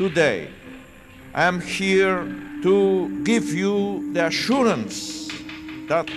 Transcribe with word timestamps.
today, 0.00 0.48
I 1.34 1.44
am 1.44 1.60
here 1.60 2.24
to 2.62 3.22
give 3.22 3.52
you 3.52 4.10
the 4.14 4.28
assurance 4.28 5.28
that 5.88 6.10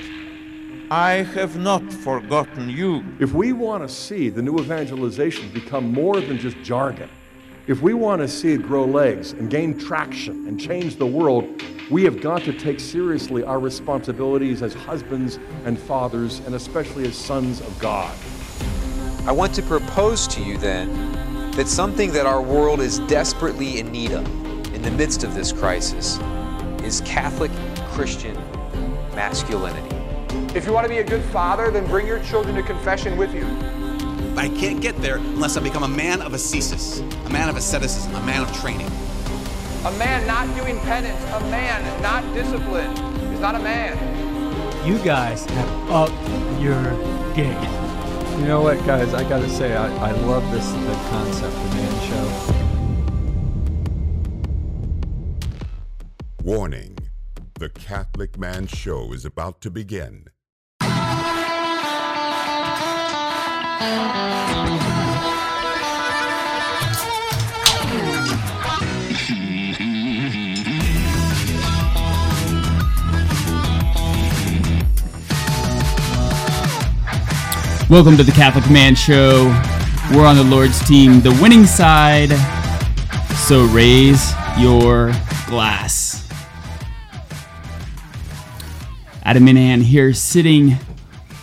I 0.89 1.15
have 1.35 1.57
not 1.57 1.91
forgotten 1.91 2.69
you. 2.69 3.03
If 3.19 3.33
we 3.33 3.51
want 3.51 3.83
to 3.83 3.93
see 3.93 4.29
the 4.29 4.41
new 4.41 4.57
evangelization 4.57 5.49
become 5.49 5.91
more 5.91 6.21
than 6.21 6.37
just 6.37 6.55
jargon, 6.63 7.09
if 7.67 7.81
we 7.81 7.93
want 7.93 8.21
to 8.21 8.27
see 8.29 8.53
it 8.53 8.61
grow 8.63 8.85
legs 8.85 9.33
and 9.33 9.49
gain 9.49 9.77
traction 9.77 10.47
and 10.47 10.57
change 10.57 10.95
the 10.95 11.05
world, 11.05 11.61
we 11.91 12.05
have 12.05 12.21
got 12.21 12.41
to 12.43 12.53
take 12.53 12.79
seriously 12.79 13.43
our 13.43 13.59
responsibilities 13.59 14.61
as 14.61 14.73
husbands 14.73 15.39
and 15.65 15.77
fathers, 15.77 16.39
and 16.45 16.55
especially 16.55 17.05
as 17.05 17.17
sons 17.17 17.59
of 17.59 17.77
God. 17.79 18.15
I 19.27 19.33
want 19.33 19.53
to 19.55 19.61
propose 19.61 20.25
to 20.29 20.41
you 20.41 20.57
then 20.57 21.22
that 21.55 21.67
something 21.67 22.11
that 22.11 22.25
our 22.25 22.41
world 22.41 22.79
is 22.79 22.97
desperately 22.99 23.79
in 23.79 23.91
need 23.91 24.11
of 24.11 24.25
in 24.73 24.81
the 24.81 24.89
midst 24.89 25.23
of 25.23 25.35
this 25.35 25.51
crisis 25.51 26.19
is 26.83 27.01
Catholic 27.01 27.51
Christian 27.91 28.35
masculinity. 29.13 29.95
If 30.55 30.65
you 30.65 30.73
want 30.73 30.85
to 30.85 30.89
be 30.89 30.97
a 30.97 31.03
good 31.03 31.21
father, 31.25 31.69
then 31.69 31.85
bring 31.85 32.07
your 32.07 32.19
children 32.23 32.55
to 32.55 32.63
confession 32.63 33.17
with 33.17 33.35
you. 33.35 33.45
I 34.35 34.49
can't 34.49 34.81
get 34.81 34.99
there 34.99 35.17
unless 35.17 35.55
I 35.55 35.61
become 35.61 35.83
a 35.83 35.87
man 35.87 36.23
of 36.23 36.33
ascesis, 36.33 36.99
a 36.99 37.29
man 37.29 37.49
of 37.49 37.55
asceticism, 37.55 38.15
a 38.15 38.25
man 38.25 38.41
of 38.41 38.51
training. 38.57 38.87
A 39.85 39.91
man 39.99 40.25
not 40.25 40.47
doing 40.55 40.79
penance, 40.79 41.23
a 41.33 41.39
man 41.51 42.01
not 42.01 42.23
disciplined, 42.33 42.97
is 43.31 43.39
not 43.39 43.53
a 43.53 43.59
man. 43.59 43.95
You 44.87 44.97
guys 45.03 45.45
have 45.45 45.91
upped 45.91 46.59
your 46.59 46.81
game. 47.35 47.82
You 48.37 48.45
know 48.49 48.61
what, 48.61 48.77
guys? 48.85 49.13
I 49.13 49.23
gotta 49.29 49.47
say, 49.47 49.75
I, 49.75 49.87
I 50.09 50.11
love 50.11 50.49
this 50.51 50.69
the 50.71 50.95
concept 51.09 51.55
of 51.55 51.73
man 51.75 52.01
show. 52.09 52.63
Warning 56.43 56.97
The 57.53 57.69
Catholic 57.69 58.37
Man 58.37 58.67
Show 58.67 59.13
is 59.13 59.23
about 59.23 59.61
to 59.61 59.71
begin. 59.71 60.27
Welcome 77.93 78.17
to 78.17 78.23
the 78.23 78.31
Catholic 78.31 78.67
Man 78.71 78.95
Show. 78.95 79.45
We're 80.15 80.25
on 80.25 80.35
the 80.35 80.43
Lord's 80.43 80.83
team, 80.87 81.21
the 81.21 81.29
winning 81.39 81.67
side. 81.67 82.31
So 83.35 83.65
raise 83.65 84.33
your 84.57 85.11
glass. 85.45 86.27
Adam 89.21 89.45
Minahan 89.45 89.83
here, 89.83 90.11
sitting 90.11 90.75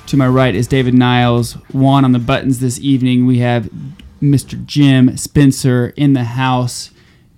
to 0.09 0.17
my 0.17 0.27
right 0.27 0.53
is 0.57 0.67
David 0.67 0.93
Niles. 0.93 1.53
Juan 1.73 2.05
on 2.05 2.11
the 2.11 2.19
buttons 2.19 2.59
this 2.59 2.81
evening. 2.81 3.27
We 3.27 3.39
have 3.39 3.71
Mr. 4.21 4.63
Jim 4.67 5.17
Spencer 5.17 5.95
in 5.97 6.15
the 6.15 6.25
house. 6.25 6.91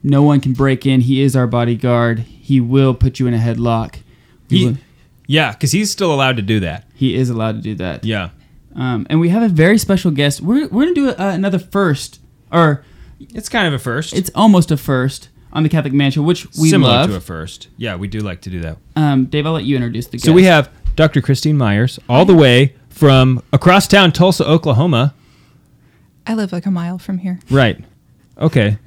No 0.02 0.22
one 0.22 0.40
can 0.40 0.54
break 0.54 0.86
in. 0.86 1.02
He 1.02 1.20
is 1.20 1.36
our 1.36 1.46
bodyguard. 1.46 2.20
He 2.20 2.60
will 2.62 2.94
put 2.94 3.20
you 3.20 3.26
in 3.26 3.34
a 3.34 3.38
headlock. 3.38 3.96
He- 4.48 4.78
yeah, 5.26 5.52
because 5.52 5.72
he's 5.72 5.90
still 5.90 6.14
allowed 6.14 6.36
to 6.36 6.42
do 6.42 6.60
that. 6.60 6.86
he 6.94 7.14
is 7.14 7.28
allowed 7.28 7.56
to 7.56 7.60
do 7.60 7.74
that. 7.74 8.06
Yeah. 8.06 8.30
Um, 8.74 9.06
and 9.10 9.20
we 9.20 9.28
have 9.30 9.42
a 9.42 9.48
very 9.48 9.78
special 9.78 10.10
guest. 10.10 10.40
We're, 10.40 10.66
we're 10.68 10.84
going 10.84 10.94
to 10.94 11.00
do 11.00 11.08
uh, 11.10 11.14
another 11.34 11.58
first, 11.58 12.20
or 12.50 12.84
It's 13.20 13.48
kind 13.48 13.66
of 13.66 13.74
a 13.74 13.78
first. 13.78 14.14
it's 14.14 14.30
almost 14.34 14.70
a 14.70 14.76
first 14.76 15.28
on 15.52 15.62
the 15.62 15.68
Catholic 15.68 15.92
Man 15.92 16.10
Show, 16.10 16.22
which 16.22 16.46
we 16.58 16.70
similar 16.70 16.92
love. 16.92 17.10
to 17.10 17.16
a 17.16 17.20
first. 17.20 17.68
Yeah, 17.76 17.96
we 17.96 18.08
do 18.08 18.20
like 18.20 18.40
to 18.42 18.50
do 18.50 18.60
that. 18.60 18.78
um, 18.96 19.26
Dave, 19.26 19.46
I'll 19.46 19.52
let 19.52 19.64
you 19.64 19.76
introduce 19.76 20.06
the 20.06 20.16
guest. 20.16 20.24
So 20.24 20.32
we 20.32 20.44
have 20.44 20.70
Dr. 20.96 21.20
Christine 21.20 21.56
Myers, 21.58 21.98
all 22.08 22.24
the 22.24 22.34
way 22.34 22.74
from 22.88 23.42
across 23.52 23.86
town, 23.86 24.12
Tulsa, 24.12 24.46
Oklahoma. 24.48 25.14
I 26.26 26.34
live 26.34 26.52
like 26.52 26.66
a 26.66 26.70
mile 26.70 26.98
from 26.98 27.18
here. 27.18 27.40
Right. 27.50 27.82
Okay. 28.38 28.78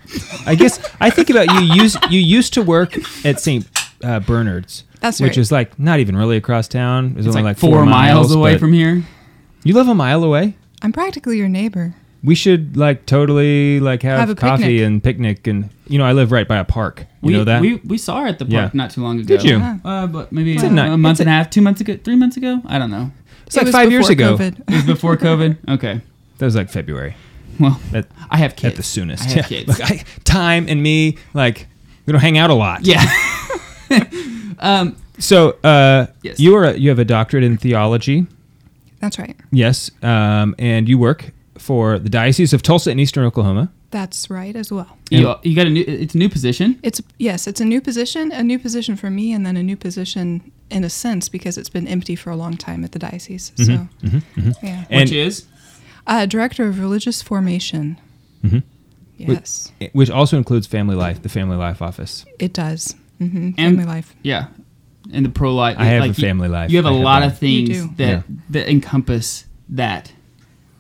I 0.46 0.56
guess 0.56 0.80
I 1.00 1.10
think 1.10 1.30
about 1.30 1.52
you. 1.54 1.60
Use 1.84 1.98
you 2.10 2.20
used 2.20 2.54
to 2.56 2.64
work 2.64 2.96
at 3.26 3.40
St. 3.40 3.66
Uh, 4.04 4.20
Bernard's. 4.20 4.84
That's 5.02 5.20
which 5.20 5.38
is 5.38 5.52
like 5.52 5.78
not 5.78 6.00
even 6.00 6.16
really 6.16 6.38
across 6.38 6.68
town. 6.68 7.12
It 7.12 7.18
was 7.18 7.28
it's 7.28 7.36
only 7.36 7.44
like, 7.50 7.62
like, 7.62 7.72
four, 7.72 7.86
miles, 7.86 8.34
away 8.34 8.58
from 8.58 8.74
here. 8.74 9.04
You 9.66 9.74
live 9.74 9.88
a 9.90 9.96
mile 9.96 10.24
away. 10.24 10.56
I'm 10.82 10.92
practically 10.94 11.38
your 11.38 11.50
neighbor. 11.50 11.96
We 12.24 12.36
should 12.36 12.78
like 12.78 13.06
totally 13.08 13.80
like 13.80 14.04
have, 14.04 14.20
Have 14.20 14.30
a 14.30 14.36
coffee 14.36 14.64
picnic. 14.64 14.82
and 14.82 15.04
picnic 15.04 15.48
and 15.48 15.70
you 15.88 15.98
know 15.98 16.06
I 16.06 16.14
live 16.14 16.32
right 16.32 16.48
by 16.48 16.58
a 16.58 16.64
park. 16.64 17.02
You 17.22 17.28
we, 17.28 17.34
know 17.34 17.44
that. 17.44 17.62
we 17.62 17.76
we 17.84 17.98
saw 17.98 18.22
her 18.22 18.28
at 18.28 18.38
the 18.40 18.46
park 18.46 18.54
Yeah. 18.54 18.70
not 18.74 18.92
too 18.92 19.02
long 19.02 19.20
ago. 19.20 19.28
Did 19.28 19.44
you? 19.44 19.58
Yeah. 19.58 19.78
Uh, 19.84 20.08
but 20.08 20.32
maybe 20.32 20.54
It's 20.54 20.64
a, 20.64 20.68
a 20.68 20.70
ni- 20.70 20.96
month 20.98 21.16
it's 21.16 21.20
and 21.22 21.30
a- 21.30 21.34
a 21.34 21.36
half, 21.36 21.50
two 21.50 21.62
months 21.62 21.82
ago, 21.82 21.98
three 22.04 22.16
months 22.16 22.38
ago. 22.38 22.62
I 22.68 22.78
don't 22.80 22.92
know. 22.92 23.12
it's 23.48 23.56
It 23.56 23.60
like 23.60 23.66
was 23.68 23.76
five 23.76 23.92
years 23.92 24.08
before 24.08 24.28
ago. 24.34 24.38
COVID. 24.38 24.60
It 24.70 24.74
was 24.76 24.84
before 24.86 25.18
COVID. 25.18 25.58
Okay. 25.76 26.02
That 26.38 26.46
was 26.46 26.56
like 26.56 26.70
February. 26.70 27.16
Well, 27.60 27.80
At, 27.94 28.06
I 28.30 28.38
have 28.38 28.56
kids 28.56 28.74
at 28.74 28.78
the 28.78 28.84
soonest. 28.84 29.24
I 29.24 29.28
have 29.30 29.36
yeah. 29.38 29.44
kids. 29.64 29.68
Look, 29.68 29.82
I, 29.92 30.04
time 30.26 30.66
and 30.70 30.82
me 30.84 31.18
like 31.34 31.68
we 32.06 32.12
don't 32.14 32.22
hang 32.22 32.38
out 32.38 32.50
a 32.52 32.54
lot. 32.56 32.86
yeah. 32.86 33.04
um, 34.60 34.96
So 35.20 35.58
uh, 35.64 36.08
Yes. 36.24 36.40
you 36.40 36.56
are 36.56 36.66
a, 36.66 36.74
you 36.78 36.90
have 36.90 37.00
a 37.00 37.06
doctorate 37.06 37.44
in 37.44 37.58
theology. 37.58 38.26
That's 39.06 39.20
right. 39.20 39.36
Yes, 39.52 39.92
um, 40.02 40.56
and 40.58 40.90
you 40.90 40.98
work 40.98 41.32
for 41.60 42.00
the 42.00 42.10
Diocese 42.10 42.54
of 42.54 42.62
Tulsa 42.64 42.90
in 42.90 43.00
Eastern 43.00 43.24
Oklahoma. 43.24 43.72
That's 43.92 44.30
right 44.32 44.56
as 44.56 44.72
well. 44.72 44.98
you, 45.12 45.36
you 45.44 45.56
got 45.56 45.68
a 45.68 45.70
new. 45.70 45.84
It's 45.88 46.16
a 46.16 46.18
new 46.18 46.28
position. 46.30 46.80
It's 46.82 47.02
yes, 47.20 47.46
it's 47.48 47.62
a 47.62 47.66
new 47.66 47.82
position, 47.82 48.32
a 48.32 48.42
new 48.42 48.58
position 48.60 48.96
for 48.96 49.10
me, 49.12 49.32
and 49.32 49.46
then 49.46 49.56
a 49.58 49.64
new 49.64 49.78
position 49.78 50.52
in 50.72 50.84
a 50.84 50.90
sense 50.90 51.30
because 51.30 51.56
it's 51.60 51.70
been 51.70 51.88
empty 51.88 52.16
for 52.16 52.32
a 52.32 52.36
long 52.36 52.58
time 52.58 52.84
at 52.84 52.92
the 52.94 53.00
diocese. 53.00 53.52
So, 53.58 53.88
yeah, 54.64 54.86
And- 54.90 55.02
which 55.10 55.12
is 55.12 55.46
uh, 56.08 56.26
director 56.26 56.68
of 56.68 56.80
religious 56.80 57.22
formation. 57.22 57.98
Mhm. 58.44 58.64
Yes, 59.18 59.72
which 59.94 60.10
also 60.10 60.36
includes 60.38 60.68
family 60.68 60.96
life, 60.96 61.22
the 61.22 61.30
family 61.30 61.56
life 61.58 61.82
office. 61.82 62.26
it 62.40 62.54
does. 62.54 62.96
hmm 63.20 63.52
And- 63.58 63.78
Family 63.78 63.86
life. 63.86 64.14
yeah, 64.24 64.48
and 65.12 65.26
the 65.26 65.30
pro 65.30 65.54
life. 65.54 65.78
I 65.80 65.86
have 65.86 66.02
like 66.02 66.12
a 66.12 66.22
you- 66.22 66.28
family 66.28 66.48
life. 66.48 66.72
You 66.72 66.78
have 66.78 66.86
a 66.86 66.90
I 66.90 66.94
have 66.94 67.04
lot 67.04 67.20
that. 67.22 67.32
of 67.32 67.38
things 67.40 67.88
that 67.98 68.08
Yeah. 68.08 68.22
that 68.52 68.70
encompass 68.70 69.46
that. 69.70 70.12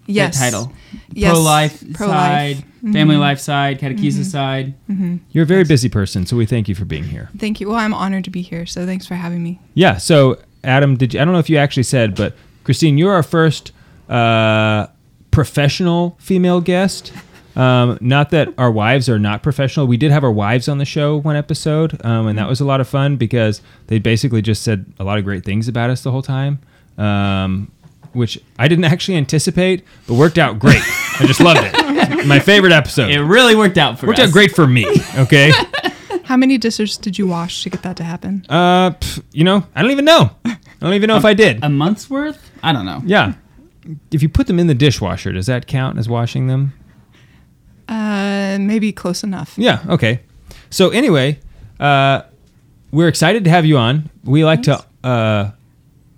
Yes. 0.07 0.37
That 0.39 0.45
title. 0.51 0.71
Yes. 1.11 1.31
Pro 1.31 1.41
life 1.41 1.83
Pro-life. 1.93 2.57
side, 2.57 2.63
family 2.81 3.15
mm-hmm. 3.15 3.21
life 3.21 3.39
side, 3.39 3.79
catechesis 3.79 4.11
mm-hmm. 4.11 4.23
side. 4.23 4.73
Mm-hmm. 4.89 5.17
You're 5.31 5.43
a 5.43 5.47
very 5.47 5.63
busy 5.63 5.89
person, 5.89 6.25
so 6.27 6.37
we 6.37 6.45
thank 6.45 6.69
you 6.69 6.75
for 6.75 6.85
being 6.85 7.05
here. 7.05 7.29
Thank 7.37 7.59
you. 7.59 7.69
Well, 7.69 7.77
I'm 7.77 7.93
honored 7.93 8.23
to 8.25 8.29
be 8.29 8.41
here. 8.43 8.67
So 8.67 8.85
thanks 8.85 9.07
for 9.07 9.15
having 9.15 9.41
me. 9.41 9.59
Yeah. 9.73 9.97
So 9.97 10.39
Adam, 10.63 10.95
did 10.95 11.13
you, 11.13 11.19
I 11.19 11.25
don't 11.25 11.33
know 11.33 11.39
if 11.39 11.49
you 11.49 11.57
actually 11.57 11.83
said, 11.83 12.15
but 12.15 12.35
Christine, 12.63 12.97
you're 12.97 13.13
our 13.13 13.23
first 13.23 13.71
uh, 14.09 14.87
professional 15.31 16.17
female 16.19 16.61
guest. 16.61 17.11
Um, 17.55 17.97
not 18.01 18.31
that 18.31 18.49
our 18.57 18.69
wives 18.71 19.07
are 19.07 19.17
not 19.19 19.41
professional. 19.43 19.87
We 19.87 19.97
did 19.97 20.11
have 20.11 20.23
our 20.23 20.31
wives 20.31 20.67
on 20.67 20.77
the 20.77 20.85
show 20.85 21.17
one 21.17 21.35
episode, 21.35 22.03
um, 22.05 22.27
and 22.27 22.37
that 22.37 22.47
was 22.49 22.59
a 22.59 22.65
lot 22.65 22.81
of 22.81 22.87
fun 22.87 23.15
because 23.15 23.61
they 23.87 23.99
basically 23.99 24.41
just 24.41 24.61
said 24.63 24.85
a 24.99 25.03
lot 25.03 25.17
of 25.17 25.23
great 25.23 25.45
things 25.45 25.67
about 25.67 25.89
us 25.89 26.01
the 26.01 26.11
whole 26.11 26.21
time, 26.21 26.59
um, 26.97 27.71
which 28.13 28.37
I 28.59 28.67
didn't 28.67 28.85
actually 28.85 29.17
anticipate, 29.17 29.83
but 30.07 30.15
worked 30.15 30.37
out 30.37 30.59
great. 30.59 30.81
I 31.19 31.25
just 31.25 31.39
loved 31.39 31.61
it. 31.63 32.25
My 32.27 32.39
favorite 32.39 32.73
episode. 32.73 33.09
It 33.09 33.21
really 33.21 33.55
worked 33.55 33.77
out 33.77 33.99
for 33.99 34.05
me. 34.05 34.09
worked 34.09 34.19
us. 34.19 34.27
out 34.29 34.33
great 34.33 34.51
for 34.51 34.67
me. 34.67 34.85
Okay. 35.17 35.51
How 36.25 36.35
many 36.37 36.57
dishes 36.57 36.97
did 36.97 37.17
you 37.19 37.27
wash 37.27 37.63
to 37.63 37.69
get 37.69 37.83
that 37.83 37.97
to 37.97 38.03
happen? 38.03 38.45
Uh, 38.49 38.91
pff, 38.91 39.23
you 39.31 39.43
know, 39.43 39.65
I 39.75 39.81
don't 39.83 39.91
even 39.91 40.05
know. 40.05 40.31
I 40.43 40.57
don't 40.81 40.93
even 40.93 41.07
know 41.07 41.17
if 41.23 41.25
I 41.25 41.33
did. 41.35 41.63
A 41.63 41.69
month's 41.69 42.09
worth? 42.09 42.51
I 42.63 42.73
don't 42.73 42.85
know. 42.85 43.01
Yeah. 43.05 43.33
If 44.11 44.23
you 44.23 44.29
put 44.29 44.47
them 44.47 44.57
in 44.59 44.65
the 44.67 44.73
dishwasher, 44.73 45.31
does 45.31 45.45
that 45.45 45.67
count 45.67 45.99
as 45.99 46.09
washing 46.09 46.47
them? 46.47 46.73
Uh, 47.87 48.57
maybe 48.59 48.91
close 48.91 49.23
enough. 49.23 49.53
Yeah. 49.57 49.83
Okay. 49.87 50.21
So 50.69 50.89
anyway, 50.89 51.39
uh, 51.79 52.23
we're 52.91 53.07
excited 53.07 53.43
to 53.45 53.49
have 53.49 53.65
you 53.65 53.77
on. 53.77 54.09
We 54.23 54.43
like 54.45 54.63
to 54.63 54.83
uh, 55.03 55.51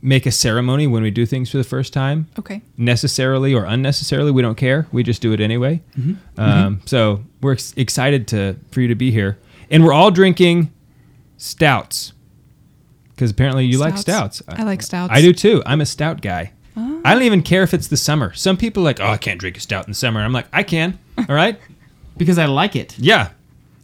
make 0.01 0.25
a 0.25 0.31
ceremony 0.31 0.87
when 0.87 1.03
we 1.03 1.11
do 1.11 1.25
things 1.25 1.49
for 1.49 1.57
the 1.57 1.63
first 1.63 1.91
time. 1.93 2.27
Okay. 2.39 2.61
Necessarily 2.77 3.53
or 3.53 3.65
unnecessarily, 3.65 4.31
we 4.31 4.41
don't 4.41 4.55
care. 4.57 4.87
We 4.91 5.03
just 5.03 5.21
do 5.21 5.33
it 5.33 5.39
anyway. 5.41 5.81
Um, 6.37 6.81
So 6.85 7.23
we're 7.41 7.53
ex- 7.53 7.73
excited 7.77 8.27
to 8.29 8.55
for 8.71 8.81
you 8.81 8.87
to 8.87 8.95
be 8.95 9.11
here, 9.11 9.37
and 9.69 9.83
we're 9.83 9.93
all 9.93 10.11
drinking 10.11 10.71
stouts 11.37 12.13
because 13.09 13.31
apparently 13.31 13.65
you 13.65 13.77
like 13.79 13.97
stouts. 13.97 14.41
I 14.47 14.63
like 14.63 14.81
stouts. 14.81 15.11
I 15.13 15.21
do 15.21 15.33
too. 15.33 15.61
I'm 15.65 15.81
a 15.81 15.85
stout 15.85 16.21
guy. 16.21 16.53
I 17.07 17.13
don't 17.13 17.23
even 17.23 17.41
care 17.41 17.63
if 17.63 17.73
it's 17.73 17.87
the 17.87 17.97
summer. 17.97 18.33
Some 18.33 18.57
people 18.57 18.83
are 18.83 18.85
like, 18.85 18.99
oh, 18.99 19.07
I 19.07 19.17
can't 19.17 19.39
drink 19.39 19.57
a 19.57 19.59
stout 19.59 19.85
in 19.85 19.91
the 19.91 19.95
summer. 19.95 20.19
I'm 20.21 20.33
like, 20.33 20.47
I 20.53 20.63
can. 20.63 20.99
All 21.17 21.25
right. 21.35 21.59
Because 22.17 22.39
I 22.39 22.45
like 22.47 22.75
it. 22.75 22.97
Yeah. 22.97 23.29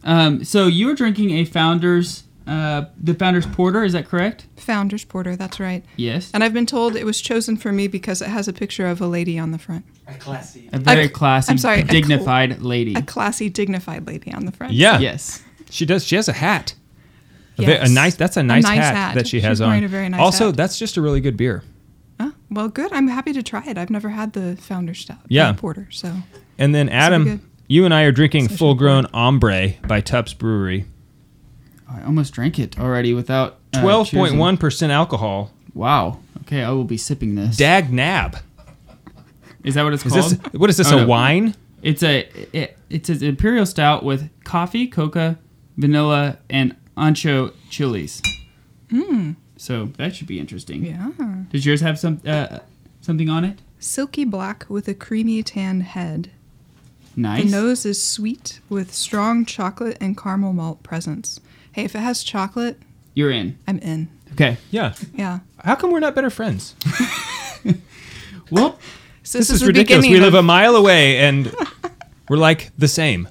Um, 0.03 0.43
so 0.43 0.65
you 0.65 0.87
were 0.87 0.95
drinking 0.95 1.29
a 1.31 1.45
Founders 1.45 2.23
uh, 2.47 2.85
the 2.99 3.13
Founders 3.13 3.45
Porter. 3.45 3.83
Is 3.83 3.93
that 3.93 4.07
correct? 4.07 4.47
Founders 4.57 5.05
Porter, 5.05 5.35
that's 5.35 5.59
right. 5.59 5.85
Yes. 5.97 6.31
And 6.33 6.43
I've 6.43 6.51
been 6.51 6.65
told 6.65 6.95
it 6.95 7.05
was 7.05 7.21
chosen 7.21 7.55
for 7.57 7.71
me 7.71 7.87
because 7.87 8.21
it 8.23 8.27
has 8.29 8.47
a 8.47 8.53
picture 8.53 8.87
of 8.87 8.99
a 9.01 9.07
lady 9.07 9.37
on 9.39 9.51
the 9.51 9.59
front. 9.59 9.85
A 10.07 10.15
classy. 10.15 10.67
A 10.73 10.79
very 10.79 11.07
classy, 11.09 11.51
I'm 11.51 11.57
sorry, 11.59 11.81
a 11.81 11.85
cl- 11.85 11.91
dignified 11.93 12.61
lady. 12.63 12.95
A 12.95 13.01
classy, 13.03 13.49
dignified 13.51 14.07
lady 14.07 14.33
on 14.33 14.45
the 14.45 14.51
front. 14.51 14.73
Yeah. 14.73 14.97
Yes. 14.99 15.43
She 15.69 15.85
does. 15.85 16.03
She 16.03 16.15
has 16.15 16.27
a 16.27 16.33
hat. 16.33 16.73
A, 17.59 17.61
ve- 17.61 17.71
a 17.73 17.75
Yes. 17.81 17.89
nice. 17.91 18.15
That's 18.15 18.35
a 18.35 18.39
A 18.39 18.43
nice, 18.43 18.63
nice 18.63 18.79
hat, 18.79 18.95
hat. 18.95 19.15
that 19.15 19.27
she 19.27 19.37
She's 19.37 19.43
has 19.43 19.59
wearing 19.61 19.77
on. 19.77 19.83
a 19.83 19.87
very 19.87 20.09
nice 20.09 20.19
also, 20.19 20.47
hat. 20.47 20.57
that's 20.57 20.77
just 20.79 20.97
a 20.97 21.01
really 21.01 21.21
good 21.21 21.37
beer. 21.37 21.63
Oh, 22.19 22.33
well, 22.49 22.67
good. 22.69 22.91
I'm 22.93 23.07
happy 23.07 23.33
to 23.33 23.43
try 23.43 23.63
it. 23.65 23.77
I've 23.77 23.89
never 23.89 24.09
had 24.09 24.33
the 24.33 24.55
Founders 24.57 24.99
Stout. 24.99 25.17
Yeah. 25.27 25.53
Porter, 25.53 25.87
so. 25.91 26.13
And 26.57 26.73
then. 26.73 26.89
Adam, 26.89 27.49
you 27.67 27.85
and 27.85 27.93
I 27.93 28.03
are 28.03 28.11
drinking 28.11 28.49
full 28.49 28.75
grown 28.75 29.05
ombre 29.13 29.73
by 29.87 30.01
Tupps 30.01 30.33
Brewery. 30.33 30.85
I 31.89 32.03
almost 32.03 32.33
drank 32.33 32.59
it 32.59 32.79
already 32.79 33.13
without 33.13 33.57
uh, 33.73 33.81
Twelve 33.81 34.09
point 34.11 34.35
one 34.35 34.57
alcohol. 34.91 35.51
Wow. 35.73 36.19
Okay, 36.41 36.63
I 36.63 36.71
will 36.71 36.83
be 36.83 36.97
sipping 36.97 37.35
this. 37.35 37.57
Dag 37.57 37.91
nab. 37.91 38.37
Is 39.63 39.75
that 39.75 39.83
what 39.83 39.93
it's 39.93 40.05
Is 40.05 40.11
called? 40.13 40.31
this- 40.31 40.53
what 40.59 40.69
is 40.69 40.77
this, 40.77 40.91
Oh, 40.91 40.97
a 40.97 41.01
no. 41.01 41.07
wine? 41.07 41.55
It's 41.81 42.03
a 42.03 42.27
it, 42.53 42.77
it's 42.89 43.09
an 43.09 43.23
imperial 43.23 43.65
stout 43.65 44.03
with 44.03 44.29
coffee, 44.43 44.87
coca, 44.87 45.37
vanilla, 45.77 46.37
and 46.49 46.75
ancho 46.97 47.53
chilies. 47.69 48.21
Mm. 48.89 49.35
So 49.63 49.85
that 49.95 50.13
should 50.13 50.27
be 50.27 50.41
interesting. 50.41 50.83
Yeah. 50.83 51.11
Does 51.49 51.65
yours 51.65 51.79
have 51.79 51.97
some 51.97 52.19
uh, 52.27 52.59
something 52.99 53.29
on 53.29 53.45
it? 53.45 53.59
Silky 53.79 54.25
black 54.25 54.65
with 54.67 54.89
a 54.89 54.93
creamy 54.93 55.41
tan 55.41 55.79
head. 55.79 56.31
Nice. 57.15 57.45
The 57.45 57.51
nose 57.51 57.85
is 57.85 58.05
sweet 58.05 58.59
with 58.67 58.93
strong 58.93 59.45
chocolate 59.45 59.97
and 60.01 60.17
caramel 60.17 60.51
malt 60.51 60.83
presence. 60.83 61.39
Hey, 61.71 61.85
if 61.85 61.95
it 61.95 61.99
has 61.99 62.23
chocolate, 62.25 62.77
You're 63.13 63.31
in. 63.31 63.57
I'm 63.65 63.79
in. 63.79 64.09
Okay. 64.33 64.57
Yeah. 64.69 64.95
Yeah. 65.15 65.39
How 65.63 65.75
come 65.75 65.91
we're 65.91 66.01
not 66.01 66.13
better 66.13 66.29
friends? 66.29 66.75
well, 68.51 68.77
So 69.23 69.37
this, 69.37 69.47
this, 69.47 69.49
is, 69.51 69.59
the 69.61 69.67
ridiculous. 69.67 70.05
We 70.05 70.19
live 70.19 70.33
of- 70.33 70.39
a 70.41 70.43
mile 70.43 70.75
away 70.75 71.19
and 71.19 71.55
we're 72.33 72.39
like 72.39 72.71
the 72.79 72.87
same. 72.87 73.27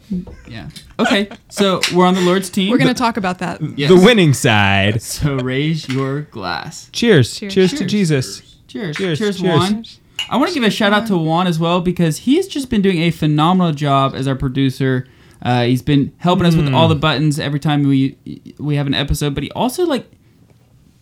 Yeah. 0.46 0.68
Okay. 1.00 1.28
So 1.50 1.80
we're 1.92 2.06
on 2.06 2.14
the 2.14 2.20
Lord's 2.20 2.48
team. 2.50 2.70
We're 2.70 2.78
going 2.78 2.94
to 2.94 2.94
talk 2.94 3.16
about 3.16 3.40
that. 3.40 3.60
Yes. 3.76 3.90
The 3.90 3.96
winning 3.96 4.32
side. 4.32 5.02
So 5.02 5.34
raise 5.38 5.88
your 5.88 6.20
glass. 6.22 6.88
Cheers. 6.92 7.36
Cheers. 7.36 7.52
Cheers, 7.54 7.72
to 7.74 7.84
Jesus. 7.84 8.40
Cheers. 8.68 8.96
Cheers. 8.96 9.18
Cheers, 9.18 9.40
Cheers. 9.40 9.42
Juan. 9.42 9.84
I 10.30 10.36
want 10.36 10.50
to 10.50 10.54
give 10.54 10.62
a 10.62 10.70
shout 10.70 10.92
out 10.92 11.08
to 11.08 11.18
Juan 11.18 11.48
as 11.48 11.58
well 11.58 11.80
because 11.80 12.18
he's 12.18 12.46
just 12.46 12.70
been 12.70 12.80
doing 12.80 12.98
a 13.02 13.10
phenomenal 13.10 13.72
job 13.72 14.14
as 14.14 14.28
our 14.28 14.36
producer. 14.36 15.08
Uh, 15.42 15.64
he's 15.64 15.82
been 15.82 16.12
helping 16.18 16.46
us 16.46 16.54
with 16.54 16.72
all 16.72 16.86
the 16.86 16.94
buttons 16.94 17.40
every 17.40 17.58
time 17.58 17.82
we 17.82 18.16
we 18.60 18.76
have 18.76 18.86
an 18.86 18.94
episode, 18.94 19.34
but 19.34 19.42
he 19.42 19.50
also 19.50 19.84
like 19.84 20.08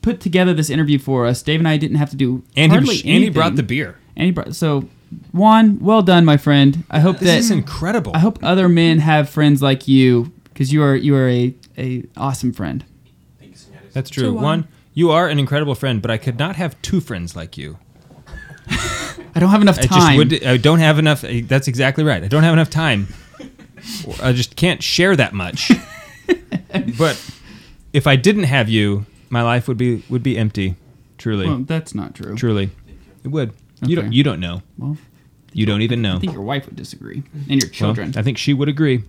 put 0.00 0.20
together 0.20 0.54
this 0.54 0.70
interview 0.70 0.98
for 0.98 1.26
us. 1.26 1.42
Dave 1.42 1.60
and 1.60 1.68
I 1.68 1.76
didn't 1.76 1.98
have 1.98 2.08
to 2.10 2.16
do 2.16 2.42
And 2.56 2.72
he, 2.72 2.76
hardly 2.78 2.94
was- 2.94 3.02
and 3.04 3.22
he 3.24 3.28
brought 3.28 3.56
the 3.56 3.62
beer. 3.62 3.98
And 4.16 4.24
he 4.24 4.30
brought 4.30 4.54
so 4.56 4.88
Juan, 5.32 5.78
well 5.80 6.02
done, 6.02 6.24
my 6.24 6.36
friend. 6.36 6.84
I 6.90 7.00
hope 7.00 7.18
This 7.18 7.28
that 7.28 7.38
is 7.38 7.50
incredible. 7.50 8.12
I 8.14 8.20
hope 8.20 8.38
other 8.42 8.68
men 8.68 8.98
have 8.98 9.28
friends 9.28 9.60
like 9.62 9.88
you 9.88 10.32
because 10.44 10.72
you 10.72 10.82
are 10.82 10.94
you 10.94 11.14
are 11.16 11.28
a, 11.28 11.54
a 11.78 12.04
awesome 12.16 12.52
friend. 12.52 12.84
That's 13.92 14.08
true. 14.10 14.24
To 14.26 14.32
Juan. 14.32 14.42
One, 14.44 14.68
you 14.94 15.10
are 15.10 15.28
an 15.28 15.38
incredible 15.38 15.74
friend, 15.74 16.00
but 16.00 16.10
I 16.10 16.16
could 16.18 16.38
not 16.38 16.56
have 16.56 16.80
two 16.82 17.00
friends 17.00 17.34
like 17.34 17.58
you. 17.58 17.78
I 19.34 19.40
don't 19.40 19.50
have 19.50 19.62
enough 19.62 19.78
I 19.78 19.82
just 19.82 19.92
time. 19.92 20.16
would. 20.16 20.44
I 20.44 20.56
don't 20.56 20.78
have 20.78 20.98
enough. 20.98 21.24
eh, 21.24 21.42
That's 21.44 21.66
exactly 21.68 22.04
right. 22.04 22.22
I 22.22 22.28
don't 22.28 22.42
have 22.44 22.52
enough 22.52 22.70
time. 22.70 23.08
I 24.22 24.32
just 24.32 24.54
can't 24.56 24.82
share 24.82 25.16
that 25.16 25.32
much. 25.32 25.72
but 26.98 27.20
if 27.92 28.06
I 28.06 28.16
didn't 28.16 28.44
have 28.44 28.68
you, 28.68 29.06
my 29.28 29.42
life 29.42 29.66
would 29.66 29.76
be 29.78 30.04
would 30.08 30.22
be 30.22 30.38
empty. 30.38 30.76
Truly. 31.18 31.46
Well, 31.46 31.58
that's 31.58 31.94
not 31.94 32.14
true. 32.14 32.36
Truly, 32.36 32.70
it 33.24 33.28
would. 33.28 33.52
You 33.84 33.96
don't. 33.96 34.12
You 34.12 34.22
don't 34.22 34.40
know. 34.40 34.62
Well, 34.78 34.96
You 35.52 35.66
don't 35.66 35.82
even 35.82 36.00
know. 36.02 36.16
I 36.16 36.18
think 36.20 36.32
your 36.32 36.42
wife 36.42 36.66
would 36.66 36.76
disagree, 36.76 37.22
and 37.48 37.60
your 37.60 37.68
Well, 37.68 37.72
children. 37.72 38.14
I 38.16 38.22
think 38.22 38.38
she 38.38 38.52
would 38.54 38.68
agree. 38.68 39.02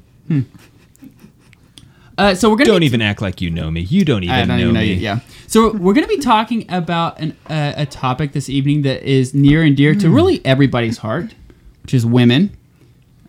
Uh, 2.17 2.35
so 2.35 2.49
we're 2.49 2.57
gonna 2.57 2.69
Don't 2.69 2.83
even 2.83 3.01
act 3.01 3.21
like 3.21 3.41
you 3.41 3.49
know 3.49 3.71
me. 3.71 3.81
You 3.81 4.05
don't 4.05 4.23
even 4.23 4.35
I 4.35 4.39
don't 4.39 4.47
know 4.49 4.57
even 4.57 4.73
know 4.73 4.79
me. 4.81 4.87
you. 4.93 4.95
Yeah. 4.95 5.19
So 5.47 5.71
we're 5.71 5.93
going 5.93 6.07
to 6.07 6.13
be 6.13 6.19
talking 6.19 6.65
about 6.69 7.19
an, 7.19 7.35
uh, 7.49 7.73
a 7.77 7.85
topic 7.85 8.31
this 8.33 8.47
evening 8.49 8.83
that 8.83 9.03
is 9.03 9.33
near 9.33 9.63
and 9.63 9.75
dear 9.75 9.95
to 9.95 10.07
Hmm. 10.07 10.13
really 10.13 10.45
everybody's 10.45 10.99
heart, 10.99 11.33
which 11.83 11.93
is 11.93 12.05
women. 12.05 12.51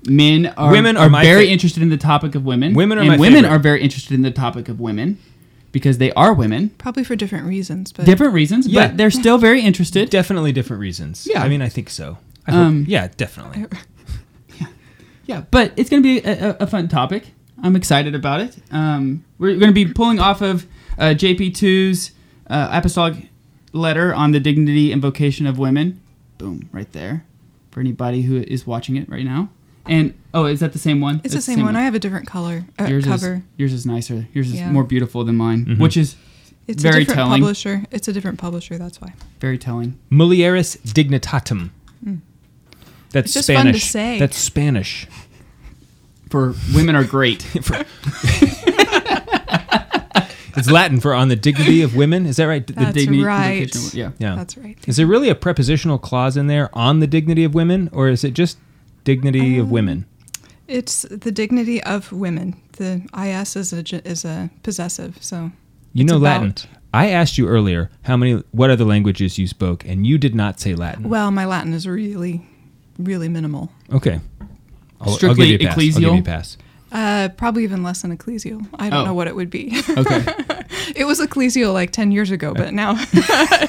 Men 0.08 0.46
are 0.56 0.70
Women 0.72 0.96
are 0.96 1.06
are, 1.06 1.22
very 1.22 1.46
fa- 1.46 1.52
interested 1.52 1.82
in 1.82 1.88
the 1.90 1.96
topic 1.96 2.34
of 2.34 2.44
women. 2.44 2.74
Women 2.74 2.98
are 2.98 3.02
and 3.02 3.20
women 3.20 3.42
favorite. 3.42 3.50
are 3.56 3.58
very 3.60 3.82
interested 3.82 4.14
in 4.14 4.22
the 4.22 4.30
topic 4.32 4.68
of 4.68 4.78
women 4.80 5.16
because 5.72 5.98
they 5.98 6.12
are 6.12 6.32
women. 6.34 6.68
Probably 6.78 7.02
for 7.04 7.16
different 7.16 7.46
reasons, 7.46 7.92
but 7.92 8.04
Different 8.06 8.34
reasons, 8.34 8.66
Yeah. 8.68 8.88
but 8.88 8.96
they're 8.98 9.10
still 9.10 9.38
very 9.38 9.62
interested. 9.62 10.10
Definitely 10.10 10.52
different 10.52 10.80
reasons. 10.80 11.26
Yeah. 11.28 11.42
I 11.42 11.48
mean, 11.48 11.62
I 11.62 11.68
think 11.68 11.90
so. 11.90 12.18
I 12.46 12.52
hope- 12.52 12.60
Um, 12.66 12.84
yeah, 12.88 13.08
definitely. 13.16 13.66
Yeah, 15.24 15.44
but 15.52 15.72
it's 15.76 15.88
going 15.88 16.02
to 16.02 16.20
be 16.20 16.26
a, 16.28 16.50
a, 16.50 16.56
a 16.60 16.66
fun 16.66 16.88
topic. 16.88 17.32
I'm 17.62 17.76
excited 17.76 18.14
about 18.14 18.40
it. 18.40 18.56
Um, 18.72 19.24
we're 19.38 19.56
going 19.56 19.72
to 19.72 19.72
be 19.72 19.86
pulling 19.86 20.18
off 20.18 20.42
of 20.42 20.66
uh, 20.98 21.14
JP2's 21.16 22.10
uh, 22.50 22.68
apostolic 22.72 23.28
letter 23.72 24.12
on 24.12 24.32
the 24.32 24.40
dignity 24.40 24.90
and 24.90 25.00
vocation 25.00 25.46
of 25.46 25.58
women. 25.60 26.00
Boom, 26.38 26.68
right 26.72 26.90
there. 26.92 27.24
For 27.70 27.78
anybody 27.80 28.22
who 28.22 28.38
is 28.42 28.66
watching 28.66 28.96
it 28.96 29.08
right 29.08 29.24
now. 29.24 29.48
And 29.86 30.14
oh, 30.32 30.44
is 30.46 30.60
that 30.60 30.72
the 30.72 30.78
same 30.78 31.00
one? 31.00 31.20
it's 31.24 31.34
the 31.34 31.40
same, 31.40 31.62
one. 31.62 31.74
I 31.76 31.82
have 31.82 31.94
a 31.94 31.98
different 31.98 32.26
color 32.26 32.64
uh, 32.78 32.84
yours 32.84 33.04
cover. 33.04 33.34
Is, 33.34 33.42
yours 33.56 33.72
is 33.72 33.86
nicer. 33.86 34.28
Yours 34.32 34.48
is 34.48 34.54
Yeah. 34.54 34.70
more 34.70 34.84
beautiful 34.84 35.24
than 35.24 35.36
mine, 35.36 35.64
Mhm. 35.66 35.78
which 35.78 35.96
is 35.96 36.14
It's 36.68 36.82
very 36.82 36.96
a 36.96 36.98
different 37.00 37.16
telling. 37.18 37.40
publisher. 37.42 37.84
It's 37.90 38.06
a 38.06 38.12
different 38.12 38.38
publisher. 38.38 38.78
That's 38.78 39.00
why. 39.00 39.14
Very 39.40 39.58
telling. 39.58 39.98
Mulieris 40.10 40.78
dignitatem. 40.82 41.70
That's 43.10 43.26
It's 43.26 43.34
just 43.34 43.48
fun 43.48 43.66
to 43.66 43.72
Spanish. 43.78 43.84
say. 43.90 44.18
That's 44.18 44.38
Spanish. 44.38 45.06
For 46.30 46.54
women 46.74 46.94
are 46.96 47.04
great. 47.04 47.42
For- 47.62 47.84
it's 50.56 50.70
Latin 50.70 51.00
for 51.00 51.14
on 51.14 51.28
the 51.28 51.36
dignity 51.36 51.82
of 51.82 51.94
women. 51.96 52.26
Is 52.26 52.36
that 52.36 52.44
right? 52.44 52.66
The 52.66 52.72
That's 52.74 52.94
dignity- 52.94 53.24
right. 53.24 53.60
vocation 53.74 53.86
of- 53.88 53.94
yeah. 53.94 54.10
Yeah. 54.18 54.36
That's 54.36 54.56
right. 54.56 54.78
Is 54.86 54.96
there 54.96 55.06
really 55.06 55.28
a 55.28 55.34
prepositional 55.34 55.98
clause 55.98 56.36
in 56.36 56.46
there 56.46 56.70
on 56.72 57.00
the 57.00 57.06
dignity 57.06 57.44
of 57.44 57.54
women, 57.54 57.88
or 57.92 58.08
is 58.08 58.22
it 58.24 58.34
just 58.34 58.58
dignity 59.04 59.58
of 59.58 59.70
women? 59.70 60.06
It's 60.68 61.02
the 61.02 61.30
dignity 61.32 61.82
of 61.82 62.12
women. 62.12 62.56
The 62.78 63.02
is 63.14 63.56
is 63.56 63.72
a 63.72 64.08
is 64.08 64.24
a 64.24 64.50
possessive. 64.62 65.18
So 65.20 65.50
You 65.92 66.04
it's 66.04 66.12
know 66.12 66.18
about- 66.18 66.42
Latin. 66.42 66.70
I 66.94 67.08
asked 67.08 67.38
you 67.38 67.48
earlier 67.48 67.90
how 68.02 68.18
many, 68.18 68.42
what 68.50 68.68
other 68.68 68.84
languages 68.84 69.38
you 69.38 69.46
spoke, 69.46 69.82
and 69.86 70.06
you 70.06 70.18
did 70.18 70.34
not 70.34 70.60
say 70.60 70.74
Latin. 70.74 71.08
Well, 71.08 71.30
my 71.30 71.46
Latin 71.46 71.72
is 71.72 71.86
really, 71.86 72.46
really 72.98 73.30
minimal. 73.30 73.70
Okay. 73.90 74.20
I'll, 75.00 75.08
I'll 75.08 75.14
Strictly 75.14 75.52
give 75.52 75.62
you 75.62 75.68
a 75.68 75.70
pass. 75.70 75.78
I'll 75.78 75.84
give 75.84 75.94
ecclesial? 75.94 76.14
you 76.16 76.20
a 76.20 76.22
pass. 76.22 76.56
Uh, 76.92 77.28
probably 77.38 77.64
even 77.64 77.82
less 77.82 78.02
than 78.02 78.14
ecclesial. 78.14 78.66
I 78.78 78.90
don't 78.90 79.00
Oh. 79.00 79.04
know 79.06 79.14
what 79.14 79.26
it 79.26 79.34
would 79.34 79.48
be. 79.48 79.72
Okay. 79.88 80.24
it 80.94 81.06
was 81.06 81.18
ecclesial 81.18 81.72
like 81.72 81.92
ten 81.92 82.12
years 82.12 82.30
ago, 82.30 82.52
but 82.52 82.74
now 82.74 82.92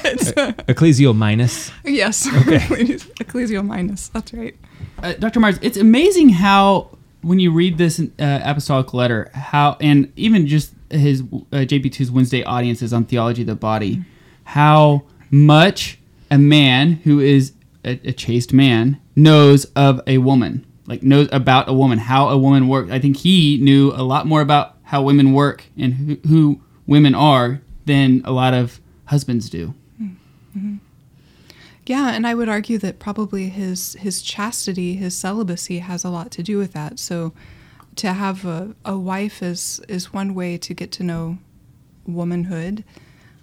it's 0.04 0.32
Ecclesial 0.68 1.16
minus. 1.16 1.70
yes. 1.82 2.26
Okay. 2.26 2.58
ecclesial 3.24 3.64
minus. 3.64 4.08
That's 4.08 4.34
right. 4.34 4.54
Uh, 5.04 5.12
Dr. 5.12 5.38
Myers, 5.38 5.58
it's 5.60 5.76
amazing 5.76 6.30
how 6.30 6.90
when 7.20 7.38
you 7.38 7.52
read 7.52 7.78
this 7.78 8.00
uh, 8.00 8.40
apostolic 8.42 8.94
letter, 8.94 9.30
how 9.34 9.76
and 9.80 10.12
even 10.16 10.46
just 10.46 10.72
his 10.90 11.20
uh, 11.20 11.64
JP2's 11.64 12.10
Wednesday 12.10 12.42
audiences 12.42 12.92
on 12.92 13.04
theology 13.04 13.42
of 13.42 13.46
the 13.46 13.54
body, 13.54 14.02
how 14.44 15.04
much 15.30 15.98
a 16.30 16.38
man 16.38 16.92
who 17.04 17.20
is 17.20 17.52
a, 17.84 18.00
a 18.04 18.12
chaste 18.12 18.52
man 18.52 18.98
knows 19.14 19.66
of 19.76 20.00
a 20.06 20.18
woman, 20.18 20.64
like 20.86 21.02
knows 21.02 21.28
about 21.32 21.68
a 21.68 21.72
woman, 21.74 21.98
how 21.98 22.28
a 22.30 22.38
woman 22.38 22.68
works. 22.68 22.90
I 22.90 22.98
think 22.98 23.18
he 23.18 23.58
knew 23.58 23.92
a 23.92 24.02
lot 24.02 24.26
more 24.26 24.40
about 24.40 24.76
how 24.84 25.02
women 25.02 25.32
work 25.34 25.64
and 25.76 25.94
who, 25.94 26.16
who 26.28 26.60
women 26.86 27.14
are 27.14 27.60
than 27.84 28.22
a 28.24 28.32
lot 28.32 28.54
of 28.54 28.80
husbands 29.06 29.50
do. 29.50 29.74
Yeah, 31.86 32.12
and 32.14 32.26
I 32.26 32.34
would 32.34 32.48
argue 32.48 32.78
that 32.78 32.98
probably 32.98 33.48
his 33.50 33.94
his 34.00 34.22
chastity, 34.22 34.94
his 34.96 35.14
celibacy, 35.16 35.80
has 35.80 36.04
a 36.04 36.10
lot 36.10 36.30
to 36.32 36.42
do 36.42 36.58
with 36.58 36.72
that. 36.72 36.98
So, 36.98 37.32
to 37.96 38.12
have 38.12 38.44
a, 38.44 38.74
a 38.84 38.96
wife 38.96 39.42
is 39.42 39.80
is 39.88 40.12
one 40.12 40.34
way 40.34 40.56
to 40.58 40.74
get 40.74 40.90
to 40.92 41.02
know 41.02 41.38
womanhood, 42.06 42.84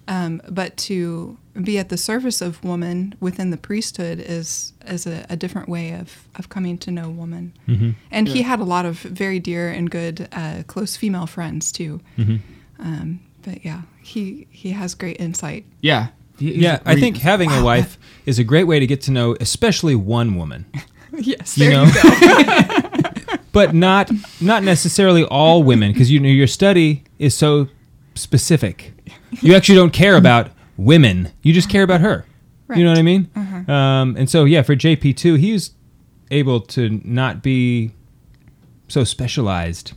um, 0.08 0.40
but 0.48 0.76
to 0.76 1.36
be 1.62 1.78
at 1.78 1.88
the 1.90 1.96
service 1.98 2.40
of 2.40 2.62
woman 2.64 3.14
within 3.20 3.50
the 3.50 3.56
priesthood 3.56 4.18
is 4.18 4.72
is 4.86 5.06
a, 5.06 5.24
a 5.28 5.36
different 5.36 5.68
way 5.68 5.92
of 5.92 6.26
of 6.36 6.48
coming 6.48 6.78
to 6.78 6.90
know 6.90 7.10
woman. 7.10 7.52
Mhm. 7.68 7.94
And 8.10 8.28
he 8.28 8.42
had 8.42 8.58
a 8.60 8.64
lot 8.64 8.86
of 8.86 8.98
very 9.00 9.38
dear 9.38 9.70
and 9.70 9.90
good 9.90 10.28
uh, 10.32 10.62
close 10.66 10.96
female 10.96 11.26
friends 11.26 11.70
too. 11.72 12.00
Mhm. 12.18 12.40
Um, 12.78 13.20
but 13.42 13.64
yeah, 13.64 13.82
he 14.02 14.46
he 14.50 14.70
has 14.70 14.94
great 14.94 15.20
insight. 15.20 15.64
Yeah. 15.80 16.08
He's 16.42 16.56
Yeah, 16.56 16.80
I 16.84 16.96
think 16.96 17.18
having 17.18 17.50
a 17.50 17.62
wife 17.62 17.98
is 18.26 18.38
a 18.38 18.44
great 18.44 18.64
way 18.64 18.80
to 18.80 18.86
get 18.86 19.00
to 19.02 19.10
know, 19.10 19.36
especially 19.40 19.94
one 19.94 20.36
woman. 20.36 20.66
yes, 21.12 21.56
You 21.56 21.70
know, 21.70 21.84
you 21.84 21.92
go. 22.02 23.36
but 23.52 23.74
not 23.74 24.10
not 24.40 24.62
necessarily 24.62 25.24
all 25.24 25.62
women, 25.62 25.92
because 25.92 26.10
you 26.10 26.18
know 26.20 26.28
your 26.28 26.46
study 26.46 27.04
is 27.18 27.34
so 27.34 27.68
specific. 28.14 28.92
You 29.40 29.54
actually 29.54 29.76
don't 29.76 29.92
care 29.92 30.16
about 30.16 30.50
women. 30.76 31.30
You 31.42 31.52
just 31.52 31.68
care 31.68 31.82
about 31.82 32.00
her. 32.00 32.26
You 32.74 32.84
know 32.84 32.90
what 32.90 32.98
I 32.98 33.02
mean? 33.02 33.30
Uh-huh. 33.36 33.72
Um, 33.72 34.16
and 34.16 34.30
so 34.30 34.44
yeah, 34.44 34.62
for 34.62 34.74
JP 34.74 35.16
two, 35.16 35.34
he 35.34 35.52
was 35.52 35.72
able 36.30 36.60
to 36.60 37.00
not 37.04 37.42
be 37.42 37.92
so 38.88 39.04
specialized, 39.04 39.92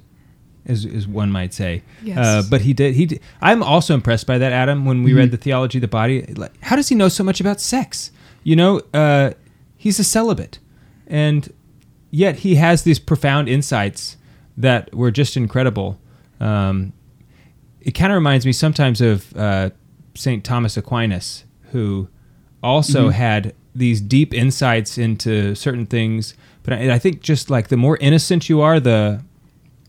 as, 0.66 0.86
as 0.86 1.08
one 1.08 1.32
might 1.32 1.54
say. 1.54 1.82
Yes. 2.04 2.18
Uh, 2.18 2.44
but 2.50 2.62
he 2.62 2.74
did. 2.74 2.96
He. 2.96 3.06
Did, 3.06 3.20
I'm 3.42 3.62
also 3.64 3.94
impressed 3.94 4.26
by 4.28 4.38
that, 4.38 4.52
Adam. 4.52 4.86
When 4.86 5.04
we 5.04 5.12
Mm-hmm. 5.12 5.18
read 5.20 5.32
the 5.32 5.38
theology 5.38 5.78
of 5.78 5.82
the 5.82 5.88
body, 5.88 6.24
like, 6.36 6.54
how 6.62 6.76
does 6.76 6.90
he 6.90 6.96
know 6.96 7.08
so 7.10 7.24
much 7.24 7.40
about 7.40 7.62
sex? 7.62 8.12
You 8.44 8.56
know, 8.56 8.82
uh, 8.94 9.32
he's 9.78 10.00
a 10.00 10.04
celibate, 10.04 10.60
and 11.08 11.52
yet 12.12 12.38
he 12.38 12.56
has 12.56 12.84
these 12.84 13.00
profound 13.00 13.50
insights 13.50 14.18
that 14.58 14.94
were 14.94 15.12
just 15.12 15.36
incredible. 15.38 16.00
Um, 16.40 16.94
it 17.82 17.92
kind 17.92 18.12
of 18.12 18.16
reminds 18.16 18.46
me 18.46 18.52
sometimes 18.54 19.02
of 19.02 19.36
uh, 19.36 19.70
Saint 20.16 20.44
Thomas 20.44 20.78
Aquinas, 20.78 21.44
who 21.72 22.08
also 22.64 23.10
Mhm. 23.10 23.14
had 23.14 23.54
these 23.76 24.00
deep 24.02 24.34
insights 24.34 24.98
into 24.98 25.54
certain 25.56 25.86
things. 25.86 26.34
But 26.64 26.74
I, 26.74 26.94
I 26.94 27.00
think 27.00 27.22
just 27.22 27.50
like 27.50 27.68
the 27.68 27.78
more 27.78 27.98
innocent 27.98 28.48
you 28.50 28.62
are, 28.62 28.80
the 28.80 29.22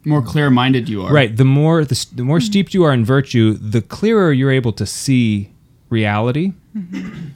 more 0.07 0.23
clear-minded 0.23 0.89
you 0.89 1.03
are. 1.03 1.13
Right. 1.13 1.37
The 1.37 1.45
more 1.45 1.85
the, 1.85 2.07
the 2.15 2.23
more 2.25 2.41
steeped 2.41 2.73
you 2.75 2.85
are 2.85 2.93
in 2.93 3.05
virtue, 3.05 3.55
the 3.55 3.83
clearer 3.83 4.33
you're 4.33 4.53
able 4.53 4.73
to 4.75 4.87
see 4.87 5.53
reality. 5.91 6.53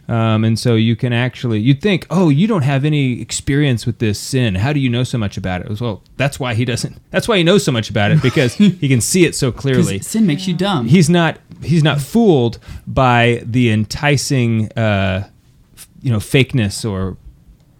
Um, 0.08 0.44
and 0.44 0.58
so 0.58 0.74
you 0.74 0.96
can 0.96 1.14
actually 1.14 1.60
you'd 1.60 1.80
think, 1.80 2.06
oh, 2.10 2.28
you 2.28 2.46
don't 2.46 2.60
have 2.62 2.84
any 2.84 3.20
experience 3.22 3.86
with 3.86 3.98
this 3.98 4.18
sin. 4.18 4.54
How 4.56 4.72
do 4.74 4.80
you 4.80 4.90
know 4.90 5.02
so 5.02 5.16
much 5.16 5.38
about 5.38 5.62
it? 5.62 5.80
Well, 5.80 6.02
that's 6.18 6.38
why 6.38 6.52
he 6.54 6.64
doesn't. 6.66 6.98
That's 7.10 7.26
why 7.26 7.38
he 7.38 7.42
knows 7.42 7.64
so 7.64 7.72
much 7.72 7.88
about 7.88 8.10
it 8.10 8.20
because 8.22 8.54
he 8.54 8.86
can 8.88 9.00
see 9.00 9.24
it 9.24 9.34
so 9.34 9.50
clearly. 9.62 9.98
sin 10.00 10.26
makes 10.26 10.46
you 10.46 10.54
dumb. 10.54 10.86
He's 10.88 11.08
not. 11.08 11.38
He's 11.62 11.82
not 11.82 12.00
fooled 12.00 12.58
by 12.86 13.42
the 13.44 13.70
enticing, 13.70 14.70
uh, 14.72 15.28
f- 15.74 15.88
you 16.02 16.10
know, 16.10 16.18
fakeness 16.18 16.88
or, 16.90 17.16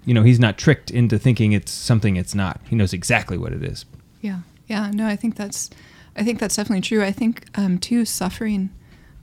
you 0.05 0.13
know, 0.15 0.23
he's 0.23 0.39
not 0.41 0.57
tricked 0.59 0.91
into 0.91 1.19
thinking 1.19 1.53
it's 1.53 1.73
something 1.73 2.17
it's 2.17 2.35
not. 2.35 2.61
He 2.69 2.77
knows 2.77 2.93
exactly 2.93 3.37
what 3.39 3.53
it 3.53 3.63
is. 3.63 3.85
Yeah, 4.21 4.41
yeah. 4.71 4.91
No, 4.95 5.07
I 5.07 5.17
think 5.17 5.37
that's, 5.37 5.69
I 6.17 6.23
think 6.25 6.39
that's 6.39 6.57
definitely 6.57 6.81
true. 6.83 7.03
I 7.05 7.13
think 7.13 7.47
um, 7.59 7.79
too, 7.79 8.05
suffering 8.05 8.71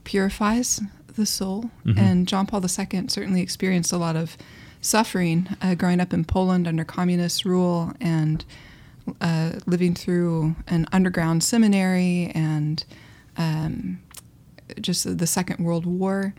purifies 0.04 0.80
the 1.16 1.26
soul, 1.26 1.70
Mhm. 1.84 1.98
and 1.98 2.28
John 2.28 2.46
Paul 2.46 2.62
II 2.64 3.08
certainly 3.08 3.40
experienced 3.42 3.92
a 3.92 3.96
lot 3.98 4.14
of 4.16 4.36
suffering 4.80 5.48
uh, 5.60 5.74
growing 5.74 6.00
up 6.00 6.12
in 6.12 6.24
Poland 6.24 6.68
under 6.68 6.84
communist 6.84 7.44
rule 7.44 7.92
and 8.00 8.44
uh, 9.20 9.52
living 9.66 9.94
through 9.94 10.54
an 10.68 10.86
underground 10.92 11.42
seminary 11.42 12.30
and 12.34 12.84
um, 13.36 13.98
just 14.80 15.18
the 15.18 15.26
Second 15.26 15.64
World 15.64 15.86
War. 15.86 16.34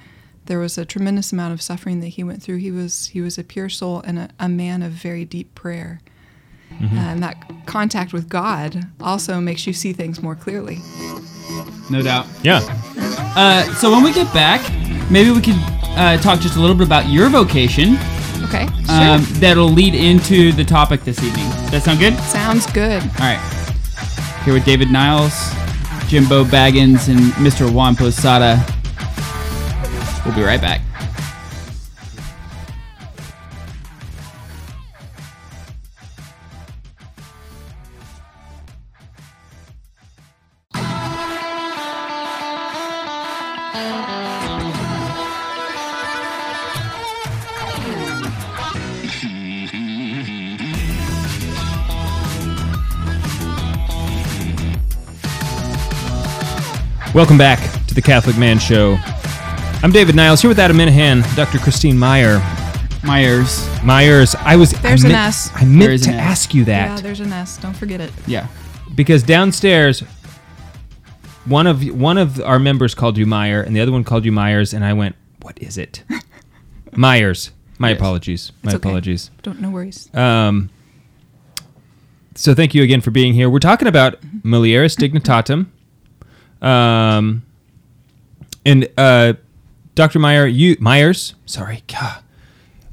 There 0.45 0.59
was 0.59 0.77
a 0.77 0.85
tremendous 0.85 1.31
amount 1.33 1.53
of 1.53 1.61
suffering 1.61 1.99
that 1.99 2.07
he 2.09 2.23
went 2.23 2.41
through. 2.41 2.57
He 2.57 2.71
was 2.71 3.07
he 3.07 3.21
was 3.21 3.37
a 3.37 3.43
pure 3.43 3.69
soul 3.69 4.01
and 4.05 4.17
a, 4.19 4.29
a 4.39 4.47
man 4.49 4.81
of 4.81 4.91
very 4.93 5.25
deep 5.25 5.53
prayer. 5.55 5.99
Mhm. 6.79 6.97
Uh, 6.97 6.99
and 7.11 7.23
that 7.23 7.35
contact 7.65 8.13
with 8.13 8.29
God 8.29 8.87
also 9.01 9.39
makes 9.39 9.67
you 9.67 9.73
see 9.73 9.93
things 9.93 10.21
more 10.21 10.35
clearly. 10.35 10.79
No 11.89 12.01
doubt. 12.01 12.25
Yeah. 12.43 12.61
Uh, 13.35 13.63
so 13.75 13.91
when 13.91 14.03
we 14.03 14.13
get 14.13 14.31
back, 14.33 14.61
maybe 15.09 15.31
we 15.31 15.41
could 15.41 15.57
uh, 15.97 16.17
talk 16.17 16.39
just 16.39 16.55
a 16.55 16.59
little 16.59 16.75
bit 16.75 16.85
about 16.87 17.09
your 17.09 17.29
vocation. 17.29 17.97
Okay. 18.43 18.67
Sure. 18.85 18.95
Um, 19.15 19.25
that'll 19.39 19.69
lead 19.69 19.93
into 19.95 20.51
the 20.53 20.63
topic 20.63 21.03
this 21.03 21.21
evening. 21.23 21.49
Does 21.49 21.71
that 21.71 21.83
sound 21.83 21.99
good? 21.99 22.15
Sounds 22.19 22.65
good. 22.71 23.01
All 23.03 23.09
right. 23.19 23.39
Here 24.45 24.53
with 24.53 24.63
David 24.65 24.89
Niles, 24.91 25.33
Jimbo 26.07 26.45
Baggins, 26.45 27.09
and 27.09 27.19
Mr. 27.45 27.69
Juan 27.69 27.95
Posada. 27.95 28.63
We'll 30.25 30.35
be 30.35 30.43
right 30.43 30.61
back. 30.61 30.81
Welcome 57.19 57.37
back 57.37 57.59
to 57.87 57.93
the 57.93 58.01
Catholic 58.01 58.37
Man 58.37 58.59
Show. 58.59 58.97
I'm 59.83 59.91
David 59.91 60.15
Niles 60.15 60.39
here 60.41 60.47
with 60.47 60.57
Adam 60.57 60.77
Minahan, 60.77 61.21
Dr. 61.35 61.57
Christine 61.59 61.97
Meyer. 61.99 62.39
Myers. 63.03 63.67
Myers. 63.83 64.35
I 64.35 64.55
was. 64.55 64.71
There's 64.71 65.03
I 65.03 65.07
an 65.07 65.11
meant, 65.11 65.27
S. 65.27 65.51
I 65.53 65.65
meant 65.65 65.79
There 65.81 65.91
is 65.91 66.03
to 66.03 66.11
an 66.11 66.15
S. 66.15 66.21
ask 66.21 66.53
you 66.53 66.63
that 66.63 66.85
Yeah, 66.95 67.01
there's 67.01 67.19
an 67.19 67.33
S. 67.33 67.57
Don't 67.57 67.75
forget 67.75 67.99
it. 67.99 68.13
Yeah. 68.25 68.47
because 68.95 69.21
downstairs, 69.21 69.99
one 71.43 71.67
of 71.67 71.83
one 71.89 72.17
of 72.17 72.39
our 72.39 72.57
members 72.57 72.95
called 72.95 73.17
you 73.17 73.25
Meyer, 73.25 73.61
and 73.63 73.75
the 73.75 73.81
other 73.81 73.91
one 73.91 74.05
called 74.05 74.23
you 74.23 74.31
Myers, 74.31 74.73
and 74.73 74.85
I 74.85 74.93
went, 74.93 75.17
"What 75.41 75.61
is 75.61 75.77
it?" 75.77 76.05
Myers. 76.95 77.51
My 77.79 77.89
Yes. 77.89 77.99
apologies. 77.99 78.51
My 78.63 78.69
okay. 78.71 78.77
apologies. 78.77 79.29
Don't 79.43 79.59
no 79.59 79.69
worries. 79.71 80.09
Um, 80.15 80.69
so 82.35 82.55
thank 82.55 82.73
you 82.73 82.81
again 82.81 83.01
for 83.01 83.11
being 83.11 83.33
here. 83.33 83.49
We're 83.49 83.59
talking 83.59 83.89
about 83.89 84.21
Mulieris 84.41 84.95
Dignitatem. 84.95 85.67
Um, 86.61 87.43
and 88.65 88.87
uh, 88.97 89.33
Dr. 89.95 90.19
Meyer, 90.19 90.45
you 90.45 90.75
Myers, 90.79 91.35
sorry, 91.45 91.83
God, 91.87 92.21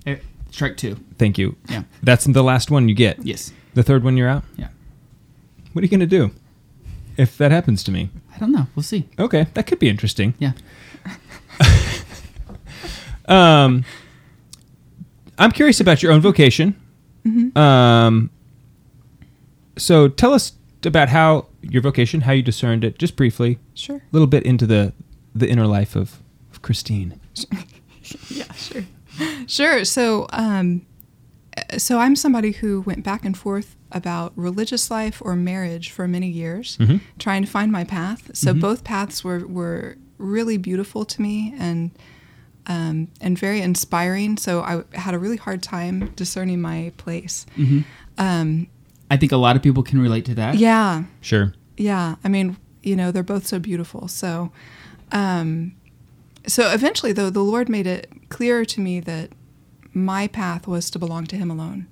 Eh, 0.06 0.16
Strike 0.50 0.76
two. 0.76 0.96
thank 1.18 1.36
you. 1.38 1.56
Yeah. 1.68 1.82
That's 2.02 2.24
the 2.24 2.42
last 2.42 2.70
one 2.70 2.88
you 2.88 2.94
get. 2.94 3.24
Yes. 3.24 3.52
The 3.74 3.82
third 3.82 4.04
one 4.04 4.16
you're 4.16 4.28
out. 4.28 4.44
Yeah. 4.56 4.68
What 5.72 5.82
are 5.82 5.86
you 5.86 5.90
gonna 5.90 6.06
do 6.06 6.30
if 7.16 7.36
that 7.38 7.50
happens 7.50 7.82
to 7.84 7.90
me? 7.90 8.10
I 8.34 8.38
don't 8.38 8.52
know. 8.52 8.66
We'll 8.74 8.82
see. 8.82 9.08
Okay, 9.18 9.46
that 9.54 9.66
could 9.66 9.78
be 9.78 9.88
interesting. 9.88 10.34
Yeah. 10.38 10.52
Um, 13.28 13.84
I'm 15.36 15.50
curious 15.50 15.80
about 15.80 16.00
your 16.00 16.12
own 16.12 16.20
vocation. 16.20 16.76
Mhm. 17.26 17.56
Um, 17.56 18.30
so 19.76 20.06
tell 20.06 20.32
us 20.32 20.52
about 20.84 21.08
how 21.08 21.46
your 21.70 21.82
vocation, 21.82 22.22
how 22.22 22.32
you 22.32 22.42
discerned 22.42 22.84
it, 22.84 22.98
just 22.98 23.16
briefly. 23.16 23.58
Sure. 23.74 23.96
A 23.96 24.02
little 24.12 24.26
bit 24.28 24.42
into 24.44 24.66
the 24.66 24.92
the 25.34 25.48
inner 25.48 25.66
life 25.66 25.94
of, 25.96 26.20
of 26.50 26.62
Christine. 26.62 27.20
yeah, 28.30 28.50
sure. 28.54 28.84
Sure. 29.46 29.84
So, 29.84 30.26
um, 30.32 30.86
uh, 31.56 31.78
so 31.78 31.98
I'm 31.98 32.16
somebody 32.16 32.52
who 32.52 32.80
went 32.82 33.02
back 33.04 33.24
and 33.24 33.36
forth 33.36 33.76
about 33.92 34.32
religious 34.36 34.90
life 34.90 35.20
or 35.24 35.36
marriage 35.36 35.90
for 35.90 36.06
many 36.08 36.28
years, 36.28 36.76
Mhm. 36.78 37.00
trying 37.18 37.42
to 37.44 37.50
find 37.50 37.70
my 37.72 37.84
path. 37.84 38.30
So 38.34 38.52
Mhm. 38.54 38.60
both 38.60 38.84
paths 38.84 39.22
were 39.24 39.46
were 39.46 39.96
really 40.18 40.56
beautiful 40.56 41.04
to 41.04 41.20
me 41.22 41.54
and 41.58 41.90
um, 42.68 43.08
and 43.20 43.38
very 43.38 43.60
inspiring. 43.60 44.36
So 44.38 44.60
I 44.62 44.82
had 44.98 45.14
a 45.14 45.18
really 45.18 45.36
hard 45.36 45.62
time 45.62 46.10
discerning 46.16 46.60
my 46.60 46.92
place. 46.96 47.46
Mhm. 47.56 47.84
Um, 48.18 48.66
I 49.10 49.16
think 49.16 49.32
a 49.32 49.36
lot 49.36 49.56
of 49.56 49.62
people 49.62 49.82
can 49.82 50.00
relate 50.00 50.24
to 50.26 50.34
that. 50.34 50.56
yeah. 50.56 51.04
Sure. 51.20 51.52
Yeah, 51.76 52.16
I 52.24 52.28
mean, 52.28 52.56
you 52.82 52.96
know, 52.96 53.10
they're 53.12 53.22
both 53.22 53.46
so 53.46 53.58
beautiful. 53.58 54.08
So, 54.08 54.50
um, 55.12 55.74
so 56.46 56.70
eventually, 56.72 57.12
though, 57.12 57.30
the 57.30 57.42
Lord 57.42 57.68
made 57.68 57.86
it 57.86 58.10
clear 58.30 58.64
to 58.64 58.80
me 58.80 59.00
that 59.00 59.30
my 59.92 60.26
path 60.26 60.66
was 60.66 60.90
to 60.90 60.98
belong 60.98 61.26
to 61.26 61.36
Him 61.36 61.50
alone. 61.50 61.86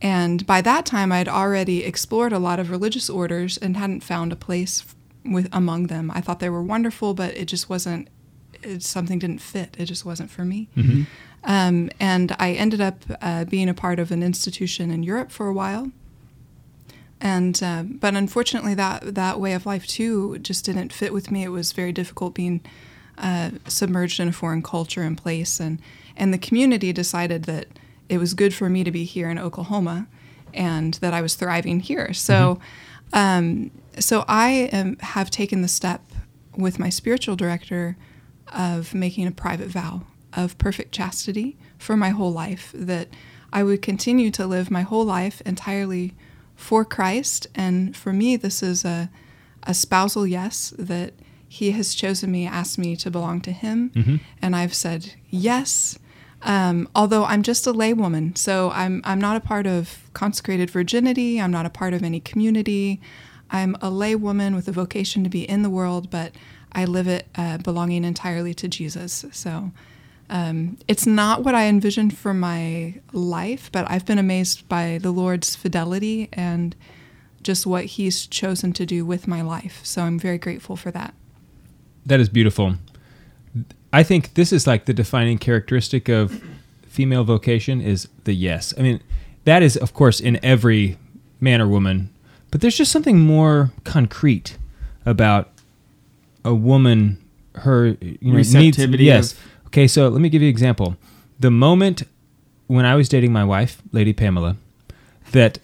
And 0.00 0.46
by 0.46 0.60
that 0.62 0.86
time, 0.86 1.12
I'd 1.12 1.28
already 1.28 1.84
explored 1.84 2.32
a 2.32 2.38
lot 2.38 2.58
of 2.58 2.70
religious 2.70 3.08
orders 3.10 3.56
and 3.58 3.76
hadn't 3.76 4.02
found 4.02 4.32
a 4.32 4.36
place 4.36 4.84
with 5.24 5.48
among 5.52 5.86
them. 5.88 6.10
I 6.12 6.20
thought 6.20 6.40
they 6.40 6.50
were 6.50 6.62
wonderful, 6.62 7.14
but 7.14 7.36
it 7.36 7.46
just 7.46 7.68
wasn't. 7.68 8.08
It, 8.62 8.82
something 8.82 9.18
didn't 9.18 9.40
fit. 9.40 9.74
It 9.78 9.86
just 9.86 10.04
wasn't 10.04 10.30
for 10.30 10.44
me. 10.44 10.68
Mhm. 10.76 11.06
Um, 11.44 11.90
and 11.98 12.34
I 12.38 12.52
ended 12.52 12.80
up 12.80 13.04
uh, 13.20 13.44
being 13.44 13.68
a 13.68 13.74
part 13.74 13.98
of 13.98 14.10
an 14.12 14.22
institution 14.22 14.90
in 14.90 15.02
Europe 15.02 15.30
for 15.32 15.48
a 15.48 15.52
while 15.52 15.90
and 17.22 17.62
uh, 17.62 17.84
but 17.84 18.16
unfortunately 18.16 18.74
that 18.74 19.14
that 19.14 19.38
way 19.38 19.52
of 19.52 19.64
life 19.64 19.86
too 19.86 20.38
just 20.40 20.64
didn't 20.64 20.92
fit 20.92 21.12
with 21.12 21.30
me. 21.30 21.44
It 21.44 21.50
was 21.50 21.72
very 21.72 21.92
difficult 21.92 22.34
being 22.34 22.60
uh, 23.16 23.52
submerged 23.68 24.18
in 24.18 24.28
a 24.28 24.32
foreign 24.32 24.62
culture 24.62 25.02
and 25.02 25.16
place. 25.16 25.60
And 25.60 25.80
and 26.16 26.34
the 26.34 26.38
community 26.38 26.92
decided 26.92 27.44
that 27.44 27.66
it 28.08 28.18
was 28.18 28.34
good 28.34 28.52
for 28.52 28.68
me 28.68 28.82
to 28.82 28.90
be 28.90 29.04
here 29.04 29.30
in 29.30 29.38
Oklahoma 29.38 30.08
and 30.52 30.94
that 30.94 31.14
I 31.14 31.22
was 31.22 31.36
thriving 31.36 31.80
here. 31.80 32.12
So 32.12 32.58
um, 33.12 33.70
so 34.00 34.24
I 34.26 34.68
am, 34.72 34.96
have 34.98 35.30
taken 35.30 35.62
the 35.62 35.68
step 35.68 36.02
with 36.56 36.80
my 36.80 36.88
spiritual 36.88 37.36
director 37.36 37.96
of 38.52 38.94
making 38.94 39.28
a 39.28 39.32
private 39.32 39.68
vow 39.68 40.02
of 40.32 40.58
perfect 40.58 40.92
chastity 40.92 41.56
for 41.78 41.96
my 41.96 42.08
whole 42.08 42.32
life 42.32 42.72
that 42.74 43.08
I 43.52 43.62
would 43.62 43.80
continue 43.80 44.30
to 44.32 44.46
live 44.46 44.72
my 44.72 44.82
whole 44.82 45.04
life 45.04 45.40
entirely 45.44 46.14
for 46.62 46.84
Christ. 46.84 47.46
And 47.54 47.96
for 47.96 48.12
me, 48.12 48.36
this 48.36 48.62
is 48.62 48.84
a, 48.84 49.10
a 49.64 49.74
spousal 49.74 50.26
yes 50.26 50.72
that 50.78 51.12
He 51.48 51.72
has 51.72 51.94
chosen 51.94 52.30
me, 52.30 52.46
asked 52.46 52.78
me 52.78 52.96
to 52.96 53.10
belong 53.10 53.40
to 53.42 53.52
Him, 53.52 53.90
Mhm. 53.94 54.20
and 54.40 54.54
I've 54.56 54.74
said 54.74 55.14
yes. 55.28 55.98
Um, 56.44 56.88
although 56.94 57.24
I'm 57.24 57.42
just 57.42 57.66
a 57.66 57.72
laywoman, 57.72 58.36
so 58.36 58.70
I'm 58.74 59.00
I'm 59.04 59.20
not 59.20 59.36
a 59.36 59.40
part 59.52 59.66
of 59.66 59.82
consecrated 60.12 60.70
virginity. 60.70 61.40
I'm 61.40 61.52
not 61.52 61.66
a 61.66 61.70
part 61.70 61.94
of 61.94 62.02
any 62.02 62.20
community. 62.20 63.00
I'm 63.50 63.74
a 63.76 63.90
laywoman 63.90 64.54
with 64.54 64.66
a 64.68 64.72
vocation 64.72 65.22
to 65.24 65.30
be 65.30 65.42
in 65.48 65.62
the 65.62 65.70
world, 65.70 66.10
but 66.10 66.32
I 66.72 66.84
live 66.86 67.06
it 67.06 67.26
uh, 67.36 67.58
belonging 67.58 68.02
entirely 68.04 68.54
to 68.54 68.66
Jesus. 68.68 69.24
So 69.30 69.70
um, 70.32 70.78
it's 70.88 71.06
not 71.06 71.44
what 71.44 71.54
I 71.54 71.66
envisioned 71.66 72.16
for 72.16 72.32
my 72.32 72.94
life, 73.12 73.70
but 73.70 73.88
I've 73.90 74.06
been 74.06 74.18
amazed 74.18 74.66
by 74.66 74.98
the 75.00 75.10
Lord's 75.10 75.54
fidelity 75.54 76.30
and 76.32 76.74
just 77.42 77.66
what 77.66 77.84
He's 77.84 78.26
chosen 78.26 78.72
to 78.72 78.86
do 78.86 79.04
with 79.04 79.28
my 79.28 79.42
life. 79.42 79.80
So 79.84 80.02
I'm 80.02 80.18
very 80.18 80.38
grateful 80.38 80.74
for 80.74 80.90
that. 80.90 81.12
That 82.06 82.18
is 82.18 82.30
beautiful. 82.30 82.76
I 83.92 84.02
think 84.02 84.32
this 84.32 84.54
is 84.54 84.66
like 84.66 84.86
the 84.86 84.94
defining 84.94 85.36
characteristic 85.36 86.08
of 86.08 86.42
female 86.88 87.24
vocation 87.24 87.82
is 87.82 88.08
the 88.24 88.32
yes. 88.32 88.72
I 88.78 88.80
mean, 88.80 89.02
that 89.44 89.62
is 89.62 89.76
of 89.76 89.92
course 89.92 90.18
in 90.18 90.42
every 90.42 90.96
man 91.40 91.60
or 91.60 91.68
woman, 91.68 92.08
but 92.50 92.62
there's 92.62 92.78
just 92.78 92.90
something 92.90 93.20
more 93.20 93.70
concrete 93.84 94.56
about 95.04 95.50
a 96.42 96.54
woman 96.54 97.18
her 97.54 97.98
you 98.00 98.18
know 98.22 98.36
needs 98.38 98.54
Receptivity 98.54 99.04
yes. 99.04 99.34
Okay, 99.72 99.88
so 99.88 100.08
let 100.08 100.20
me 100.20 100.28
give 100.28 100.42
you 100.42 100.48
an 100.48 100.52
example. 100.52 100.98
The 101.40 101.50
moment 101.50 102.02
when 102.66 102.84
I 102.84 102.94
was 102.94 103.08
dating 103.08 103.32
my 103.32 103.42
wife, 103.42 103.80
Lady 103.90 104.12
Pamela, 104.12 104.58
that 105.30 105.58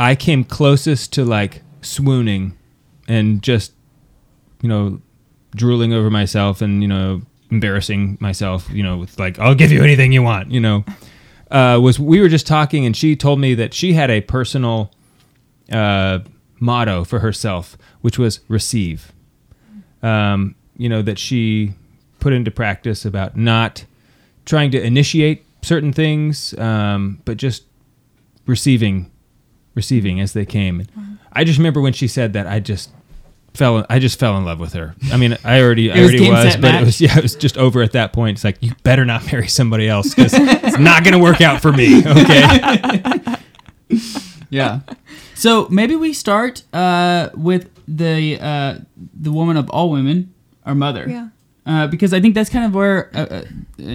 I 0.00 0.14
came 0.14 0.44
closest 0.44 1.12
to 1.12 1.26
like 1.26 1.60
swooning 1.82 2.56
and 3.06 3.42
just 3.42 3.74
you 4.62 4.68
know 4.70 5.02
drooling 5.54 5.92
over 5.92 6.08
myself 6.08 6.62
and 6.62 6.80
you 6.80 6.88
know 6.88 7.20
embarrassing 7.50 8.16
myself 8.18 8.68
you 8.70 8.82
know 8.82 8.96
with 8.96 9.18
like 9.18 9.38
I'll 9.38 9.54
give 9.54 9.72
you 9.72 9.82
anything 9.82 10.10
you 10.12 10.22
want 10.22 10.50
you 10.50 10.60
know 10.60 10.84
uh, 11.50 11.78
was 11.82 11.98
we 11.98 12.20
were 12.20 12.28
just 12.28 12.46
talking 12.46 12.84
and 12.84 12.96
she 12.96 13.14
told 13.14 13.40
me 13.40 13.54
that 13.54 13.72
she 13.72 13.92
had 13.92 14.10
a 14.10 14.20
personal 14.20 14.90
uh, 15.70 16.20
motto 16.60 17.04
for 17.04 17.20
herself 17.20 17.78
which 18.00 18.18
was 18.18 18.40
receive 18.48 19.12
um, 20.02 20.54
you 20.76 20.88
know 20.88 21.02
that 21.02 21.18
she 21.18 21.74
put 22.20 22.32
into 22.32 22.50
practice 22.50 23.04
about 23.04 23.36
not 23.36 23.84
trying 24.44 24.70
to 24.70 24.80
initiate 24.82 25.44
certain 25.62 25.92
things 25.92 26.56
um, 26.58 27.20
but 27.24 27.36
just 27.36 27.64
receiving 28.46 29.10
receiving 29.74 30.20
as 30.20 30.32
they 30.32 30.46
came 30.46 30.86
I 31.32 31.44
just 31.44 31.58
remember 31.58 31.80
when 31.80 31.92
she 31.92 32.08
said 32.08 32.32
that 32.32 32.46
I 32.46 32.60
just 32.60 32.90
fell 33.54 33.84
I 33.90 33.98
just 33.98 34.18
fell 34.18 34.36
in 34.36 34.44
love 34.44 34.60
with 34.60 34.72
her. 34.72 34.94
I 35.12 35.16
mean, 35.16 35.36
I 35.44 35.60
already 35.60 35.90
I 35.92 36.00
was 36.00 36.10
already 36.10 36.30
was, 36.30 36.56
but 36.56 36.62
match. 36.62 36.82
it 36.82 36.84
was 36.84 37.00
yeah, 37.00 37.18
it 37.18 37.22
was 37.22 37.34
just 37.34 37.58
over 37.58 37.82
at 37.82 37.92
that 37.92 38.12
point. 38.12 38.38
It's 38.38 38.44
like 38.44 38.56
you 38.60 38.72
better 38.82 39.04
not 39.04 39.30
marry 39.30 39.48
somebody 39.48 39.88
else 39.88 40.14
cuz 40.14 40.32
it's 40.34 40.78
not 40.78 41.04
going 41.04 41.12
to 41.12 41.18
work 41.18 41.40
out 41.40 41.60
for 41.60 41.72
me, 41.72 41.98
okay? 42.06 43.36
yeah. 44.50 44.80
So 45.34 45.68
maybe 45.70 45.94
we 45.96 46.12
start 46.12 46.62
uh, 46.72 47.30
with 47.34 47.70
the 47.86 48.38
uh, 48.40 48.78
the 48.96 49.32
woman 49.32 49.56
of 49.56 49.68
all 49.70 49.90
women, 49.90 50.32
our 50.64 50.74
mother. 50.74 51.06
Yeah. 51.08 51.28
Uh, 51.68 51.86
because 51.86 52.14
I 52.14 52.20
think 52.20 52.34
that's 52.34 52.48
kind 52.50 52.64
of 52.64 52.74
where, 52.74 53.10
uh, 53.14 53.20
uh, 53.20 53.42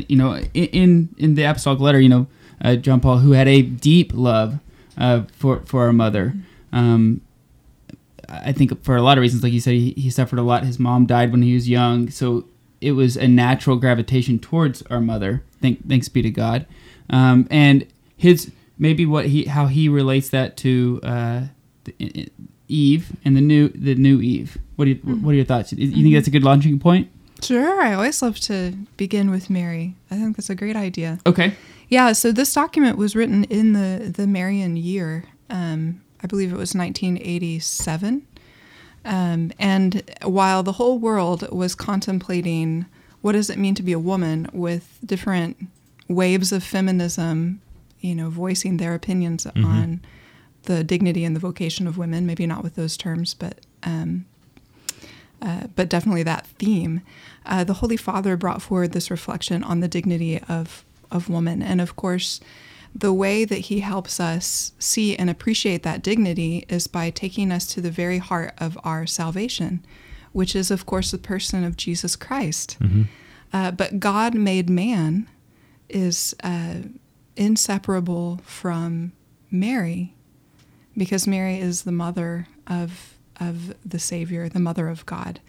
you 0.07 0.15
know, 0.15 0.37
in 0.53 1.09
in 1.17 1.33
the 1.35 1.43
apostolic 1.43 1.79
letter, 1.79 1.99
you 1.99 2.07
know, 2.09 2.27
uh, 2.63 2.75
John 2.75 2.99
Paul, 2.99 3.17
who 3.17 3.31
had 3.31 3.47
a 3.47 3.63
deep 3.63 4.11
love 4.13 4.59
uh, 4.97 5.23
for 5.35 5.61
for 5.65 5.81
our 5.85 5.91
mother. 5.93 6.35
Um, 6.71 7.21
I 8.29 8.51
think 8.51 8.83
for 8.83 8.95
a 8.95 9.01
lot 9.01 9.17
of 9.17 9.21
reasons, 9.23 9.43
like 9.43 9.53
you 9.53 9.59
said, 9.59 9.73
he, 9.73 9.91
he 9.91 10.09
suffered 10.09 10.39
a 10.39 10.43
lot. 10.43 10.63
His 10.63 10.79
mom 10.79 11.05
died 11.05 11.31
when 11.31 11.41
he 11.41 11.53
was 11.53 11.67
young, 11.69 12.09
so 12.09 12.45
it 12.81 12.91
was 12.93 13.17
a 13.17 13.27
natural 13.27 13.75
gravitation 13.77 14.39
towards 14.39 14.81
our 14.83 15.01
mother. 15.01 15.43
Thank, 15.61 15.87
thanks 15.87 16.09
be 16.09 16.21
to 16.21 16.29
God. 16.31 16.65
Um, 17.09 17.47
and 17.51 17.85
his 18.17 18.51
maybe 18.77 19.05
what 19.05 19.25
he 19.27 19.45
how 19.45 19.65
he 19.67 19.89
relates 19.89 20.29
that 20.29 20.57
to 20.57 20.99
uh, 21.03 21.41
the, 21.85 21.93
i- 22.01 22.11
i- 22.21 22.27
Eve 22.69 23.11
and 23.25 23.35
the 23.35 23.41
new 23.41 23.69
the 23.69 23.95
new 23.95 24.21
Eve. 24.21 24.57
What 24.75 24.85
do 24.85 24.91
you 24.91 24.97
what 24.97 25.31
are 25.31 25.35
your 25.35 25.45
thoughts? 25.45 25.73
You 25.73 25.91
think 25.91 26.13
that's 26.15 26.27
a 26.27 26.31
good 26.31 26.43
launching 26.43 26.79
point? 26.79 27.09
Sure, 27.43 27.81
I 27.81 27.93
always 27.93 28.21
love 28.21 28.39
to 28.41 28.73
begin 28.97 29.29
with 29.31 29.49
Mary. 29.49 29.95
I 30.09 30.15
think 30.17 30.37
that's 30.37 30.49
a 30.49 30.55
great 30.55 30.75
idea. 30.75 31.19
Okay. 31.25 31.53
Yeah, 31.89 32.13
so 32.13 32.31
this 32.31 32.53
document 32.53 32.97
was 32.97 33.15
written 33.15 33.43
in 33.45 33.73
the 33.73 34.09
the 34.15 34.25
Marian 34.27 34.77
year. 34.77 35.25
Um, 35.49 36.01
I 36.23 36.27
believe 36.27 36.51
it 36.53 36.57
was 36.57 36.73
1987. 36.73 38.25
Um, 39.05 39.51
and 39.59 40.01
while 40.23 40.63
the 40.63 40.71
whole 40.73 40.97
world 40.97 41.49
was 41.51 41.75
contemplating 41.75 42.85
what 43.21 43.33
does 43.33 43.49
it 43.49 43.57
mean 43.57 43.75
to 43.75 43.83
be 43.83 43.91
a 43.93 43.99
woman 43.99 44.49
with 44.53 44.99
different 45.05 45.55
waves 46.09 46.51
of 46.51 46.63
feminism, 46.63 47.61
you 48.01 48.13
know, 48.15 48.29
voicing 48.29 48.77
their 48.77 48.93
opinions 48.93 49.45
Mhm. 49.45 49.65
on 49.65 50.01
the 50.63 50.83
dignity 50.83 51.23
and 51.25 51.33
the 51.35 51.39
vocation 51.39 51.87
of 51.87 51.97
women, 51.97 52.25
maybe 52.25 52.45
not 52.45 52.63
with 52.63 52.75
those 52.75 52.97
terms, 52.97 53.33
but 53.33 53.59
um, 53.83 54.25
uh, 55.43 55.67
but 55.75 55.89
definitely 55.89 56.23
that 56.23 56.47
theme. 56.47 57.01
Uh, 57.45 57.63
the 57.63 57.73
Holy 57.75 57.97
Father 57.97 58.37
brought 58.37 58.61
forward 58.61 58.93
this 58.93 59.11
reflection 59.11 59.63
on 59.63 59.79
the 59.81 59.87
dignity 59.87 60.39
of 60.47 60.85
of 61.11 61.29
woman, 61.29 61.61
and 61.61 61.79
of 61.79 61.95
course, 61.95 62.39
the 62.95 63.13
way 63.13 63.45
that 63.45 63.59
he 63.69 63.81
helps 63.81 64.19
us 64.19 64.73
see 64.79 65.15
and 65.15 65.29
appreciate 65.29 65.83
that 65.83 66.01
dignity 66.01 66.65
is 66.69 66.87
by 66.87 67.09
taking 67.11 67.51
us 67.51 67.67
to 67.67 67.81
the 67.81 67.91
very 67.91 68.17
heart 68.19 68.53
of 68.57 68.77
our 68.83 69.05
salvation, 69.05 69.83
which 70.31 70.55
is, 70.55 70.71
of 70.71 70.85
course, 70.85 71.11
the 71.11 71.17
person 71.17 71.63
of 71.63 71.77
Jesus 71.77 72.15
Christ. 72.15 72.77
Mhm. 72.79 73.07
Uh, 73.51 73.71
but 73.71 73.99
God 73.99 74.33
made 74.33 74.69
man 74.69 75.27
is 75.89 76.35
uh, 76.43 76.75
inseparable 77.35 78.41
from 78.43 79.11
Mary 79.51 80.13
because 80.97 81.27
Mary 81.27 81.59
is 81.59 81.83
the 81.83 81.91
mother 81.91 82.47
of 82.67 83.12
of 83.49 83.75
the 83.85 83.99
Savior, 83.99 84.49
the 84.49 84.59
mother 84.59 84.87
of 84.87 85.05
God. 85.05 85.39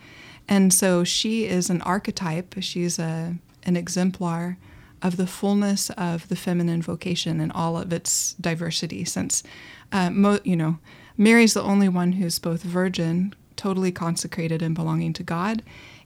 And 0.49 0.73
so 0.73 1.05
she 1.05 1.47
is 1.47 1.71
an 1.71 1.81
archetype, 1.83 2.55
she's 2.61 2.99
a 2.99 3.37
an 3.67 3.77
exemplar 3.77 4.59
of 5.03 5.17
the 5.17 5.27
fullness 5.27 5.91
of 5.91 6.29
the 6.29 6.37
feminine 6.37 6.83
vocation 6.83 7.41
and 7.41 7.53
all 7.53 7.77
of 7.79 7.93
its 7.93 8.35
diversity 8.35 9.05
since 9.05 9.43
uh, 9.93 10.11
mo- 10.11 10.41
you 10.45 10.57
know, 10.57 10.79
Mary's 11.17 11.55
the 11.55 11.63
only 11.63 11.89
one 11.89 12.13
who's 12.13 12.39
both 12.39 12.63
virgin, 12.63 13.35
totally 13.57 13.93
consecrated 13.93 14.63
and 14.63 14.75
belonging 14.75 15.13
to 15.13 15.23
God, 15.23 15.63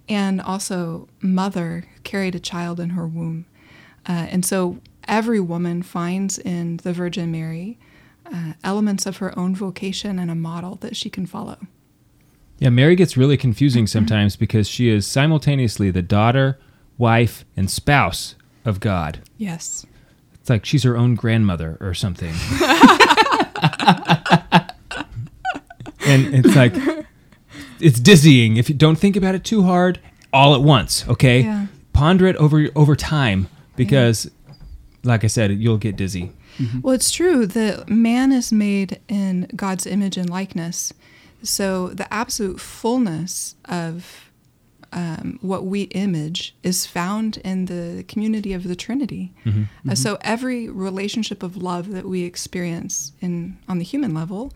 and 0.08 0.40
also 0.40 1.08
mother 1.20 1.84
carried 2.04 2.34
a 2.34 2.40
child 2.40 2.80
in 2.80 2.90
her 2.90 3.06
womb. 3.06 3.46
Uh, 4.08 4.26
and 4.30 4.44
so 4.44 4.78
every 5.06 5.40
woman 5.40 5.82
finds 5.82 6.38
in 6.38 6.78
the 6.78 6.92
Virgin 6.92 7.30
Mary 7.30 7.78
uh, 8.26 8.52
elements 8.62 9.06
of 9.06 9.18
her 9.18 9.36
own 9.38 9.54
vocation 9.54 10.18
and 10.18 10.30
a 10.30 10.34
model 10.34 10.76
that 10.76 10.96
she 10.96 11.08
can 11.08 11.24
follow. 11.24 11.58
Yeah, 12.58 12.70
Mary 12.70 12.96
gets 12.96 13.16
really 13.16 13.36
confusing 13.36 13.86
sometimes 13.86 14.34
because 14.34 14.68
she 14.68 14.88
is 14.88 15.06
simultaneously 15.06 15.90
the 15.90 16.02
daughter, 16.02 16.58
wife, 16.96 17.44
and 17.56 17.70
spouse 17.70 18.34
of 18.64 18.80
God. 18.80 19.20
Yes. 19.36 19.86
It's 20.34 20.50
like 20.50 20.64
she's 20.64 20.82
her 20.82 20.96
own 20.96 21.14
grandmother 21.14 21.78
or 21.80 21.94
something. 21.94 22.34
and 26.06 26.34
it's 26.34 26.56
like 26.56 26.72
it's 27.80 28.00
dizzying 28.00 28.56
if 28.56 28.68
you 28.68 28.74
don't 28.74 28.96
think 28.96 29.14
about 29.14 29.34
it 29.34 29.44
too 29.44 29.62
hard 29.62 30.00
all 30.32 30.54
at 30.54 30.60
once, 30.60 31.06
okay? 31.08 31.42
Yeah. 31.42 31.66
Ponder 31.92 32.26
it 32.26 32.36
over 32.36 32.68
over 32.74 32.96
time 32.96 33.48
because 33.76 34.30
like 35.04 35.22
I 35.22 35.28
said, 35.28 35.52
you'll 35.52 35.78
get 35.78 35.96
dizzy. 35.96 36.32
Well, 36.82 36.94
it's 36.94 37.12
true 37.12 37.46
that 37.46 37.88
man 37.88 38.32
is 38.32 38.50
made 38.50 39.00
in 39.08 39.48
God's 39.54 39.86
image 39.86 40.16
and 40.16 40.28
likeness. 40.28 40.92
So 41.42 41.88
the 41.88 42.12
absolute 42.12 42.60
fullness 42.60 43.54
of 43.64 44.24
um, 44.90 45.38
what 45.42 45.66
we 45.66 45.82
image 45.82 46.56
is 46.62 46.86
found 46.86 47.36
in 47.44 47.66
the 47.66 48.04
community 48.08 48.54
of 48.54 48.64
the 48.64 48.74
Trinity. 48.74 49.34
Mhm. 49.44 49.68
Uh, 49.86 49.90
Mhm. 49.92 49.98
so 49.98 50.16
every 50.22 50.66
relationship 50.70 51.42
of 51.42 51.58
love 51.58 51.90
that 51.90 52.08
we 52.08 52.22
experience 52.22 53.12
in 53.20 53.58
on 53.68 53.76
the 53.78 53.84
human 53.84 54.14
level 54.14 54.50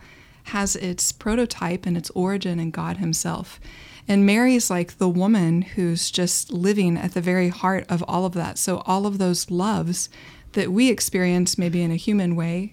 has 0.45 0.75
its 0.75 1.12
prototype 1.12 1.85
and 1.85 1.97
its 1.99 2.09
origin 2.14 2.59
in 2.59 2.71
God 2.71 2.97
Himself. 2.97 3.61
And 4.09 4.25
Mary's 4.25 4.71
like 4.71 4.97
the 4.97 5.09
woman 5.09 5.62
who's 5.62 6.11
just 6.11 6.51
living 6.51 6.97
at 6.97 7.12
the 7.12 7.21
very 7.21 7.51
heart 7.51 7.85
of 7.90 8.03
all 8.09 8.25
of 8.25 8.33
that. 8.33 8.59
So 8.59 8.79
all 8.87 9.07
of 9.07 9.18
those 9.18 9.51
loves 9.51 10.09
that 10.53 10.73
we 10.73 10.88
experience 10.88 11.59
maybe 11.59 11.83
in 11.83 11.90
a 11.92 11.97
human 11.97 12.35
way, 12.37 12.73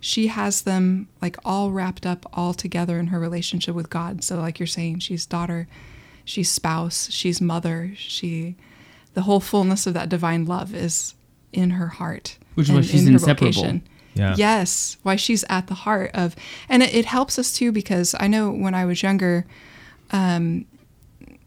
she 0.00 0.28
has 0.28 0.62
them 0.62 1.08
like 1.20 1.36
all 1.44 1.70
wrapped 1.70 2.06
up 2.06 2.26
all 2.32 2.54
together 2.54 2.98
in 2.98 3.08
her 3.08 3.18
relationship 3.18 3.74
with 3.74 3.90
God. 3.90 4.22
So 4.22 4.36
like 4.36 4.58
you're 4.58 4.66
saying, 4.66 5.00
she's 5.00 5.26
daughter, 5.26 5.68
she's 6.24 6.50
spouse, 6.50 7.10
she's 7.10 7.40
mother, 7.40 7.92
she 7.96 8.56
the 9.14 9.22
whole 9.22 9.40
fullness 9.40 9.86
of 9.86 9.94
that 9.94 10.10
divine 10.10 10.44
love 10.44 10.74
is 10.74 11.14
in 11.52 11.70
her 11.70 11.86
heart. 11.88 12.38
Which 12.54 12.68
is 12.68 12.74
why 12.74 12.80
she's 12.82 13.06
in 13.06 13.14
inseparable. 13.14 13.46
vocation. 13.46 13.82
Yeah. 14.14 14.34
Yes, 14.36 14.96
why 15.02 15.16
she's 15.16 15.44
at 15.48 15.66
the 15.66 15.74
heart 15.74 16.10
of, 16.14 16.36
and 16.68 16.82
it, 16.82 16.94
it 16.94 17.04
helps 17.06 17.38
us 17.38 17.52
too 17.52 17.72
because 17.72 18.14
I 18.18 18.28
know 18.28 18.50
when 18.50 18.74
I 18.74 18.84
was 18.84 19.02
younger, 19.02 19.46
um, 20.10 20.66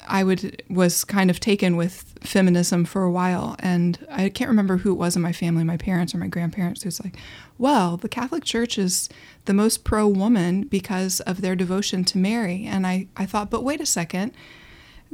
I 0.10 0.24
would 0.24 0.64
was 0.70 1.04
kind 1.04 1.30
of 1.30 1.40
taken 1.40 1.78
with 1.78 2.18
feminism 2.22 2.84
for 2.84 3.04
a 3.04 3.12
while, 3.12 3.56
and 3.60 4.06
I 4.10 4.30
can't 4.30 4.50
remember 4.50 4.78
who 4.78 4.92
it 4.92 4.98
was 4.98 5.16
in 5.16 5.22
my 5.22 5.32
family, 5.32 5.64
my 5.64 5.78
parents 5.78 6.14
or 6.14 6.18
my 6.18 6.28
grandparents, 6.28 6.84
who's 6.84 7.02
like, 7.04 7.16
"Well, 7.58 7.96
the 7.96 8.10
Catholic 8.10 8.44
Church 8.44 8.78
is 8.78 9.08
the 9.46 9.54
most 9.54 9.84
pro 9.84 10.08
woman 10.08 10.64
because 10.64 11.20
of 11.22 11.42
their 11.42 11.56
devotion 11.56 12.04
to 12.06 12.18
Mary," 12.18 12.66
and 12.66 12.86
I 12.86 13.08
I 13.16 13.26
thought, 13.26 13.50
but 13.50 13.64
wait 13.64 13.82
a 13.82 13.86
second. 13.86 14.34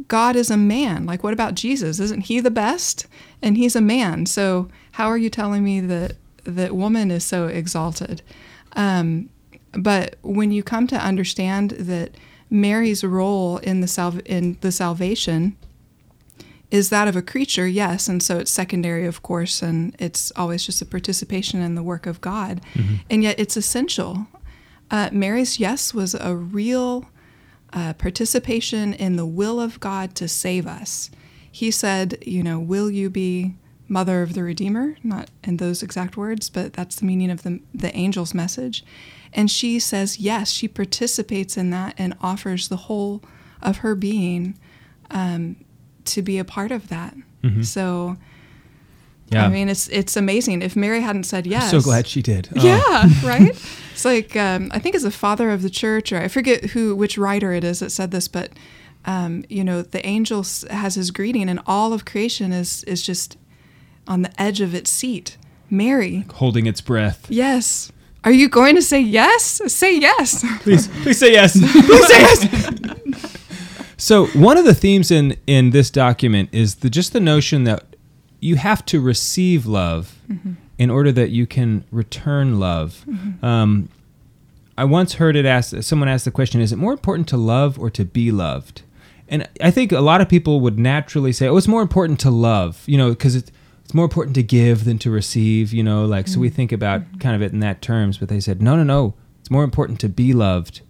God 0.08 0.36
is 0.36 0.52
a 0.52 0.58
man. 0.58 1.06
Like, 1.06 1.24
what 1.24 1.32
about 1.32 1.56
Jesus? 1.56 2.02
Isn't 2.02 2.26
he 2.26 2.42
the 2.42 2.52
best? 2.52 3.08
And 3.42 3.56
he's 3.56 3.78
a 3.78 3.82
man. 3.82 4.26
So, 4.26 4.68
how 4.92 5.08
are 5.08 5.18
you 5.18 5.30
telling 5.30 5.64
me 5.64 5.80
that 5.80 6.18
that 6.44 6.76
woman 6.76 7.12
is 7.12 7.24
so 7.24 7.48
exalted? 7.48 8.22
Um, 8.74 9.30
but 9.72 10.18
when 10.22 10.52
you 10.52 10.64
come 10.64 10.88
to 10.88 10.98
understand 10.98 11.72
that 11.72 12.12
Mary's 12.56 13.04
role 13.04 13.58
in 13.58 13.82
the 13.82 13.88
sal- 13.88 14.20
in 14.26 14.58
the 14.62 14.72
salvation 14.72 15.56
is 16.72 16.90
that 16.90 17.08
of 17.08 17.16
a 17.16 17.22
creature, 17.22 17.68
yes, 17.68 18.08
and 18.08 18.24
so 18.24 18.38
it's 18.40 18.52
secondary, 18.52 19.06
of 19.06 19.22
course, 19.22 19.62
and 19.62 19.96
it's 20.00 20.32
always 20.36 20.66
just 20.66 20.82
a 20.82 20.86
participation 20.86 21.62
in 21.62 21.76
the 21.76 21.84
work 21.84 22.06
of 22.08 22.20
God, 22.22 22.62
Mhm. 22.74 23.00
and 23.10 23.24
yet 23.24 23.40
it's 23.40 23.56
essential. 23.58 24.28
Uh, 24.90 25.10
Mary's 25.12 25.60
yes 25.60 25.94
was 25.94 26.16
a 26.16 26.36
real 26.36 27.06
uh, 27.74 27.94
participation 27.94 28.94
in 28.94 29.18
the 29.18 29.26
will 29.26 29.60
of 29.60 29.80
God 29.82 30.16
to 30.16 30.28
save 30.30 30.66
us. 30.66 31.10
He 31.52 31.72
said, 31.72 32.18
you 32.26 32.42
know, 32.42 32.58
will 32.58 32.90
you 32.90 33.10
be 33.10 33.56
mother 33.90 34.22
of 34.22 34.34
the 34.34 34.44
Redeemer? 34.44 34.96
Not 35.04 35.30
in 35.44 35.58
those 35.58 35.84
exact 35.84 36.16
words, 36.16 36.50
but 36.50 36.72
that's 36.74 36.96
the 36.96 37.06
meaning 37.06 37.30
of 37.30 37.44
the, 37.44 37.60
the 37.74 37.94
angel's 37.94 38.34
message. 38.34 38.84
And 39.36 39.52
she 39.52 39.78
says, 39.80 40.18
yes, 40.20 40.50
she 40.50 40.68
participates 40.68 41.58
in 41.58 41.70
that 41.70 41.94
and 41.98 42.16
offers 42.22 42.70
the 42.70 42.78
whole 42.78 43.22
of 43.62 43.78
her 43.78 43.94
being 43.94 44.58
um, 45.12 45.58
to 46.06 46.22
be 46.22 46.38
a 46.40 46.46
part 46.46 46.72
of 46.72 46.88
that. 46.88 47.14
Mhm. 47.44 47.64
So, 47.66 48.18
Yeah. 49.30 49.46
I 49.46 49.50
mean, 49.50 49.70
it's 49.70 49.88
it's 49.90 50.16
amazing. 50.16 50.62
If 50.62 50.76
Mary 50.76 51.02
hadn't 51.02 51.26
said 51.26 51.46
yes, 51.48 51.70
so 51.72 51.82
glad 51.82 52.08
she 52.08 52.22
did. 52.22 52.48
Oh. 52.56 52.64
Yeah, 52.64 53.10
right. 53.28 53.56
It's 53.96 54.04
like 54.06 54.36
um, 54.36 54.70
I 54.74 54.80
think 54.80 54.94
as 54.96 55.04
a 55.06 55.12
father 55.12 55.50
of 55.52 55.62
the 55.62 55.70
church, 55.70 56.12
or 56.12 56.18
I 56.20 56.28
forget 56.28 56.66
who 56.72 56.96
which 56.96 57.18
writer 57.18 57.54
it 57.54 57.64
is 57.64 57.80
that 57.80 57.92
said 57.92 58.12
this, 58.12 58.28
but 58.28 58.52
um, 59.06 59.46
you 59.50 59.64
know, 59.64 59.82
the 59.84 60.06
angel 60.06 60.44
has 60.70 60.96
his 60.96 61.12
greeting, 61.12 61.50
and 61.50 61.60
all 61.66 61.94
of 61.94 62.04
creation 62.06 62.52
is 62.52 62.84
is 62.86 63.02
just 63.02 63.38
on 64.08 64.22
the 64.22 64.32
edge 64.42 64.60
of 64.62 64.74
its 64.76 64.92
seat. 64.92 65.38
Mary, 65.70 66.26
Holding 66.36 66.68
its 66.68 66.82
breath. 66.82 67.26
yes. 67.30 67.92
Are 68.26 68.32
you 68.32 68.50
going 68.50 68.76
to 68.76 68.82
say 68.82 69.00
yes? 69.00 69.62
Say 69.72 69.98
yes. 70.00 70.44
Please, 70.62 70.88
please 71.04 71.20
say 71.20 71.32
yes. 71.32 71.54
please 71.88 72.08
say 72.08 72.20
yes. 72.20 72.48
So 73.98 74.26
one 74.28 74.58
of 74.58 74.66
the 74.66 74.74
themes 74.74 75.10
in 75.10 75.38
in 75.48 75.70
this 75.70 75.90
document 75.90 76.50
is 76.52 76.76
the 76.76 76.90
just 76.90 77.14
the 77.14 77.20
notion 77.22 77.64
that 77.64 77.96
you 78.42 78.58
have 78.58 78.86
to 78.88 79.00
receive 79.00 79.66
love 79.66 80.20
Mhm. 80.30 80.58
in 80.78 80.90
order 80.90 81.14
that 81.14 81.30
you 81.30 81.48
can 81.48 81.86
return 81.92 82.60
love. 82.60 83.06
Mhm. 83.08 83.42
Um, 83.42 83.90
I 84.78 84.84
once 84.84 85.14
heard 85.14 85.38
it 85.38 85.46
asked. 85.46 85.82
Someone 85.84 86.10
asked 86.10 86.26
the 86.26 86.32
question: 86.32 86.60
Is 86.60 86.74
it 86.74 86.76
more 86.78 86.92
important 86.92 87.30
to 87.30 87.38
love 87.38 87.80
or 87.80 87.90
to 87.92 88.04
be 88.04 88.32
loved? 88.32 88.82
And 89.30 89.48
I 89.64 89.72
think 89.72 89.94
a 89.94 90.02
lot 90.02 90.20
of 90.20 90.28
people 90.28 90.60
would 90.60 90.78
naturally 90.78 91.32
say, 91.32 91.48
"Oh, 91.48 91.56
it's 91.56 91.68
more 91.68 91.82
important 91.82 92.20
to 92.20 92.30
love," 92.30 92.84
you 92.86 92.98
know, 92.98 93.10
because 93.12 93.34
it's 93.36 93.50
it's 93.86 93.94
more 93.94 94.06
important 94.06 94.34
to 94.36 94.44
give 94.44 94.84
than 94.84 94.98
to 95.00 95.12
receive, 95.12 95.72
you 95.72 95.84
know. 95.84 96.06
Like 96.06 96.28
so, 96.28 96.40
we 96.40 96.48
mm-hmm. 96.48 96.56
think 96.56 96.72
about 96.72 97.02
mm-hmm. 97.02 97.20
kind 97.20 97.36
of 97.36 97.44
it 97.44 97.54
in 97.54 97.60
that 97.60 97.84
terms. 97.84 98.18
But 98.18 98.30
they 98.30 98.40
said, 98.40 98.60
"No, 98.62 98.76
no, 98.76 98.84
no. 98.84 99.14
It's 99.40 99.52
more 99.52 99.64
important 99.64 100.00
to 100.00 100.10
be 100.10 100.34
loved 100.34 100.82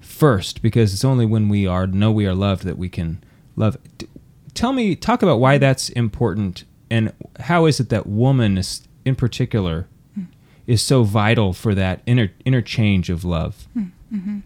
first, 0.00 0.62
because 0.62 0.94
it's 0.94 1.04
only 1.04 1.26
when 1.26 1.50
we 1.50 1.66
are 1.66 1.86
know 1.86 2.10
we 2.10 2.26
are 2.26 2.34
loved 2.34 2.64
that 2.64 2.78
we 2.78 2.88
can 2.88 3.22
love." 3.56 3.76
D- 3.98 4.08
Tell 4.54 4.72
me, 4.72 4.94
talk 4.94 5.22
about 5.22 5.40
why 5.40 5.56
mm-hmm. 5.56 5.62
that's 5.62 5.90
important, 5.90 6.64
and 6.88 7.12
how 7.40 7.66
is 7.66 7.78
it 7.78 7.88
that 7.90 8.06
woman, 8.06 8.56
is, 8.56 8.86
in 9.04 9.16
particular, 9.16 9.88
mm. 10.16 10.28
is 10.66 10.80
so 10.80 11.02
vital 11.02 11.52
for 11.52 11.74
that 11.74 12.02
inter- 12.06 12.30
interchange 12.44 13.10
of 13.10 13.24
love. 13.24 13.66
hmm 13.74 14.38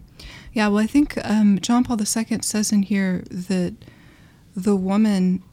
Yeah, 0.51 0.67
well, 0.69 0.79
I 0.79 0.87
think 0.87 1.15
um, 1.23 1.59
John 1.59 1.83
Paul 1.83 2.01
II 2.01 2.39
says 2.41 2.71
in 2.71 2.81
here 2.81 3.23
that 3.29 3.75
the 4.55 4.75
woman 4.75 5.43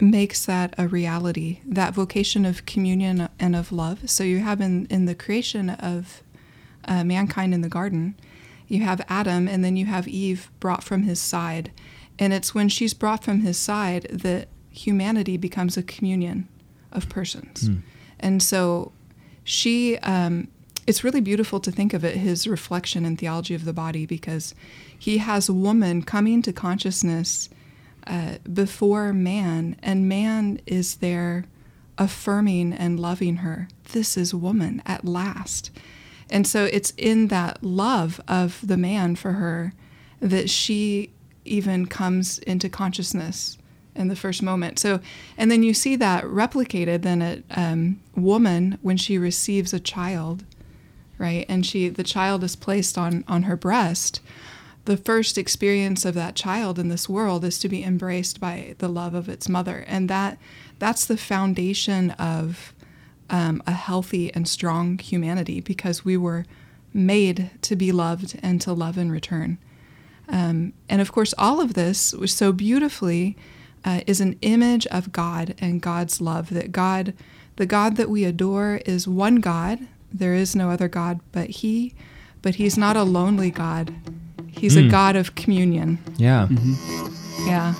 makes 0.00 0.44
that 0.46 0.74
a 0.78 0.86
reality, 0.86 1.60
that 1.64 1.94
vocation 1.94 2.44
of 2.44 2.66
communion 2.66 3.28
and 3.38 3.56
of 3.56 3.72
love. 3.72 4.08
So 4.08 4.24
you 4.24 4.38
have 4.38 4.60
in, 4.60 4.86
in 4.86 5.06
the 5.06 5.14
creation 5.14 5.70
of 5.70 6.22
uh, 6.84 7.04
mankind 7.04 7.52
in 7.52 7.60
the 7.60 7.68
garden, 7.68 8.14
you 8.68 8.82
have 8.82 9.04
Adam, 9.08 9.48
and 9.48 9.64
then 9.64 9.76
you 9.76 9.86
have 9.86 10.06
Eve 10.06 10.50
brought 10.60 10.84
from 10.84 11.02
his 11.02 11.20
side. 11.20 11.72
And 12.18 12.32
it's 12.32 12.54
when 12.54 12.68
she's 12.68 12.94
brought 12.94 13.24
from 13.24 13.40
his 13.40 13.56
side 13.56 14.06
that 14.10 14.48
humanity 14.70 15.36
becomes 15.36 15.76
a 15.76 15.82
communion 15.82 16.48
of 16.92 17.08
persons. 17.08 17.66
Hmm. 17.66 17.76
And 18.20 18.42
so 18.42 18.92
she 19.44 19.98
um, 19.98 20.48
it's 20.86 21.04
really 21.04 21.20
beautiful 21.20 21.60
to 21.60 21.70
think 21.70 21.92
of 21.92 22.04
it 22.04 22.16
his 22.16 22.46
reflection 22.46 23.04
in 23.04 23.16
theology 23.16 23.54
of 23.54 23.64
the 23.64 23.72
body 23.72 24.06
because 24.06 24.54
he 24.98 25.18
has 25.18 25.48
a 25.48 25.52
woman 25.52 26.02
coming 26.02 26.42
to 26.42 26.52
consciousness 26.52 27.50
uh, 28.08 28.36
before 28.52 29.12
man 29.12 29.76
and 29.82 30.08
man 30.08 30.60
is 30.66 30.96
there 30.96 31.44
affirming 31.96 32.72
and 32.72 32.98
loving 32.98 33.36
her 33.36 33.68
this 33.92 34.16
is 34.16 34.34
woman 34.34 34.82
at 34.86 35.04
last 35.04 35.70
and 36.30 36.46
so 36.46 36.64
it's 36.64 36.92
in 36.96 37.28
that 37.28 37.62
love 37.62 38.20
of 38.28 38.66
the 38.66 38.76
man 38.76 39.16
for 39.16 39.32
her 39.32 39.72
that 40.20 40.50
she 40.50 41.10
even 41.44 41.86
comes 41.86 42.38
into 42.40 42.68
consciousness 42.68 43.58
in 43.94 44.08
the 44.08 44.16
first 44.16 44.42
moment. 44.42 44.78
So, 44.78 45.00
and 45.36 45.50
then 45.50 45.62
you 45.62 45.74
see 45.74 45.96
that 45.96 46.24
replicated 46.24 47.02
then 47.02 47.20
at 47.20 47.42
um, 47.50 48.00
woman 48.14 48.78
when 48.80 48.96
she 48.96 49.18
receives 49.18 49.72
a 49.72 49.80
child, 49.80 50.44
right? 51.18 51.44
And 51.48 51.66
she, 51.66 51.88
the 51.88 52.04
child 52.04 52.44
is 52.44 52.56
placed 52.56 52.96
on 52.96 53.24
on 53.26 53.42
her 53.44 53.56
breast. 53.56 54.20
The 54.88 54.96
first 54.96 55.36
experience 55.36 56.06
of 56.06 56.14
that 56.14 56.34
child 56.34 56.78
in 56.78 56.88
this 56.88 57.10
world 57.10 57.44
is 57.44 57.58
to 57.58 57.68
be 57.68 57.84
embraced 57.84 58.40
by 58.40 58.74
the 58.78 58.88
love 58.88 59.12
of 59.12 59.28
its 59.28 59.46
mother, 59.46 59.84
and 59.86 60.08
that 60.08 60.38
that's 60.78 61.04
the 61.04 61.18
foundation 61.18 62.12
of 62.12 62.72
um, 63.28 63.62
a 63.66 63.72
healthy 63.72 64.32
and 64.32 64.48
strong 64.48 64.98
humanity 64.98 65.60
because 65.60 66.06
we 66.06 66.16
were 66.16 66.46
made 66.94 67.50
to 67.60 67.76
be 67.76 67.92
loved 67.92 68.40
and 68.42 68.62
to 68.62 68.72
love 68.72 68.96
in 68.96 69.12
return. 69.12 69.58
Um, 70.26 70.72
and 70.88 71.02
of 71.02 71.12
course, 71.12 71.34
all 71.36 71.60
of 71.60 71.74
this 71.74 72.14
was 72.14 72.32
so 72.32 72.50
beautifully 72.50 73.36
uh, 73.84 74.00
is 74.06 74.22
an 74.22 74.38
image 74.40 74.86
of 74.86 75.12
God 75.12 75.54
and 75.58 75.82
God's 75.82 76.18
love. 76.18 76.48
That 76.48 76.72
God, 76.72 77.12
the 77.56 77.66
God 77.66 77.96
that 77.96 78.08
we 78.08 78.24
adore, 78.24 78.80
is 78.86 79.06
one 79.06 79.36
God. 79.36 79.80
There 80.10 80.32
is 80.32 80.56
no 80.56 80.70
other 80.70 80.88
God 80.88 81.20
but 81.30 81.50
He, 81.50 81.92
but 82.40 82.54
He's 82.54 82.78
not 82.78 82.96
a 82.96 83.02
lonely 83.02 83.50
God. 83.50 83.94
He's 84.58 84.76
a 84.76 84.82
Mm. 84.82 84.90
God 84.90 85.16
of 85.16 85.34
communion. 85.34 85.98
Yeah. 86.16 86.48
Yeah. 87.46 87.74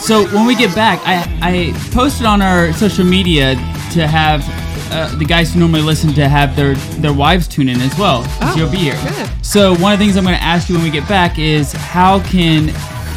So 0.00 0.24
when 0.34 0.46
we 0.46 0.54
get 0.54 0.74
back, 0.74 1.00
I, 1.04 1.26
I 1.42 1.72
posted 1.92 2.26
on 2.26 2.40
our 2.42 2.72
social 2.72 3.04
media 3.04 3.54
to 3.92 4.06
have 4.06 4.44
uh, 4.92 5.14
the 5.16 5.24
guys 5.24 5.52
who 5.52 5.60
normally 5.60 5.82
listen 5.82 6.12
to 6.14 6.28
have 6.28 6.54
their, 6.54 6.74
their 7.00 7.12
wives 7.12 7.48
tune 7.48 7.68
in 7.68 7.80
as 7.80 7.96
well. 7.98 8.22
Oh, 8.40 8.54
you'll 8.56 8.70
be 8.70 8.76
here. 8.78 8.94
good. 9.02 9.44
So 9.44 9.74
one 9.76 9.92
of 9.92 9.98
the 9.98 10.04
things 10.04 10.16
I'm 10.16 10.24
going 10.24 10.36
to 10.36 10.42
ask 10.42 10.68
you 10.68 10.76
when 10.76 10.84
we 10.84 10.90
get 10.90 11.08
back 11.08 11.38
is 11.38 11.72
how 11.72 12.20
can 12.24 12.68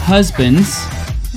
husbands 0.01 0.75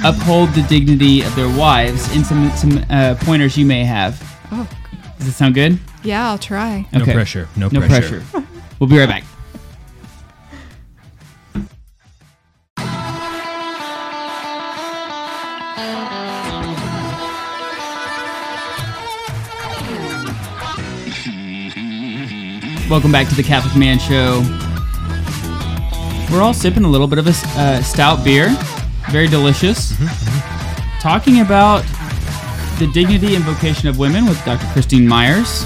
uphold 0.05 0.49
the 0.55 0.63
dignity 0.63 1.21
of 1.23 1.35
their 1.37 1.49
wives 1.57 2.09
and 2.17 2.25
some 2.27 2.51
some 2.53 2.85
uh, 2.91 3.15
pointers 3.21 3.57
you 3.59 3.67
may 3.67 3.85
have. 3.85 4.21
Oh. 4.51 4.69
Does 5.19 5.29
it 5.29 5.33
sound 5.33 5.55
good? 5.55 5.79
Yeah, 6.03 6.29
I'll 6.31 6.39
try. 6.39 6.87
Okay. 6.95 6.99
No 6.99 7.05
pressure. 7.13 7.49
No 7.57 7.69
pressure. 7.69 7.81
no 7.81 7.87
pressure. 7.87 8.21
pressure. 8.23 8.47
we'll 8.81 8.89
be 8.91 8.99
right 8.99 9.09
back. 9.09 9.25
Welcome 22.91 23.11
back 23.13 23.29
to 23.29 23.35
the 23.35 23.43
Catholic 23.43 23.75
Man 23.77 23.99
Show. 23.99 24.41
We're 26.31 26.43
all 26.43 26.53
sipping 26.53 26.85
a 26.85 26.89
little 26.89 27.07
bit 27.07 27.19
of 27.19 27.27
a 27.27 27.31
uh, 27.59 27.83
stout 27.83 28.23
beer, 28.25 28.49
very 29.11 29.29
delicious. 29.29 29.95
Talking 31.01 31.41
about 31.41 31.83
the 32.79 32.91
dignity 32.93 33.35
and 33.35 33.45
vocation 33.45 33.89
of 33.89 33.99
women 33.99 34.27
with 34.27 34.43
Dr. 34.45 34.67
Christine 34.73 35.09
Myers. 35.09 35.65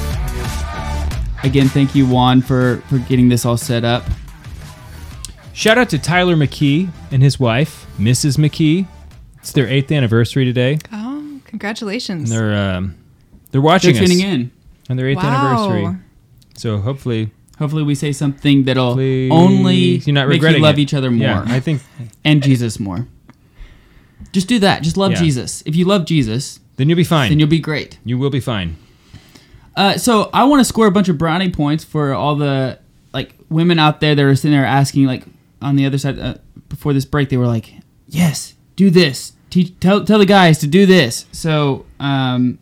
Again, 1.42 1.68
thank 1.68 1.94
you, 1.94 2.06
Juan, 2.06 2.42
for 2.42 2.76
for 2.88 2.98
getting 2.98 3.28
this 3.28 3.44
all 3.44 3.56
set 3.56 3.84
up. 3.84 4.04
Shout 5.52 5.78
out 5.78 5.88
to 5.90 5.98
Tyler 5.98 6.36
McKee 6.36 6.90
and 7.10 7.22
his 7.22 7.40
wife, 7.40 7.86
Mrs. 7.98 8.36
McKee. 8.38 8.86
It's 9.38 9.52
their 9.52 9.66
eighth 9.66 9.90
anniversary 9.90 10.44
today. 10.44 10.78
Oh, 10.92 11.18
And 11.18 11.44
congratulations. 11.44 12.30
they're 12.30 12.54
um, 12.54 12.94
they're 13.50 13.60
watching 13.60 13.94
They're 13.94 14.02
us 14.04 14.08
tuning 14.10 14.24
in. 14.24 14.50
on 14.90 14.96
their 14.96 15.08
eighth 15.08 15.18
Wow. 15.18 15.68
anniversary. 15.72 16.00
So 16.56 16.78
hopefully, 16.78 17.30
Hopefully, 17.58 17.82
we 17.84 17.94
say 17.94 18.12
something 18.12 18.64
that'll 18.64 18.92
Please, 18.94 19.32
only 19.32 19.74
you're 20.04 20.12
not 20.12 20.28
make 20.28 20.42
you 20.42 20.58
love 20.58 20.78
it. 20.78 20.82
each 20.82 20.92
other 20.92 21.10
more. 21.10 21.26
Yeah, 21.26 21.44
I 21.46 21.58
think- 21.58 21.80
and 22.22 22.42
Jesus 22.42 22.78
more. 22.78 23.06
Just 24.32 24.46
do 24.46 24.58
that. 24.58 24.82
Just 24.82 24.98
love 24.98 25.12
Yeah. 25.12 25.20
Jesus. 25.22 25.62
If 25.64 25.74
you 25.74 25.86
love 25.86 26.04
Jesus, 26.04 26.60
Then 26.76 26.90
you'll 26.90 26.96
be 26.96 27.04
fine. 27.04 27.30
then 27.30 27.38
you'll 27.38 27.48
be 27.48 27.58
great. 27.58 27.96
You 28.04 28.18
will 28.18 28.28
be 28.28 28.40
fine. 28.40 28.76
Uh, 29.74 29.96
so 29.96 30.28
I 30.34 30.44
want 30.44 30.60
to 30.60 30.64
score 30.64 30.86
a 30.86 30.90
bunch 30.90 31.08
of 31.08 31.16
brownie 31.16 31.48
points 31.50 31.82
for 31.84 32.12
all 32.12 32.36
the 32.36 32.78
like 33.14 33.34
women 33.48 33.78
out 33.78 34.00
there 34.00 34.14
that 34.14 34.22
are 34.22 34.34
sitting 34.36 34.52
there 34.52 34.66
asking 34.66 35.06
like 35.06 35.24
on 35.62 35.76
the 35.76 35.86
other 35.86 35.96
side 35.98 36.18
uh, 36.18 36.34
before 36.68 36.92
this 36.92 37.06
break 37.06 37.30
they 37.30 37.36
were 37.38 37.46
like, 37.46 37.72
yes, 38.06 38.52
do 38.76 38.90
this. 38.90 39.32
Teach, 39.48 39.72
tell 39.80 40.04
tell 40.04 40.18
the 40.18 40.26
guys 40.26 40.58
to 40.58 40.66
do 40.66 40.84
this. 40.84 41.24
So 41.32 41.86
um, 42.00 42.58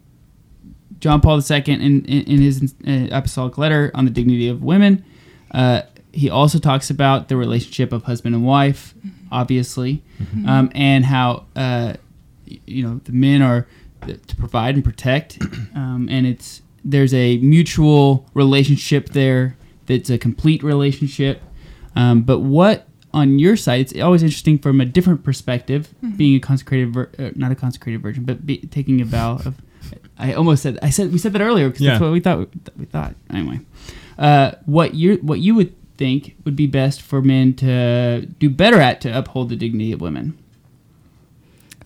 John 1.04 1.20
Paul 1.20 1.38
II 1.50 1.62
in 1.66 1.80
in, 1.82 2.22
in 2.32 2.40
his 2.40 2.74
uh, 2.88 3.08
apostolic 3.18 3.58
letter 3.58 3.90
on 3.94 4.06
the 4.06 4.10
dignity 4.10 4.48
of 4.48 4.62
women, 4.62 5.04
uh, 5.50 5.82
he 6.12 6.30
also 6.30 6.58
talks 6.58 6.88
about 6.88 7.28
the 7.28 7.36
relationship 7.36 7.92
of 7.92 8.04
husband 8.04 8.34
and 8.34 8.42
wife, 8.44 8.94
obviously, 9.30 10.02
Mhm. 10.22 10.48
um, 10.48 10.70
and 10.74 11.04
how 11.04 11.44
uh, 11.56 11.92
you 12.74 12.82
know 12.86 13.00
the 13.04 13.12
men 13.12 13.42
are 13.42 13.66
to 14.30 14.36
provide 14.36 14.74
and 14.76 14.84
protect, 14.84 15.38
um, 15.74 16.08
and 16.10 16.26
it's 16.26 16.62
there's 16.92 17.12
a 17.12 17.36
mutual 17.38 18.26
relationship 18.34 19.10
there 19.10 19.56
that's 19.86 20.08
a 20.10 20.16
complete 20.18 20.62
relationship. 20.62 21.42
Um, 21.96 22.22
but 22.22 22.38
what 22.40 22.88
on 23.12 23.38
your 23.38 23.56
side, 23.56 23.80
it's 23.80 23.94
always 24.00 24.22
interesting 24.22 24.58
from 24.58 24.80
a 24.80 24.84
different 24.86 25.22
perspective, 25.22 25.82
Mhm. 26.02 26.16
being 26.16 26.34
a 26.36 26.40
consecrated, 26.40 26.92
vir- 26.94 27.10
uh, 27.18 27.30
not 27.36 27.52
a 27.52 27.54
consecrated 27.54 28.00
virgin, 28.02 28.24
but 28.24 28.36
be, 28.46 28.56
taking 28.78 29.00
a 29.02 29.04
vow 29.04 29.32
of. 29.44 29.54
I 30.18 30.32
almost 30.34 30.62
said 30.62 30.78
I 30.82 30.90
said 30.90 31.12
we 31.12 31.18
said 31.18 31.32
that 31.32 31.42
earlier 31.42 31.68
because 31.68 31.82
Yeah. 31.82 31.90
that's 31.92 32.02
what 32.02 32.12
we 32.12 32.20
thought 32.20 32.48
we 32.78 32.84
thought 32.86 33.14
anyway. 33.30 33.60
Uh, 34.18 34.52
what 34.66 34.94
you 34.94 35.16
what 35.22 35.40
you 35.40 35.54
would 35.54 35.72
think 35.96 36.36
would 36.44 36.56
be 36.56 36.66
best 36.66 37.02
for 37.02 37.22
men 37.22 37.54
to 37.54 38.26
do 38.38 38.50
better 38.50 38.80
at 38.80 39.00
to 39.02 39.16
uphold 39.16 39.48
the 39.48 39.56
dignity 39.56 39.92
of 39.92 40.00
women? 40.00 40.36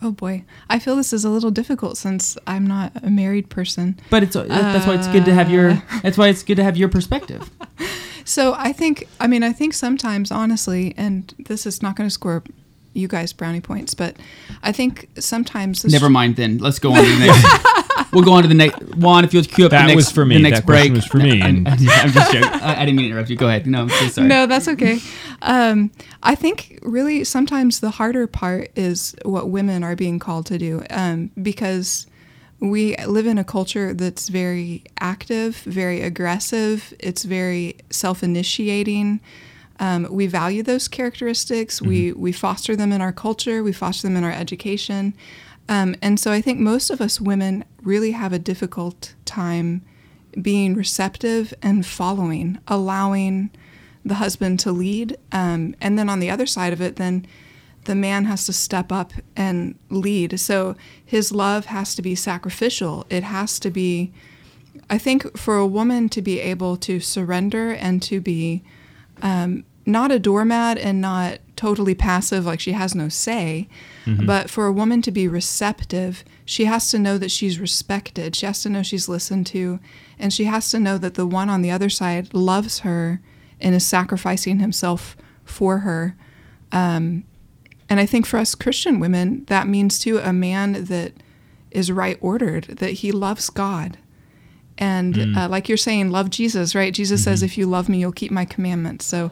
Oh 0.01 0.13
boy, 0.13 0.45
I 0.71 0.79
feel 0.79 0.95
this 0.95 1.13
is 1.13 1.25
a 1.25 1.31
little 1.31 1.51
difficult 1.51 1.97
since 1.97 2.39
I'm 2.47 2.67
not 2.67 2.93
a 3.03 3.11
married 3.11 3.49
person. 3.51 3.99
But 4.11 4.23
it's 4.23 4.35
that's 4.35 4.87
why 4.87 4.95
it's 4.95 5.09
good 5.09 5.25
to 5.25 5.35
have 5.35 5.51
your 5.51 5.71
Uh, 5.71 5.81
that's 6.03 6.17
why 6.17 6.29
it's 6.29 6.43
good 6.45 6.57
to 6.57 6.65
have 6.65 6.77
your 6.77 6.89
perspective. 6.89 7.51
So 8.25 8.55
I 8.59 8.75
think, 8.75 9.09
I 9.19 9.27
mean, 9.27 9.43
I 9.43 9.55
think 9.55 9.73
sometimes, 9.73 10.31
honestly, 10.31 10.93
and 10.99 11.33
this 11.39 11.65
is 11.65 11.81
not 11.81 11.97
going 11.97 12.07
to 12.07 12.13
score 12.13 12.43
you 12.99 13.09
guys 13.09 13.33
brownie 13.33 13.61
points, 13.61 13.95
but 13.95 14.17
I 14.63 14.73
think 14.73 15.09
sometimes. 15.19 15.83
this- 15.83 15.93
Never 15.93 16.11
mind. 16.11 16.37
Then 16.37 16.59
let's 16.59 16.79
go 16.79 16.93
on 16.93 17.03
to 17.05 17.11
the 17.11 17.27
next. 17.27 18.13
we'll 18.13 18.25
go 18.25 18.33
on 18.33 18.43
to 18.43 18.49
the 18.49 18.55
next. 18.55 18.83
Juan, 18.97 19.25
if 19.25 19.33
you'll 19.33 19.45
cue 19.45 19.65
up 19.67 19.71
That 19.71 19.83
the 19.83 19.87
next. 19.89 19.97
was 19.97 20.11
for 20.13 20.25
me. 20.27 20.37
The 20.37 20.43
next 20.43 20.61
That 20.61 20.67
break 20.67 20.93
was 20.93 21.05
for 21.07 21.19
me, 21.19 21.41
I, 21.43 21.47
and- 21.49 21.69
am 21.69 21.77
just 21.79 22.33
joking. 22.33 22.45
I, 22.45 22.83
I 22.83 22.85
didn't 22.85 22.97
mean 22.97 23.07
to 23.07 23.11
interrupt 23.13 23.31
you. 23.31 23.37
Go 23.37 23.49
ahead. 23.49 23.67
No, 23.67 23.83
I'm 23.83 23.89
so 23.91 24.09
sorry. 24.09 24.29
No, 24.29 24.47
that's 24.47 24.69
okay. 24.69 24.99
Um, 25.43 25.91
I 26.23 26.35
think 26.35 26.79
really 26.83 27.25
sometimes 27.25 27.81
the 27.81 27.91
harder 27.91 28.27
part 28.27 28.71
is 28.77 29.15
what 29.25 29.49
women 29.51 29.85
are 29.85 29.95
being 29.97 30.19
called 30.19 30.47
to 30.47 30.59
do 30.59 30.83
um, 30.91 31.31
because 31.41 32.07
we 32.61 32.97
live 32.97 33.27
in 33.27 33.39
a 33.39 33.45
culture 33.45 33.95
that's 33.95 34.29
very 34.29 34.83
active, 34.99 35.59
very 35.59 36.01
aggressive, 36.03 36.93
it's 36.99 37.23
very 37.25 37.77
self 37.91 38.23
initiating. 38.25 39.21
Um, 39.81 40.09
we 40.11 40.27
value 40.27 40.63
those 40.63 40.89
characteristics. 40.89 41.81
We 41.81 42.13
we 42.13 42.33
foster 42.33 42.75
them 42.75 42.93
in 42.93 43.01
our 43.01 43.13
culture. 43.13 43.63
We 43.63 43.73
foster 43.73 44.07
them 44.09 44.17
in 44.17 44.25
our 44.25 44.33
education, 44.33 45.15
um, 45.69 45.95
and 46.03 46.19
so 46.19 46.33
I 46.33 46.41
think 46.41 46.59
most 46.59 46.91
of 46.91 47.01
us 47.01 47.21
women 47.21 47.65
really 47.83 48.13
have 48.13 48.33
a 48.33 48.39
difficult 48.39 49.15
time 49.25 49.83
being 50.41 50.75
receptive 50.75 51.55
and 51.63 51.85
following, 51.87 52.59
allowing 52.67 53.51
the 54.05 54.15
husband 54.15 54.61
to 54.61 54.73
lead, 54.73 55.17
um, 55.33 55.75
and 55.81 55.99
then 55.99 56.09
on 56.09 56.21
the 56.21 56.31
other 56.31 56.47
side 56.47 56.73
of 56.73 56.81
it, 56.81 56.97
then 56.97 57.27
the 57.85 57.95
man 57.95 58.25
has 58.27 58.45
to 58.47 58.53
step 58.53 58.93
up 58.93 59.13
and 59.37 59.75
lead. 59.91 60.39
So 60.39 60.77
his 61.05 61.33
love 61.33 61.67
has 61.67 61.95
to 61.95 62.03
be 62.03 62.15
sacrificial. 62.15 63.07
It 63.11 63.23
has 63.23 63.59
to 63.61 63.71
be. 63.71 64.13
I 64.91 64.99
think 64.99 65.37
for 65.37 65.57
a 65.57 65.67
woman 65.67 66.09
to 66.11 66.23
be 66.23 66.41
able 66.41 66.77
to 66.79 67.01
surrender 67.01 67.73
and 67.73 68.03
to 68.03 68.21
be 68.21 68.63
um, 69.23 69.65
not 69.87 70.11
a 70.13 70.19
doormat 70.19 70.79
and 70.79 71.01
not 71.01 71.39
totally 71.57 71.95
passive, 71.95 72.45
like 72.47 72.61
she 72.61 72.73
has 72.73 72.95
no 72.95 73.09
say, 73.09 73.69
Mhm. 74.07 74.27
but 74.27 74.49
for 74.51 74.67
a 74.67 74.73
woman 74.73 75.03
to 75.03 75.11
be 75.11 75.27
receptive, 75.27 76.23
she 76.45 76.67
has 76.67 76.89
to 76.91 76.99
know 76.99 77.19
that 77.19 77.31
she's 77.31 77.59
respected. 77.59 78.37
She 78.37 78.47
has 78.47 78.63
to 78.63 78.69
know 78.71 78.83
she's 78.83 79.09
listened 79.09 79.47
to, 79.47 79.81
and 80.19 80.33
she 80.33 80.45
has 80.45 80.71
to 80.71 80.79
know 80.79 80.99
that 80.99 81.15
the 81.15 81.27
one 81.27 81.49
on 81.51 81.63
the 81.63 81.71
other 81.71 81.89
side 81.91 82.33
loves 82.35 82.81
her 82.81 83.21
and 83.61 83.75
is 83.75 83.85
sacrificing 83.87 84.61
himself 84.61 85.17
for 85.45 85.79
her. 85.79 86.15
Um, 86.71 87.25
and 87.89 87.99
I 87.99 88.07
think 88.07 88.27
for 88.27 88.37
us 88.39 88.55
Christian 88.55 89.01
women, 89.01 89.45
that 89.47 89.67
means 89.67 89.99
too 89.99 90.19
a 90.19 90.33
man 90.33 90.85
that 90.85 91.15
is 91.71 91.91
right 91.91 92.19
ordered, 92.21 92.65
that 92.79 92.93
he 92.93 93.11
loves 93.11 93.51
God. 93.51 93.97
And 94.79 95.15
Mm. 95.15 95.37
uh, 95.37 95.49
like 95.49 95.69
you're 95.69 95.77
saying, 95.77 96.11
love 96.11 96.31
Jesus, 96.31 96.75
right? 96.75 96.95
Jesus 96.95 97.23
says, 97.25 97.41
Mhm. 97.43 97.45
if 97.47 97.59
you 97.59 97.67
love 97.67 97.89
me, 97.89 97.99
you'll 98.01 98.13
keep 98.13 98.31
my 98.31 98.45
commandments. 98.45 99.05
So 99.05 99.31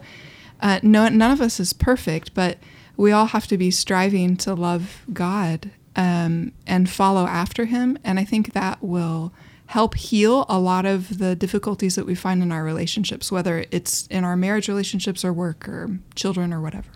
uh, 0.61 0.81
no, 0.83 1.09
none 1.09 1.31
of 1.31 1.41
us 1.41 1.61
is 1.61 1.73
perfect, 1.73 2.33
but 2.35 2.59
we 2.97 3.13
all 3.13 3.27
have 3.27 3.47
to 3.47 3.59
be 3.59 3.71
striving 3.71 4.37
to 4.39 4.55
love 4.55 5.03
God 5.13 5.71
um, 5.95 6.53
and 6.67 6.89
follow 6.91 7.27
after 7.27 7.67
him. 7.67 7.99
And 8.03 8.19
I 8.19 8.25
think 8.25 8.53
that 8.55 8.83
will 8.83 9.33
help 9.67 9.95
heal 9.97 10.47
a 10.49 10.59
lot 10.59 10.87
of 10.87 11.19
the 11.19 11.35
difficulties 11.37 11.95
that 11.97 12.07
we 12.07 12.15
find 12.15 12.43
in 12.43 12.53
our 12.53 12.65
relationships, 12.65 13.31
whether 13.31 13.65
it's 13.71 14.07
in 14.09 14.25
our 14.25 14.37
marriage 14.37 14.69
relationships 14.69 15.25
or 15.25 15.33
work 15.33 15.69
or 15.69 15.99
children 16.15 16.53
or 16.53 16.61
whatever. 16.61 16.89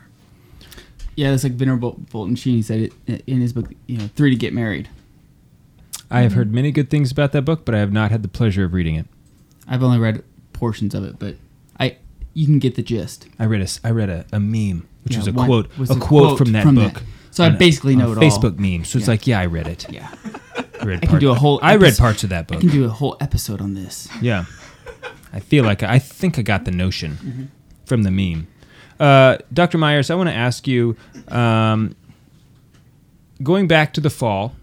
Yeah, 1.17 1.31
that's 1.31 1.45
like 1.45 1.53
Venerable 1.53 2.01
Fulton 2.09 2.37
Sheen 2.37 2.63
said 2.63 2.93
it 3.07 3.23
in 3.27 3.41
his 3.41 3.53
book. 3.53 3.73
You 3.87 3.99
know, 3.99 4.09
three 4.17 4.31
to 4.31 4.37
get 4.37 4.55
married. 4.55 4.89
I 6.11 6.21
have 6.23 6.33
heard 6.33 6.53
many 6.53 6.73
good 6.73 6.91
things 6.91 7.13
about 7.13 7.33
that 7.33 7.43
book, 7.43 7.65
but 7.65 7.75
I 7.75 7.79
have 7.79 7.93
not 7.93 8.11
had 8.11 8.23
the 8.23 8.29
pleasure 8.29 8.65
of 8.65 8.73
reading 8.73 8.97
it. 8.97 9.07
I've 9.69 9.83
only 9.83 9.99
read 9.99 10.25
portions 10.53 10.95
of 10.95 11.05
it, 11.05 11.19
but 11.19 11.37
I 11.79 11.97
you 12.35 12.47
can 12.47 12.59
get 12.59 12.75
the 12.75 12.83
gist. 12.83 13.29
I 13.39 13.45
read 13.47 13.63
a 13.63 13.69
I 13.87 13.91
read 13.93 14.09
a, 14.11 14.25
a 14.33 14.41
meme, 14.41 14.89
which 15.05 15.13
Yeah, 15.15 15.19
was 15.19 15.29
a 15.29 15.33
one- 15.33 15.47
quote 15.47 15.79
was 15.79 15.91
a 15.91 15.95
quote, 15.95 16.09
quote 16.29 16.39
from 16.39 16.53
that 16.53 16.63
from 16.65 16.75
book. 16.77 16.95
that. 16.95 17.03
So 17.33 17.45
I 17.45 17.51
basically 17.51 17.95
know 17.95 18.11
it 18.13 18.19
all. 18.19 18.25
Facebook 18.25 18.59
meme. 18.59 18.85
So 18.85 18.99
it's 18.99 19.07
Yeah. 19.07 19.13
like, 19.13 19.27
yeah, 19.29 19.39
I 19.41 19.47
read 19.47 19.69
it. 19.69 19.87
Yeah. 19.91 20.13
I 20.81 20.85
read 20.85 21.05
I 21.05 21.07
can 21.07 21.19
do 21.21 21.31
a 21.31 21.35
whole. 21.35 21.61
I 21.63 21.77
read 21.77 21.97
parts 21.97 22.25
of 22.25 22.31
that 22.31 22.49
book. 22.49 22.57
I 22.57 22.61
can 22.61 22.71
do 22.71 22.85
a 22.85 22.89
whole 22.89 23.17
episode 23.21 23.61
on 23.61 23.75
this. 23.75 24.09
Yeah. 24.21 24.47
I 25.33 25.39
feel 25.39 25.63
like 25.65 25.85
I 25.85 26.01
think 26.01 26.41
I 26.41 26.43
got 26.43 26.65
the 26.65 26.73
notion 26.73 27.19
Mhm. 27.23 27.47
from 27.87 28.03
the 28.03 28.11
meme. 28.11 28.49
Uh, 28.99 29.39
Dr. 29.53 29.79
Myers, 29.79 30.11
I 30.11 30.17
want 30.17 30.29
to 30.29 30.35
ask 30.35 30.67
you 30.67 30.97
um, 31.29 31.95
going 33.43 33.69
back 33.69 33.95
to 33.95 34.01
the 34.01 34.11
fall, 34.11 34.57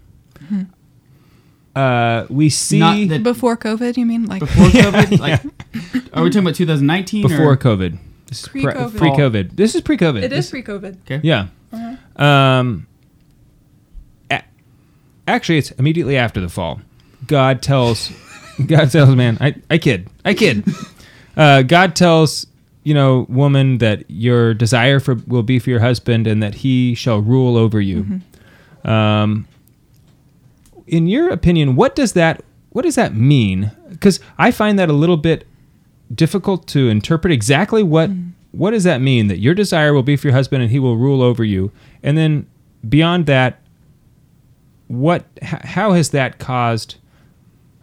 Mhm. 0.44 0.66
Uh, 1.78 2.26
we 2.28 2.48
see. 2.50 2.78
Not 2.80 3.08
that- 3.08 3.22
Before 3.22 3.56
COVID, 3.56 3.96
you 3.96 4.06
mean? 4.06 4.26
Like 4.26 4.40
Before 4.40 4.66
COVID, 4.66 5.18
like, 5.18 5.44
are 6.12 6.22
we 6.22 6.30
talking 6.30 6.40
about 6.42 6.54
2019? 6.56 7.22
before 7.28 7.52
or? 7.52 7.56
COVID. 7.56 7.98
This 8.26 8.42
is 8.42 8.48
pre- 8.48 8.62
Pre-COVID. 8.62 8.96
Pre-COVID. 8.98 9.56
This 9.56 9.74
is 9.74 9.80
pre-COVID. 9.80 10.18
It 10.22 10.24
is 10.24 10.30
This- 10.30 10.50
pre-COVID. 10.50 10.96
Okay. 11.02 11.20
Yeah. 11.22 11.46
Uh-huh. 11.72 12.22
Um, 12.24 12.86
a- 14.30 14.42
actually, 15.26 15.58
it's 15.58 15.70
immediately 15.72 16.16
after 16.16 16.40
the 16.40 16.48
fall. 16.48 16.80
God 17.26 17.62
tells, 17.62 18.10
God 18.66 18.90
tells 18.90 19.14
man, 19.14 19.38
I, 19.40 19.54
I 19.70 19.78
kid, 19.78 20.08
I 20.24 20.34
kid. 20.34 20.64
Uh, 21.36 21.62
God 21.62 21.94
tells, 21.94 22.48
you 22.82 22.92
know, 22.94 23.24
woman 23.28 23.78
that 23.78 24.02
your 24.10 24.54
desire 24.54 24.98
for 24.98 25.14
will 25.28 25.44
be 25.44 25.60
for 25.60 25.70
your 25.70 25.78
husband, 25.78 26.26
and 26.26 26.42
that 26.42 26.52
he 26.52 26.96
shall 26.96 27.20
rule 27.20 27.56
over 27.56 27.80
you. 27.80 28.20
Um, 28.84 29.46
in 30.88 31.06
your 31.06 31.30
opinion, 31.30 31.76
what 31.76 31.94
does 31.94 32.12
that 32.14 32.42
what 32.70 32.82
does 32.82 32.94
that 32.96 33.14
mean? 33.14 33.70
Because 33.90 34.20
I 34.38 34.50
find 34.50 34.78
that 34.78 34.88
a 34.90 34.92
little 34.92 35.16
bit 35.16 35.46
difficult 36.14 36.66
to 36.68 36.88
interpret 36.88 37.32
exactly 37.32 37.82
what 37.82 38.10
what 38.52 38.70
does 38.70 38.84
that 38.84 39.00
mean 39.00 39.26
that 39.28 39.38
your 39.38 39.54
desire 39.54 39.92
will 39.92 40.02
be 40.02 40.16
for 40.16 40.28
your 40.28 40.34
husband 40.34 40.62
and 40.62 40.70
he 40.72 40.78
will 40.78 40.96
rule 40.96 41.22
over 41.22 41.44
you 41.44 41.70
and 42.02 42.16
then 42.16 42.46
beyond 42.88 43.26
that 43.26 43.60
what 44.86 45.26
h- 45.42 45.60
how 45.64 45.92
has 45.92 46.10
that 46.10 46.38
caused 46.38 46.96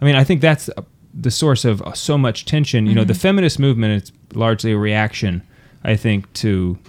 i 0.02 0.06
mean 0.06 0.16
i 0.16 0.24
think 0.24 0.42
that's 0.42 0.70
the 1.14 1.30
source 1.30 1.66
of 1.66 1.82
uh, 1.84 1.94
so 1.94 2.18
much 2.18 2.46
tension 2.46 2.88
you 2.88 2.96
know 2.96 3.04
the 3.04 3.14
Mhm. 3.14 3.18
feminist 3.22 3.60
movement 3.60 4.02
is 4.04 4.12
largely 4.34 4.72
a 4.72 4.78
reaction 4.78 5.44
i 5.84 5.96
think 5.96 6.32
to 6.34 6.80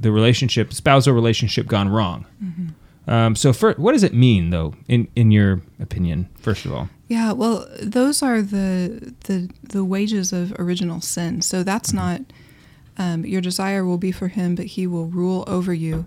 the 0.00 0.10
relationship 0.10 0.72
spousal 0.72 1.12
relationship 1.12 1.66
gone 1.66 1.90
wrong 1.90 2.24
Mhm. 2.42 2.70
Um, 3.06 3.36
so 3.36 3.52
for, 3.52 3.74
what 3.74 3.92
does 3.92 4.02
it 4.02 4.14
mean 4.14 4.50
though 4.50 4.74
in 4.88 5.08
in 5.14 5.30
your 5.30 5.60
opinion 5.80 6.28
first 6.38 6.64
of 6.64 6.72
all 6.72 6.88
Yeah, 7.08 7.32
well, 7.32 7.68
those 7.80 8.22
are 8.22 8.42
the 8.42 9.14
the 9.26 9.48
the 9.62 9.84
wages 9.84 10.32
of 10.32 10.52
original 10.58 11.00
sin. 11.00 11.40
So 11.42 11.62
that's 11.62 11.92
not 11.92 12.20
um, 12.98 13.24
your 13.24 13.40
desire 13.40 13.84
will 13.84 13.98
be 13.98 14.12
for 14.12 14.28
him, 14.28 14.54
but 14.56 14.66
he 14.66 14.86
will 14.86 15.06
rule 15.06 15.44
over 15.46 15.72
you. 15.72 16.06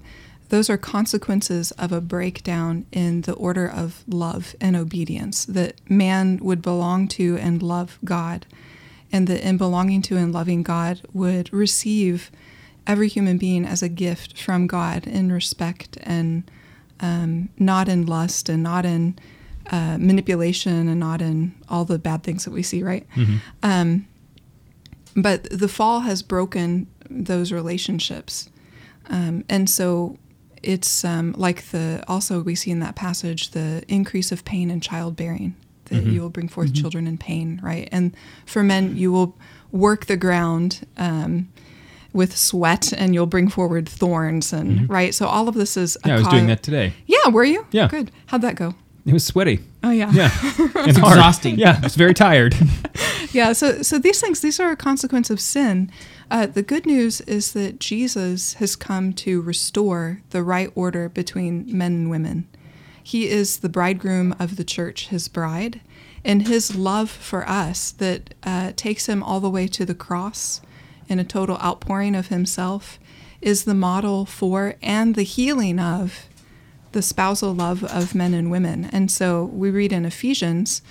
Those 0.50 0.70
are 0.70 0.78
consequences 0.78 1.72
of 1.78 1.92
a 1.92 2.02
breakdown 2.02 2.86
in 2.92 3.22
the 3.22 3.34
order 3.34 3.70
of 3.70 4.04
love 4.08 4.56
and 4.60 4.76
obedience 4.76 5.46
that 5.46 5.76
man 5.90 6.40
would 6.42 6.62
belong 6.62 7.08
to 7.10 7.38
and 7.38 7.62
love 7.62 8.00
God, 8.04 8.46
and 9.12 9.28
that 9.28 9.48
in 9.48 9.58
belonging 9.58 10.02
to 10.04 10.18
and 10.18 10.34
loving 10.34 10.64
God 10.64 11.02
would 11.14 11.54
receive 11.54 12.30
every 12.86 13.08
human 13.08 13.38
being 13.38 13.66
as 13.66 13.82
a 13.84 13.90
gift 13.90 14.38
from 14.38 14.68
God 14.68 15.08
in 15.08 15.32
respect 15.32 15.98
and 16.04 16.44
um, 17.02 17.50
not 17.58 17.88
in 17.90 18.06
lust 18.06 18.50
and 18.50 18.62
not 18.64 18.86
in 18.86 19.18
uh, 19.72 19.98
manipulation 20.00 20.88
and 20.88 21.00
not 21.00 21.22
in 21.22 21.54
all 21.70 21.86
the 21.86 22.00
bad 22.00 22.24
things 22.24 22.44
that 22.46 22.52
we 22.52 22.64
see, 22.64 22.82
right? 22.84 23.06
Um, 23.64 24.06
but 25.16 25.44
the 25.50 25.68
fall 25.68 26.02
has 26.02 26.22
broken 26.22 26.88
those 27.10 27.52
relationships. 27.52 28.50
Um, 29.10 29.44
and 29.50 29.70
so 29.70 30.18
it's 30.62 31.04
um, 31.04 31.34
like 31.38 31.64
the 31.72 32.04
also 32.08 32.42
we 32.42 32.56
see 32.56 32.72
in 32.72 32.80
that 32.82 32.96
passage 32.96 33.52
the 33.52 33.84
increase 33.88 34.32
of 34.32 34.46
pain 34.46 34.70
in 34.70 34.82
childbearing 34.82 35.56
that 35.86 36.04
Mhm. 36.06 36.14
you 36.14 36.22
will 36.22 36.30
bring 36.30 36.48
forth 36.48 36.70
Mhm. 36.72 36.76
children 36.82 37.08
in 37.08 37.18
pain, 37.18 37.60
right? 37.64 37.90
And 37.92 38.16
for 38.46 38.62
men, 38.64 38.96
you 38.98 39.12
will 39.12 39.36
work 39.72 40.06
the 40.06 40.18
ground 40.18 40.86
um, 40.98 41.48
with 42.20 42.36
sweat 42.38 42.94
and 42.94 43.14
you'll 43.14 43.26
bring 43.36 43.50
forward 43.50 43.88
thorns 43.90 44.54
and 44.54 44.70
Mhm. 44.82 44.90
right. 44.98 45.14
So 45.16 45.26
all 45.26 45.48
of 45.48 45.56
this 45.56 45.76
is 45.78 45.98
Yeah, 46.06 46.14
I 46.14 46.18
was 46.18 46.26
co- 46.28 46.32
doing 46.36 46.48
that 46.48 46.62
today. 46.62 46.88
Yeah, 47.08 47.30
were 47.32 47.46
you? 47.54 47.66
Yeah. 47.72 47.88
good. 47.88 48.12
How'd 48.28 48.42
that 48.42 48.56
go? 48.56 48.74
It 49.06 49.14
was 49.14 49.24
sweaty. 49.26 49.60
Oh 49.84 49.92
yeah, 50.02 50.12
Yeah. 50.12 50.30
It's 50.90 50.98
hard. 51.00 51.18
exhausting. 51.18 51.58
Yeah, 51.58 51.78
I 51.82 51.86
was 51.86 51.96
very 51.96 52.14
tired. 52.14 52.54
yeah 53.32 53.54
so 53.54 53.82
so 53.84 53.98
these 54.00 54.20
things 54.22 54.40
these 54.42 54.60
are 54.64 54.72
a 54.72 54.76
consequence 54.90 55.30
of 55.34 55.40
sin 55.40 55.90
uh, 56.32 56.46
the 56.58 56.64
good 56.64 56.86
news 56.86 57.22
is 57.22 57.52
that 57.54 57.80
jesus 57.80 58.54
has 58.62 58.76
come 58.76 59.14
to 59.14 59.40
restore 59.42 60.20
the 60.32 60.42
right 60.42 60.72
order 60.76 61.08
between 61.10 61.66
men 61.82 61.92
and 62.00 62.10
women 62.10 62.48
he 63.12 63.22
is 63.40 63.58
the 63.60 63.70
bridegroom 63.70 64.34
of 64.40 64.56
the 64.56 64.64
church 64.64 65.10
his 65.10 65.28
bride 65.28 65.80
and 66.26 66.48
his 66.48 66.76
love 66.76 67.10
for 67.10 67.48
us 67.48 67.92
that 68.04 68.34
uh, 68.44 68.72
takes 68.76 69.06
him 69.08 69.22
all 69.22 69.40
the 69.40 69.50
way 69.58 69.68
to 69.68 69.86
the 69.86 69.96
cross 70.08 70.60
in 71.10 71.20
a 71.20 71.24
total 71.24 71.58
outpouring 71.58 72.16
of 72.16 72.28
himself 72.28 73.00
is 73.42 73.64
the 73.64 73.74
model 73.74 74.26
for 74.26 74.76
and 74.82 75.16
the 75.16 75.24
healing 75.24 75.80
of 75.80 76.28
the 76.92 77.02
spousal 77.02 77.54
love 77.54 77.84
of 77.84 78.16
men 78.16 78.34
and 78.34 78.50
women. 78.50 78.86
And 78.86 79.12
so 79.12 79.46
we 79.46 79.70
read 79.70 79.92
in 79.92 80.06
Ephesians, 80.06 80.82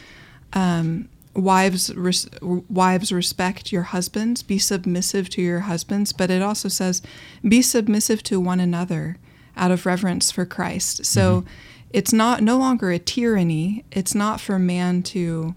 um, 0.53 1.09
wives, 1.35 1.95
res- 1.95 2.29
wives 2.41 3.13
respect 3.13 3.73
your 3.73 3.83
husbands, 3.85 4.43
be 4.43 4.59
submissive 4.59 5.29
to 5.31 5.43
your 5.43 5.61
husbands. 5.61 6.13
But 6.13 6.31
it 6.31 6.43
also 6.43 6.69
says, 6.69 7.03
be 7.43 7.63
submissive 7.63 8.23
to 8.25 8.41
one 8.41 8.61
another 8.61 9.19
out 9.57 9.71
of 9.71 9.87
reverence 9.87 10.31
for 10.31 10.47
Christ. 10.47 11.05
So 11.05 11.45
it's 11.91 12.13
not 12.13 12.43
no 12.43 12.59
longer 12.59 12.91
a 12.91 12.99
tyranny. 12.99 13.85
It's 13.91 14.15
not 14.15 14.41
for 14.41 14.59
man 14.59 15.03
to 15.05 15.55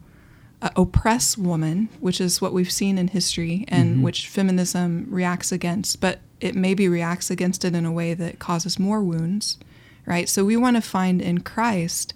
uh, 0.62 0.70
oppress 0.76 1.38
woman, 1.38 1.90
which 2.00 2.22
is 2.22 2.42
what 2.42 2.54
we've 2.54 2.72
seen 2.72 2.98
in 2.98 3.08
history 3.10 3.66
and 3.68 3.98
Mhm. 3.98 4.02
which 4.04 4.28
feminism 4.28 5.08
reacts 5.10 5.52
against, 5.52 6.00
but 6.00 6.22
it 6.40 6.56
maybe 6.56 6.88
reacts 6.88 7.30
against 7.32 7.66
it 7.66 7.74
in 7.76 7.86
a 7.86 7.92
way 7.92 8.14
that 8.14 8.40
causes 8.40 8.78
more 8.80 9.02
wounds, 9.04 9.58
right? 10.06 10.28
So 10.30 10.46
we 10.46 10.56
want 10.58 10.76
to 10.78 10.82
find 10.82 11.22
in 11.22 11.40
Christ 11.42 12.14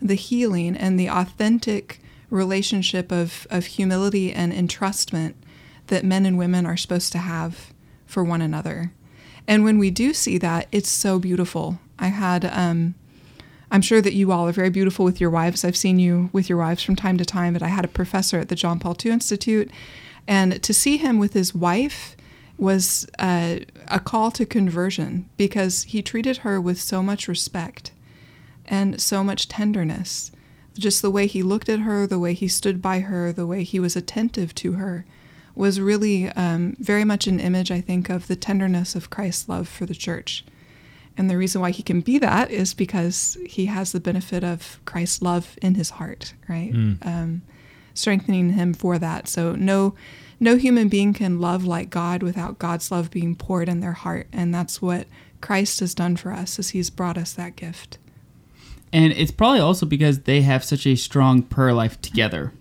the 0.00 0.14
healing 0.14 0.76
and 0.76 0.98
the 0.98 1.08
authentic 1.08 2.00
relationship 2.30 3.12
of, 3.12 3.46
of 3.50 3.66
humility 3.66 4.32
and 4.32 4.52
entrustment 4.52 5.34
that 5.88 6.04
men 6.04 6.24
and 6.24 6.38
women 6.38 6.64
are 6.66 6.76
supposed 6.76 7.12
to 7.12 7.18
have 7.18 7.72
for 8.06 8.24
one 8.24 8.40
another. 8.42 8.92
And 9.46 9.64
when 9.64 9.78
we 9.78 9.90
do 9.90 10.12
see 10.14 10.38
that, 10.38 10.66
it's 10.72 10.88
so 10.90 11.18
beautiful. 11.18 11.78
I 11.98 12.08
had, 12.08 12.44
um, 12.44 12.94
I'm 13.72 13.80
sure 13.80 14.02
that 14.02 14.12
you 14.12 14.32
all 14.32 14.46
are 14.46 14.52
very 14.52 14.68
beautiful 14.68 15.02
with 15.02 15.18
your 15.18 15.30
wives. 15.30 15.64
I've 15.64 15.78
seen 15.78 15.98
you 15.98 16.28
with 16.30 16.50
your 16.50 16.58
wives 16.58 16.82
from 16.82 16.94
time 16.94 17.16
to 17.16 17.24
time, 17.24 17.54
but 17.54 17.62
I 17.62 17.68
had 17.68 17.86
a 17.86 17.88
professor 17.88 18.38
at 18.38 18.50
the 18.50 18.54
John 18.54 18.78
Paul 18.78 18.94
II 19.02 19.12
Institute, 19.12 19.70
and 20.28 20.62
to 20.62 20.74
see 20.74 20.98
him 20.98 21.18
with 21.18 21.32
his 21.32 21.54
wife 21.54 22.14
was 22.58 23.08
a 23.18 23.64
call 24.04 24.30
to 24.32 24.44
conversion 24.44 25.26
because 25.38 25.84
he 25.84 26.02
treated 26.02 26.38
her 26.38 26.60
with 26.60 26.78
so 26.78 27.02
much 27.02 27.26
respect 27.26 27.92
and 28.66 29.00
so 29.00 29.24
much 29.24 29.48
tenderness. 29.48 30.30
Just 30.74 31.00
the 31.00 31.10
way 31.10 31.26
he 31.26 31.42
looked 31.42 31.70
at 31.70 31.80
her, 31.80 32.06
the 32.06 32.18
way 32.18 32.34
he 32.34 32.48
stood 32.48 32.82
by 32.82 33.00
her, 33.00 33.32
the 33.32 33.46
way 33.46 33.64
he 33.64 33.80
was 33.80 33.96
attentive 33.96 34.54
to 34.56 34.72
her 34.72 35.06
was 35.54 35.80
really 35.80 36.28
um, 36.28 36.76
very 36.78 37.04
much 37.04 37.26
an 37.26 37.40
image, 37.40 37.70
I 37.70 37.80
think, 37.80 38.10
of 38.10 38.26
the 38.26 38.36
tenderness 38.36 38.94
of 38.94 39.08
Christ's 39.08 39.48
love 39.48 39.66
for 39.66 39.86
the 39.86 39.94
church. 39.94 40.44
And 41.16 41.28
the 41.28 41.36
reason 41.36 41.60
why 41.60 41.70
he 41.70 41.82
can 41.82 42.00
be 42.00 42.18
that 42.18 42.50
is 42.50 42.72
because 42.72 43.36
he 43.46 43.66
has 43.66 43.92
the 43.92 44.00
benefit 44.00 44.42
of 44.42 44.80
Christ's 44.84 45.20
love 45.20 45.56
in 45.60 45.74
his 45.74 45.90
heart, 45.90 46.34
right? 46.48 46.72
Mm. 46.72 47.06
Um, 47.06 47.42
strengthening 47.94 48.50
him 48.50 48.72
for 48.72 48.98
that. 48.98 49.28
So 49.28 49.54
no, 49.54 49.94
no 50.40 50.56
human 50.56 50.88
being 50.88 51.12
can 51.12 51.40
love 51.40 51.64
like 51.64 51.90
God 51.90 52.22
without 52.22 52.58
God's 52.58 52.90
love 52.90 53.10
being 53.10 53.36
poured 53.36 53.68
in 53.68 53.80
their 53.80 53.92
heart, 53.92 54.26
and 54.32 54.54
that's 54.54 54.80
what 54.80 55.06
Christ 55.40 55.80
has 55.80 55.94
done 55.94 56.16
for 56.16 56.32
us, 56.32 56.58
as 56.58 56.70
He's 56.70 56.90
brought 56.90 57.18
us 57.18 57.32
that 57.34 57.56
gift. 57.56 57.98
And 58.92 59.12
it's 59.12 59.30
probably 59.30 59.60
also 59.60 59.86
because 59.86 60.20
they 60.20 60.42
have 60.42 60.64
such 60.64 60.86
a 60.86 60.96
strong 60.96 61.42
prayer 61.42 61.72
life 61.72 62.00
together. 62.00 62.52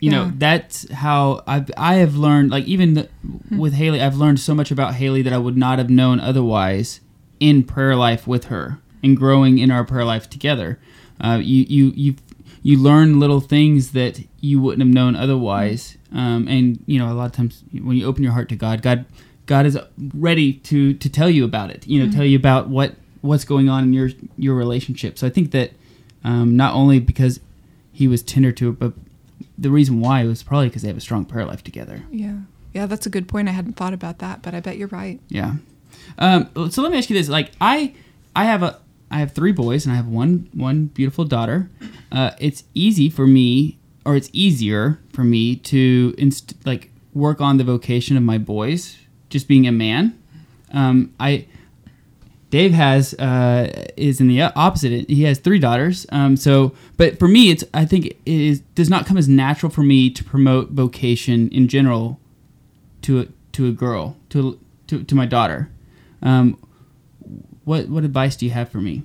You 0.00 0.12
know, 0.12 0.32
that's 0.36 0.88
how 0.92 1.42
I've, 1.44 1.70
I 1.76 1.94
have 1.96 2.14
learned, 2.14 2.52
like, 2.52 2.64
even 2.66 2.94
the, 2.94 3.08
with 3.50 3.74
Haley, 3.74 4.00
I've 4.00 4.16
learned 4.16 4.38
so 4.38 4.54
much 4.54 4.70
about 4.70 4.94
Haley 4.94 5.22
that 5.22 5.32
I 5.32 5.38
would 5.38 5.56
not 5.56 5.78
have 5.78 5.90
known 5.90 6.20
otherwise 6.20 7.00
in 7.40 7.62
prayer 7.64 7.94
life 7.96 8.26
with 8.26 8.44
her 8.46 8.78
and 9.02 9.16
growing 9.16 9.58
in 9.58 9.70
our 9.70 9.84
prayer 9.84 10.04
life 10.04 10.28
together. 10.28 10.78
Uh, 11.20 11.40
you, 11.42 11.64
you, 11.68 11.92
you, 11.94 12.14
you 12.62 12.78
learn 12.78 13.18
little 13.20 13.40
things 13.40 13.92
that 13.92 14.20
you 14.40 14.60
wouldn't 14.60 14.80
have 14.86 14.92
known 14.94 15.16
otherwise. 15.16 15.96
Um, 16.12 16.46
and, 16.48 16.82
you 16.86 16.98
know, 16.98 17.10
a 17.10 17.14
lot 17.14 17.26
of 17.26 17.32
times 17.32 17.62
when 17.72 17.96
you 17.96 18.06
open 18.06 18.22
your 18.22 18.32
heart 18.32 18.48
to 18.50 18.56
God, 18.56 18.82
God, 18.82 19.04
God 19.46 19.66
is 19.66 19.78
ready 20.14 20.54
to, 20.54 20.94
to 20.94 21.08
tell 21.08 21.30
you 21.30 21.44
about 21.44 21.70
it, 21.70 21.86
you 21.86 22.00
know, 22.00 22.06
Mhm. 22.08 22.14
tell 22.14 22.24
you 22.24 22.36
about 22.36 22.68
what, 22.68 22.94
what's 23.20 23.44
going 23.44 23.68
on 23.68 23.84
in 23.84 23.92
your, 23.92 24.10
your 24.36 24.54
relationship. 24.54 25.18
So 25.18 25.26
I 25.26 25.30
think 25.30 25.50
that 25.52 25.72
um, 26.24 26.56
not 26.56 26.74
only 26.74 26.98
because 27.00 27.40
he 27.92 28.08
was 28.08 28.22
tender 28.22 28.52
to 28.52 28.70
it, 28.70 28.78
but 28.78 28.92
the 29.56 29.70
reason 29.70 30.00
why 30.00 30.24
was 30.24 30.42
probably 30.42 30.68
because 30.68 30.82
they 30.82 30.88
have 30.88 30.96
a 30.96 31.00
strong 31.00 31.24
prayer 31.24 31.44
life 31.44 31.62
together. 31.64 32.02
Yeah, 32.10 32.38
yeah, 32.74 32.86
that's 32.86 33.06
a 33.06 33.10
good 33.10 33.26
point. 33.28 33.48
I 33.48 33.52
hadn't 33.52 33.74
thought 33.76 33.92
about 33.92 34.18
that, 34.18 34.42
but 34.42 34.54
I 34.54 34.60
bet 34.60 34.76
you're 34.78 34.88
right. 34.88 35.20
Yeah. 35.28 35.54
Um, 36.18 36.70
so 36.70 36.82
let 36.82 36.92
me 36.92 36.98
ask 36.98 37.10
you 37.10 37.16
this: 37.16 37.28
like, 37.28 37.52
I, 37.60 37.94
I 38.34 38.44
have 38.44 38.62
a, 38.62 38.80
I 39.10 39.18
have 39.18 39.32
three 39.32 39.52
boys 39.52 39.84
and 39.84 39.92
I 39.92 39.96
have 39.96 40.08
one, 40.08 40.48
one 40.52 40.86
beautiful 40.86 41.24
daughter. 41.24 41.70
Uh, 42.12 42.32
it's 42.38 42.64
easy 42.74 43.10
for 43.10 43.26
me, 43.26 43.78
or 44.04 44.16
it's 44.16 44.30
easier 44.32 45.00
for 45.12 45.24
me 45.24 45.56
to 45.56 46.14
inst- 46.18 46.54
like 46.64 46.90
work 47.14 47.40
on 47.40 47.56
the 47.56 47.64
vocation 47.64 48.16
of 48.16 48.22
my 48.22 48.38
boys, 48.38 48.98
just 49.28 49.48
being 49.48 49.66
a 49.66 49.72
man. 49.72 50.20
Um, 50.72 51.14
I, 51.18 51.46
Dave 52.50 52.72
has 52.72 53.14
uh, 53.14 53.90
is 53.96 54.20
in 54.20 54.28
the 54.28 54.42
opposite. 54.42 55.08
He 55.08 55.24
has 55.24 55.38
three 55.38 55.58
daughters. 55.58 56.06
Um, 56.10 56.36
so, 56.36 56.74
but 56.96 57.18
for 57.18 57.28
me, 57.28 57.50
it's 57.50 57.64
I 57.74 57.84
think 57.84 58.06
it 58.06 58.18
is 58.24 58.60
does 58.74 58.88
not 58.88 59.06
come 59.06 59.18
as 59.18 59.28
natural 59.28 59.70
for 59.70 59.82
me 59.82 60.08
to 60.10 60.24
promote 60.24 60.70
vocation 60.70 61.48
in 61.50 61.68
general 61.68 62.18
to 63.02 63.20
a, 63.20 63.26
to 63.52 63.68
a 63.68 63.72
girl 63.72 64.16
to 64.30 64.58
to, 64.86 65.04
to 65.04 65.14
my 65.14 65.26
daughter. 65.26 65.70
Um, 66.22 66.58
what 67.64 67.88
what 67.88 68.04
advice 68.04 68.36
do 68.36 68.46
you 68.46 68.52
have 68.52 68.70
for 68.70 68.78
me? 68.78 69.02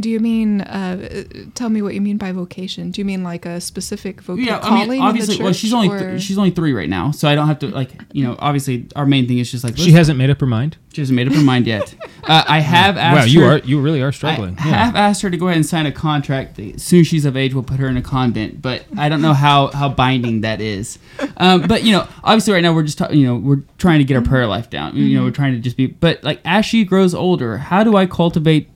Do 0.00 0.10
you 0.10 0.20
mean? 0.20 0.60
Uh, 0.62 1.24
tell 1.54 1.68
me 1.68 1.82
what 1.82 1.94
you 1.94 2.00
mean 2.00 2.16
by 2.16 2.32
vocation. 2.32 2.90
Do 2.90 3.00
you 3.00 3.04
mean 3.04 3.22
like 3.22 3.46
a 3.46 3.60
specific 3.60 4.20
vocation 4.20 4.46
Yeah, 4.48 4.58
calling 4.60 4.82
I 4.82 4.86
mean, 4.86 5.02
obviously, 5.02 5.36
church? 5.36 5.44
well, 5.44 5.52
she's 5.52 5.72
only 5.72 5.88
th- 5.88 6.22
she's 6.22 6.38
only 6.38 6.50
three 6.50 6.72
right 6.72 6.88
now, 6.88 7.10
so 7.10 7.28
I 7.28 7.34
don't 7.34 7.46
have 7.46 7.58
to 7.60 7.68
like 7.68 7.90
you 8.12 8.24
know. 8.24 8.36
Obviously, 8.38 8.86
our 8.96 9.06
main 9.06 9.26
thing 9.28 9.38
is 9.38 9.50
just 9.50 9.64
like 9.64 9.76
She 9.76 9.92
hasn't 9.92 10.18
made 10.18 10.30
up 10.30 10.40
her 10.40 10.46
mind. 10.46 10.76
She 10.92 11.00
hasn't 11.02 11.14
made 11.14 11.28
up 11.28 11.34
her 11.34 11.42
mind 11.42 11.66
yet. 11.68 11.94
Uh, 12.24 12.44
I 12.48 12.58
have 12.76 12.96
asked. 12.96 13.18
Wow, 13.18 13.24
you 13.24 13.40
her- 13.42 13.52
are 13.52 13.58
you 13.58 13.80
really 13.80 14.02
are 14.02 14.12
struggling. 14.12 14.56
I 14.58 14.68
Yeah. 14.68 14.84
have 14.86 14.96
asked 14.96 15.22
her 15.22 15.30
to 15.30 15.36
go 15.36 15.46
ahead 15.46 15.56
and 15.56 15.66
sign 15.66 15.86
a 15.86 15.92
contract. 15.92 16.58
As 16.58 16.82
soon 16.82 17.00
as 17.00 17.06
she's 17.06 17.24
of 17.24 17.36
age, 17.36 17.54
we'll 17.54 17.62
put 17.62 17.78
her 17.78 17.86
in 17.88 17.96
a 17.96 18.02
convent. 18.02 18.60
But 18.62 18.84
I 18.98 19.08
don't 19.08 19.22
know 19.22 19.34
how 19.34 19.68
how 19.68 19.88
binding 19.88 20.40
that 20.40 20.60
is. 20.60 20.98
Um, 21.36 21.62
but 21.68 21.84
you 21.84 21.92
know, 21.92 22.08
obviously, 22.24 22.54
right 22.54 22.62
now 22.62 22.72
we're 22.74 22.82
just 22.82 22.98
ta- 22.98 23.10
you 23.10 23.26
know 23.26 23.36
we're 23.36 23.62
trying 23.78 23.98
to 23.98 24.04
get 24.04 24.16
our 24.16 24.22
prayer 24.22 24.46
life 24.46 24.70
down. 24.70 24.96
You 24.96 25.16
know, 25.18 25.24
we're 25.24 25.30
trying 25.30 25.52
to 25.52 25.58
just 25.60 25.76
be. 25.76 25.86
But 25.86 26.24
like 26.24 26.40
as 26.44 26.64
she 26.66 26.84
grows 26.84 27.14
older, 27.14 27.58
how 27.58 27.84
do 27.84 27.96
I 27.96 28.06
cultivate 28.06 28.68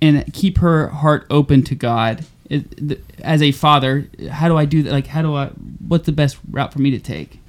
and 0.00 0.32
keep 0.32 0.58
her 0.58 0.88
heart 0.88 1.26
open 1.30 1.62
to 1.64 1.74
God? 1.74 2.24
As 3.22 3.42
a 3.42 3.52
father, 3.52 4.08
how 4.30 4.48
do 4.48 4.56
I 4.56 4.64
do 4.64 4.82
that? 4.82 4.92
Like, 4.92 5.06
how 5.08 5.22
do 5.22 5.34
I? 5.34 5.48
What's 5.86 6.06
the 6.06 6.12
best 6.12 6.38
route 6.50 6.72
for 6.72 6.80
me 6.80 6.90
to 6.90 6.98
take? 6.98 7.40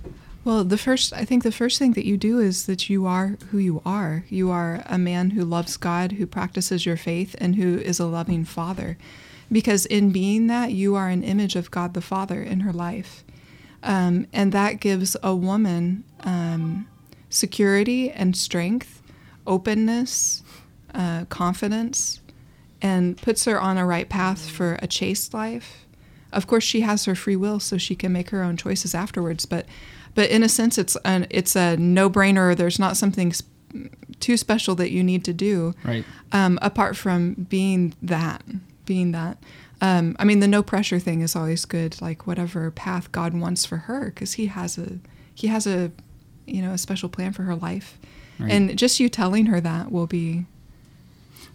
Well, 0.45 0.63
the 0.63 0.77
first, 0.77 1.13
I 1.13 1.25
think 1.25 1.43
the 1.43 1.51
first 1.51 1.77
thing 1.79 1.93
that 1.93 2.05
you 2.05 2.17
do 2.17 2.39
is 2.39 2.65
that 2.65 2.89
you 2.89 3.05
are 3.05 3.37
who 3.51 3.57
you 3.57 3.81
are. 3.85 4.25
You 4.29 4.51
are 4.51 4.83
a 4.87 4.97
man 4.97 5.31
who 5.31 5.43
loves 5.43 5.77
God, 5.77 6.13
who 6.13 6.25
practices 6.25 6.85
your 6.85 6.97
faith, 6.97 7.35
and 7.39 7.55
who 7.55 7.77
is 7.77 7.99
a 7.99 8.05
loving 8.05 8.45
father. 8.45 8.97
Because 9.51 9.85
in 9.85 10.11
being 10.11 10.47
that, 10.47 10.71
you 10.71 10.95
are 10.95 11.09
an 11.09 11.23
image 11.23 11.55
of 11.55 11.71
God 11.71 11.93
the 11.93 12.01
Father 12.01 12.41
in 12.41 12.61
her 12.61 12.73
life. 12.73 13.23
Um, 13.83 14.27
and 14.33 14.51
that 14.51 14.79
gives 14.79 15.15
a 15.21 15.35
woman 15.35 16.03
um, 16.21 16.87
security 17.29 18.11
and 18.11 18.35
strength, 18.35 19.01
openness, 19.45 20.43
uh, 20.93 21.25
confidence, 21.25 22.21
and 22.81 23.17
puts 23.21 23.45
her 23.45 23.59
on 23.59 23.77
a 23.77 23.85
right 23.85 24.07
path 24.09 24.49
for 24.49 24.77
a 24.81 24.87
chaste 24.87 25.33
life. 25.33 25.85
Of 26.31 26.45
course, 26.47 26.63
she 26.63 26.81
has 26.81 27.05
her 27.05 27.15
free 27.15 27.35
will, 27.35 27.59
so 27.59 27.77
she 27.77 27.95
can 27.95 28.11
make 28.13 28.29
her 28.29 28.43
own 28.43 28.55
choices 28.57 28.93
afterwards. 28.93 29.45
But, 29.45 29.65
but 30.15 30.29
in 30.29 30.43
a 30.43 30.49
sense, 30.49 30.77
it's 30.77 30.95
an 31.03 31.25
it's 31.29 31.55
a 31.55 31.75
no 31.77 32.09
brainer. 32.09 32.55
There's 32.55 32.77
not 32.79 32.97
something 32.97 33.33
sp- 33.33 33.49
too 34.19 34.37
special 34.37 34.75
that 34.75 34.91
you 34.91 35.03
need 35.03 35.23
to 35.25 35.33
do. 35.33 35.73
Right. 35.83 36.05
Um, 36.31 36.59
apart 36.61 36.95
from 36.97 37.33
being 37.49 37.93
that, 38.01 38.43
being 38.85 39.11
that. 39.11 39.37
Um, 39.81 40.15
I 40.19 40.25
mean, 40.25 40.39
the 40.39 40.47
no 40.47 40.61
pressure 40.61 40.99
thing 40.99 41.21
is 41.21 41.35
always 41.35 41.65
good. 41.65 41.99
Like 42.01 42.27
whatever 42.27 42.69
path 42.69 43.11
God 43.11 43.33
wants 43.33 43.65
for 43.65 43.77
her, 43.77 44.05
because 44.05 44.33
He 44.33 44.47
has 44.47 44.77
a 44.77 44.99
He 45.33 45.47
has 45.47 45.65
a 45.65 45.91
you 46.45 46.61
know 46.61 46.73
a 46.73 46.77
special 46.77 47.09
plan 47.09 47.33
for 47.33 47.43
her 47.43 47.55
life, 47.55 47.97
Right. 48.39 48.51
and 48.51 48.77
just 48.77 48.99
you 48.99 49.09
telling 49.09 49.47
her 49.47 49.59
that 49.61 49.91
will 49.91 50.07
be 50.07 50.45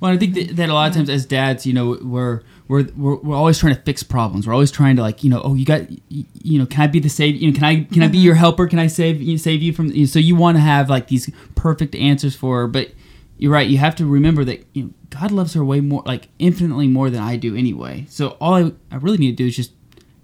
Well, 0.05 0.13
I 0.13 0.19
think 0.19 0.35
that, 0.35 0.57
that 0.57 0.69
a 0.69 0.75
lot 0.75 0.91
of 0.91 0.95
times 0.95 1.09
as 1.09 1.25
dads, 1.25 1.65
you 1.65 1.73
know, 1.73 1.99
we're, 2.03 2.43
we're 2.69 2.83
we're 2.95 3.15
we're 3.15 3.35
always 3.35 3.59
trying 3.59 3.75
to 3.75 3.81
fix 3.81 4.03
problems. 4.03 4.47
We're 4.47 4.53
always 4.53 4.71
trying 4.71 4.97
to 4.97 5.03
like, 5.03 5.25
you 5.25 5.31
know, 5.31 5.41
oh, 5.43 5.55
you 5.55 5.65
got, 5.65 5.87
you 6.11 6.59
know, 6.59 6.67
can 6.67 6.83
I 6.83 6.89
be 6.89 7.01
the 7.01 7.09
save? 7.09 7.37
You 7.37 7.51
know, 7.51 7.55
can 7.55 7.65
I 7.65 7.85
can 7.85 8.03
I 8.03 8.09
be 8.09 8.19
mm-hmm. 8.19 8.27
your 8.27 8.35
helper? 8.35 8.67
Can 8.67 8.79
I 8.79 8.87
save 8.87 9.23
you 9.23 9.39
save 9.39 9.63
you 9.63 9.73
from? 9.73 9.87
You 9.87 10.01
know, 10.01 10.05
so 10.05 10.19
you 10.19 10.37
want 10.37 10.59
to 10.59 10.61
have 10.61 10.91
like 10.91 11.09
these 11.09 11.31
perfect 11.55 11.95
answers 11.95 12.37
for 12.37 12.61
her, 12.61 12.67
but 12.67 12.91
you're 13.39 13.51
right. 13.51 13.67
You 13.67 13.79
have 13.79 13.95
to 13.97 14.05
remember 14.05 14.45
that 14.45 14.67
you 14.75 14.83
know 14.83 14.91
God 15.09 15.31
loves 15.31 15.55
her 15.55 15.65
way 15.65 15.81
more, 15.81 16.03
like 16.05 16.29
infinitely 16.39 16.87
more 16.87 17.09
than 17.09 17.23
I 17.23 17.37
do 17.37 17.57
anyway. 17.57 18.05
So 18.11 18.37
all 18.43 18.53
I, 18.53 18.73
I 18.91 18.97
really 18.97 19.17
need 19.17 19.39
to 19.39 19.43
do 19.43 19.47
is 19.47 19.57
just 19.57 19.73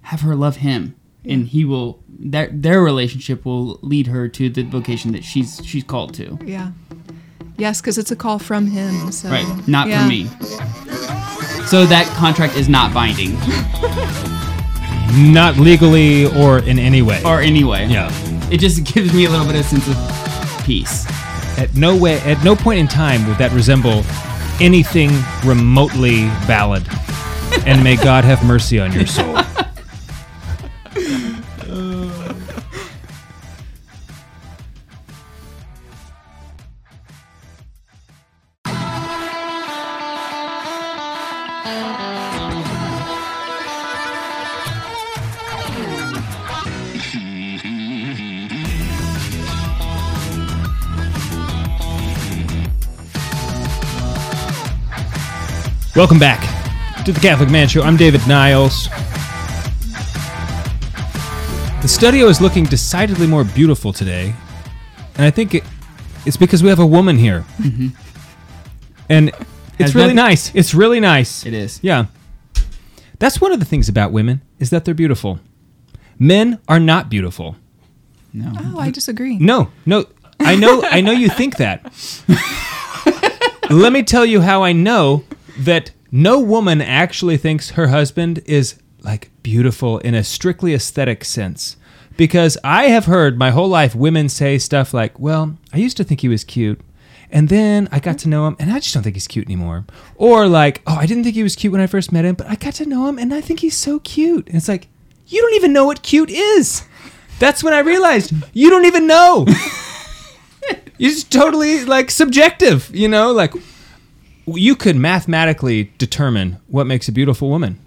have 0.03 0.21
her 0.21 0.37
love 0.37 0.57
Him, 0.57 0.95
and 1.25 1.47
He 1.47 1.65
will. 1.65 2.03
That 2.23 2.61
their 2.61 2.83
relationship 2.83 3.47
will 3.47 3.79
lead 3.81 4.09
her 4.09 4.29
to 4.29 4.51
the 4.51 4.63
vocation 4.63 5.13
that 5.13 5.25
she's 5.25 5.63
she's 5.65 5.85
called 5.85 6.13
to. 6.17 6.39
yeah. 6.45 6.73
Yes, 7.61 7.81
because 7.81 7.99
it's 7.99 8.11
a 8.11 8.17
call 8.17 8.39
from 8.39 8.67
Him. 8.67 9.13
So 9.13 9.29
Right, 9.31 9.47
not 9.69 9.87
yeah. 9.89 10.01
from 10.01 10.09
me. 10.09 10.25
So 11.67 11.87
that 11.87 12.07
contract 12.17 12.57
is 12.57 12.69
not 12.69 12.93
binding, 12.93 13.35
Not 15.33 15.57
legally 15.59 16.27
or 16.27 16.59
in 16.61 16.79
any 16.79 17.03
way. 17.03 17.23
or 17.25 17.41
anyway. 17.41 17.87
Yeah. 17.87 18.11
It 18.51 18.59
just 18.59 18.83
gives 18.85 19.13
me 19.13 19.27
a 19.27 19.31
little 19.31 19.47
bit 19.47 19.57
of 19.57 19.65
sense 19.67 19.87
of 19.89 20.65
peace. 20.65 21.07
At 21.59 21.75
no 21.75 21.97
way, 21.97 22.19
at 22.21 22.43
no 22.43 22.57
point 22.57 22.79
in 22.81 22.89
time 22.89 23.27
would 23.29 23.37
that 23.39 23.53
resemble 23.53 24.03
anything 24.61 25.11
remotely 25.45 26.27
valid. 26.47 26.85
and 27.67 27.83
may 27.85 27.97
God 27.97 28.25
have 28.25 28.45
mercy 28.45 28.79
on 28.81 28.93
your 28.93 29.07
soul. 29.07 29.37
Welcome 55.97 56.19
back 56.19 56.41
to 57.05 57.13
the 57.13 57.21
Catholic 57.21 57.51
Man 57.51 57.67
Show. 57.69 57.83
I'm 57.83 57.97
David 57.97 58.27
Niles. 58.29 58.89
The 61.83 61.89
studio 61.89 62.27
is 62.27 62.41
looking 62.41 62.65
decidedly 62.65 63.27
more 63.27 63.43
beautiful 63.45 63.93
today, 63.93 64.35
and 65.17 65.25
I 65.25 65.31
think 65.31 65.55
it, 65.57 65.65
it's 66.27 66.37
because 66.37 66.63
we 66.63 66.69
have 66.69 66.79
a 66.79 66.87
woman 66.87 67.17
here. 67.19 67.45
Mm-hmm. 67.59 67.89
And 69.09 69.29
it's 69.31 69.39
Has 69.79 69.95
really 69.95 70.09
nothing- 70.15 70.17
nice. 70.17 70.55
It's 70.55 70.75
really 70.75 71.01
nice. 71.01 71.45
It 71.45 71.55
is. 71.55 71.81
Yeah. 71.83 72.07
That's 73.19 73.41
one 73.41 73.53
of 73.53 73.59
the 73.59 73.67
things 73.67 73.89
about 73.89 74.13
women 74.13 74.41
is 74.59 74.71
that 74.71 74.85
they're 74.85 74.95
beautiful. 74.95 75.41
Men 76.19 76.59
are 76.69 76.81
not 76.81 77.09
beautiful. 77.11 77.57
No. 78.33 78.53
Oh, 78.59 78.79
I 78.79 78.91
disagree. 78.91 79.39
No, 79.39 79.71
no. 79.85 80.07
I 80.39 80.55
know 80.55 80.83
I 80.85 81.01
know 81.01 81.11
you 81.13 81.29
think 81.29 81.57
that. 81.57 81.83
Let 83.71 83.93
me 83.93 84.03
tell 84.03 84.25
you 84.25 84.41
how 84.41 84.63
I 84.63 84.73
know 84.73 85.25
that 85.59 85.91
no 86.11 86.39
woman 86.41 86.81
actually 86.81 87.37
thinks 87.37 87.71
her 87.71 87.89
husband 87.89 88.41
is 88.47 88.77
like 89.03 89.31
beautiful 89.43 89.99
in 89.99 90.15
a 90.15 90.25
strictly 90.25 90.75
aesthetic 90.75 91.25
sense. 91.25 91.77
Because 92.17 92.59
I 92.63 92.89
have 92.89 93.07
heard 93.07 93.39
my 93.39 93.51
whole 93.51 93.69
life 93.69 93.95
women 93.95 94.29
say 94.29 94.59
stuff 94.59 94.93
like, 94.93 95.19
"Well, 95.19 95.57
I 95.73 95.79
used 95.79 95.97
to 95.97 96.05
think 96.05 96.21
he 96.21 96.29
was 96.29 96.45
cute, 96.45 96.81
and 97.31 97.49
then 97.49 97.89
I 97.91 97.99
got 97.99 98.19
to 98.19 98.29
know 98.29 98.47
him, 98.47 98.57
and 98.59 98.71
I 98.71 98.79
just 98.79 98.93
don't 98.93 99.03
think 99.03 99.17
he's 99.17 99.29
cute 99.29 99.47
anymore." 99.47 99.87
Or 100.17 100.47
like, 100.47 100.83
"Oh, 100.87 100.97
I 100.97 101.07
didn't 101.07 101.25
think 101.25 101.37
he 101.37 101.43
was 101.43 101.57
cute 101.57 101.73
when 101.73 101.81
I 101.81 101.87
first 101.87 102.13
met 102.13 102.27
him, 102.27 102.35
but 102.35 102.49
I 102.49 102.57
got 102.57 102.75
to 102.75 102.87
know 102.87 103.07
him, 103.09 103.19
and 103.19 103.33
I 103.33 103.41
think 103.41 103.61
he's 103.61 103.77
so 103.77 104.01
cute." 104.01 104.47
And 104.49 104.57
it's 104.57 104.69
like, 104.69 104.89
you 105.31 105.41
don't 105.41 105.55
even 105.55 105.73
know 105.73 105.87
what 105.87 106.03
cute 106.03 106.29
is. 106.31 106.83
That's 107.39 107.65
when 107.65 107.73
I 107.73 107.79
realized 107.79 108.35
you 108.53 108.69
don't 108.69 108.85
even 108.85 109.07
know. 109.07 109.47
it's 110.99 111.25
totally 111.25 111.85
like 111.85 112.11
subjective, 112.11 112.95
you 112.95 113.09
know, 113.09 113.33
like 113.33 113.55
you 114.47 114.75
could 114.75 114.97
mathematically 114.97 115.93
determine 115.99 116.59
what 116.69 116.87
makes 116.87 117.09
a 117.09 117.13
beautiful 117.13 117.49
woman 117.49 117.79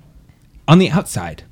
on 0.67 0.79
the 0.79 0.89
outside. 0.89 1.43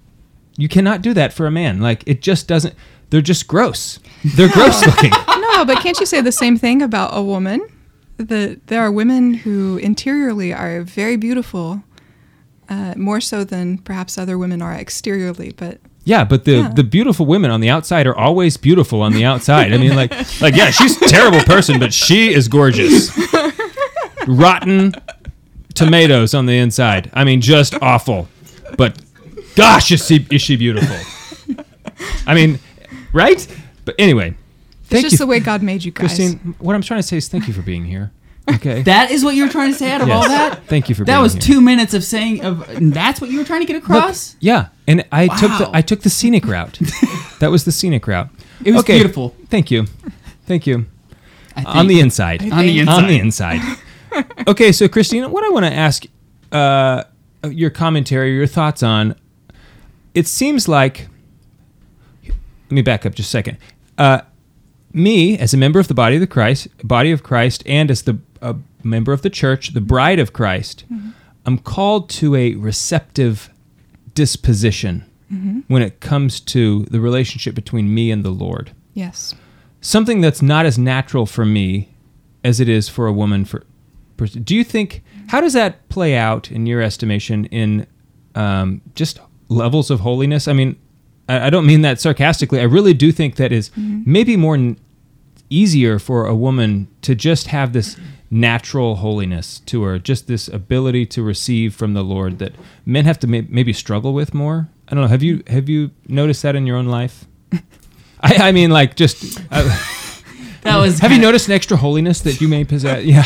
You 0.57 0.67
cannot 0.67 1.01
do 1.01 1.13
that 1.13 1.33
for 1.33 1.47
a 1.47 1.51
man. 1.51 1.79
Like 1.81 2.03
it 2.05 2.21
just 2.21 2.47
doesn't 2.47 2.75
they're 3.09 3.21
just 3.21 3.47
gross. 3.47 3.99
They're 4.23 4.49
gross 4.51 4.85
looking. 4.85 5.11
no, 5.27 5.65
but 5.65 5.79
can't 5.79 5.99
you 5.99 6.05
say 6.05 6.21
the 6.21 6.31
same 6.31 6.57
thing 6.57 6.81
about 6.81 7.11
a 7.13 7.21
woman? 7.21 7.61
That 8.17 8.67
there 8.67 8.81
are 8.81 8.91
women 8.91 9.33
who 9.33 9.77
interiorly 9.77 10.53
are 10.53 10.81
very 10.83 11.17
beautiful, 11.17 11.83
uh, 12.69 12.93
more 12.95 13.19
so 13.19 13.43
than 13.43 13.79
perhaps 13.79 14.17
other 14.17 14.37
women 14.37 14.61
are 14.61 14.73
exteriorly. 14.73 15.51
But 15.57 15.79
Yeah, 16.05 16.23
but 16.23 16.45
the 16.45 16.51
Yeah. 16.51 16.69
the 16.73 16.83
beautiful 16.83 17.25
women 17.25 17.51
on 17.51 17.59
the 17.61 17.69
outside 17.69 18.07
are 18.07 18.15
always 18.17 18.55
beautiful 18.57 19.01
on 19.01 19.11
the 19.13 19.25
outside. 19.25 19.73
I 19.73 19.77
mean, 19.77 19.95
like 19.95 20.11
like 20.41 20.55
yeah, 20.55 20.69
she's 20.71 21.01
a 21.01 21.05
terrible 21.07 21.41
person, 21.41 21.79
but 21.79 21.93
she 21.93 22.33
is 22.33 22.47
gorgeous. 22.47 23.11
Rotten 24.27 24.93
tomatoes 25.73 26.33
on 26.33 26.45
the 26.45 26.57
inside. 26.57 27.09
I 27.13 27.23
mean, 27.23 27.41
just 27.41 27.73
awful. 27.81 28.27
But 28.77 28.99
gosh, 29.55 29.91
is 29.91 30.05
she 30.05 30.25
is 30.31 30.41
she 30.41 30.55
beautiful? 30.57 30.97
I 32.25 32.33
mean, 32.33 32.59
right? 33.13 33.45
But 33.85 33.95
anyway, 33.97 34.35
it's 34.81 34.89
thank 34.89 35.03
just 35.03 35.13
you, 35.13 35.17
the 35.19 35.27
way 35.27 35.39
God 35.39 35.61
made 35.63 35.83
you 35.83 35.91
guys. 35.91 36.15
Christine. 36.15 36.55
What 36.59 36.75
I'm 36.75 36.81
trying 36.81 36.99
to 36.99 37.07
say 37.07 37.17
is 37.17 37.27
thank 37.27 37.47
you 37.47 37.53
for 37.53 37.61
being 37.61 37.85
here. 37.85 38.11
Okay. 38.55 38.81
That 38.91 39.11
is 39.11 39.23
what 39.23 39.35
you 39.35 39.43
were 39.45 39.51
trying 39.51 39.71
to 39.71 39.77
say 39.77 39.91
out 39.91 40.01
of 40.01 40.09
all 40.09 40.27
that? 40.27 40.65
Thank 40.65 40.89
you 40.89 40.95
for 40.95 41.03
That 41.05 41.13
being 41.15 41.23
was 41.23 41.33
here. 41.33 41.41
two 41.41 41.61
minutes 41.61 41.93
of 41.93 42.03
saying 42.03 42.43
of 42.43 42.67
that's 42.93 43.21
what 43.21 43.29
you 43.29 43.37
were 43.39 43.45
trying 43.45 43.61
to 43.61 43.67
get 43.67 43.75
across? 43.75 44.35
Yeah, 44.39 44.67
and 44.87 45.05
I 45.11 45.27
took 45.27 45.51
the 45.57 45.69
I 45.73 45.81
took 45.81 46.01
the 46.01 46.09
scenic 46.09 46.45
route. 46.45 46.79
that 47.39 47.51
was 47.51 47.65
the 47.65 47.71
scenic 47.71 48.07
route. 48.07 48.29
It 48.65 48.71
was 48.73 48.83
beautiful. 48.83 49.35
Thank 49.49 49.71
you, 49.71 49.85
thank 50.45 50.65
you. 50.67 50.85
On 51.65 51.87
the 51.87 51.99
inside, 51.99 52.41
On 52.51 52.65
the 52.65 52.79
inside. 52.79 53.03
on 53.03 53.07
the 53.07 53.19
inside. 53.19 53.61
okay, 54.47 54.71
so 54.71 54.87
Christina, 54.87 55.29
what 55.29 55.43
I 55.43 55.49
want 55.49 55.65
to 55.65 55.73
ask 55.73 56.05
uh, 56.51 57.03
your 57.49 57.69
commentary, 57.69 58.35
your 58.35 58.47
thoughts 58.47 58.83
on. 58.83 59.15
It 60.13 60.27
seems 60.27 60.67
like. 60.67 61.07
Let 62.25 62.71
me 62.71 62.81
back 62.81 63.05
up 63.05 63.15
just 63.15 63.27
a 63.27 63.31
second. 63.31 63.57
Uh, 63.97 64.21
me, 64.93 65.37
as 65.37 65.53
a 65.53 65.57
member 65.57 65.79
of 65.79 65.87
the 65.87 65.93
body 65.93 66.15
of 66.15 66.21
the 66.21 66.27
Christ, 66.27 66.67
body 66.85 67.11
of 67.11 67.23
Christ, 67.23 67.63
and 67.65 67.89
as 67.91 68.03
the 68.03 68.17
a 68.41 68.55
member 68.83 69.13
of 69.13 69.21
the 69.21 69.29
church, 69.29 69.73
the 69.73 69.81
bride 69.81 70.19
of 70.19 70.33
Christ, 70.33 70.83
I'm 71.45 71.57
called 71.57 72.09
to 72.11 72.35
a 72.35 72.55
receptive 72.55 73.49
disposition 74.15 75.03
Mhm. 75.31 75.63
when 75.67 75.81
it 75.81 75.99
comes 76.01 76.39
to 76.41 76.85
the 76.89 76.99
relationship 76.99 77.55
between 77.55 77.93
me 77.93 78.11
and 78.11 78.23
the 78.25 78.31
Lord. 78.31 78.71
yes. 78.93 79.33
Something 79.83 80.21
that's 80.21 80.41
not 80.43 80.65
as 80.67 80.77
natural 80.77 81.25
for 81.25 81.43
me 81.45 81.89
as 82.43 82.59
it 82.59 82.69
is 82.69 82.87
for 82.89 83.07
a 83.07 83.13
woman. 83.13 83.45
For 83.45 83.63
pers- 84.25 84.33
do 84.49 84.55
you 84.55 84.63
think 84.63 85.03
how 85.27 85.41
does 85.41 85.53
that 85.53 85.87
play 85.89 86.15
out 86.15 86.51
in 86.51 86.65
your 86.65 86.81
estimation 86.81 87.45
in 87.45 87.87
um, 88.35 88.81
just 88.95 89.19
levels 89.49 89.89
of 89.91 89.99
holiness? 90.01 90.47
I 90.47 90.53
mean, 90.53 90.75
I, 91.27 91.47
I 91.47 91.49
don't 91.49 91.65
mean 91.65 91.81
that 91.81 91.99
sarcastically. 91.99 92.59
I 92.59 92.63
really 92.77 92.93
do 92.93 93.11
think 93.11 93.35
that 93.35 93.51
is 93.51 93.69
Mhm. 93.71 94.05
maybe 94.05 94.35
more 94.37 94.55
n- 94.55 94.77
easier 95.49 95.99
for 95.99 96.25
a 96.27 96.35
woman 96.35 96.87
to 97.01 97.13
just 97.15 97.47
have 97.47 97.73
this 97.73 97.97
natural 98.29 98.95
holiness 98.95 99.59
to 99.65 99.83
her, 99.83 99.99
just 99.99 100.27
this 100.27 100.47
ability 100.47 101.05
to 101.05 101.21
receive 101.23 101.75
from 101.75 101.93
the 101.93 102.03
Lord 102.03 102.39
that 102.39 102.53
men 102.85 103.03
have 103.05 103.19
to 103.19 103.27
may- 103.27 103.47
maybe 103.49 103.73
struggle 103.73 104.13
with 104.13 104.33
more. 104.33 104.69
I 104.87 104.95
don't 104.95 105.03
know. 105.03 105.07
Have 105.09 105.23
you 105.23 105.43
have 105.47 105.67
you 105.69 105.91
noticed 106.07 106.41
that 106.43 106.55
in 106.55 106.65
your 106.67 106.77
own 106.77 106.87
life? 106.87 107.25
I, 108.21 108.49
I 108.49 108.51
mean, 108.51 108.69
like 108.71 108.95
just. 108.95 109.39
Uh, 109.51 109.77
That 110.63 110.77
was 110.77 110.99
Have 111.03 111.11
you 111.11 111.17
noticed 111.19 111.47
an 111.47 111.53
extra 111.55 111.75
holiness 111.75 112.21
that 112.21 112.39
you 112.39 112.47
may 112.47 112.63
possess? 112.63 113.03
Yeah. 113.03 113.25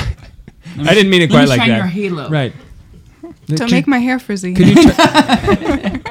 Me- 0.78 0.88
I 0.90 0.94
didn't 0.94 1.10
mean 1.10 1.22
it 1.22 1.30
quite 1.30 1.44
me 1.44 1.48
like 1.48 1.60
shine 1.60 1.70
that. 1.70 1.78
your 1.78 1.86
halo. 1.88 2.30
Right. 2.30 2.54
Don't 3.48 3.72
make 3.72 3.88
my 3.88 4.00
hair 4.00 4.18
frizzy. 4.20 4.54
Could 4.54 4.68
you? 4.68 4.92
Try, 4.92 6.02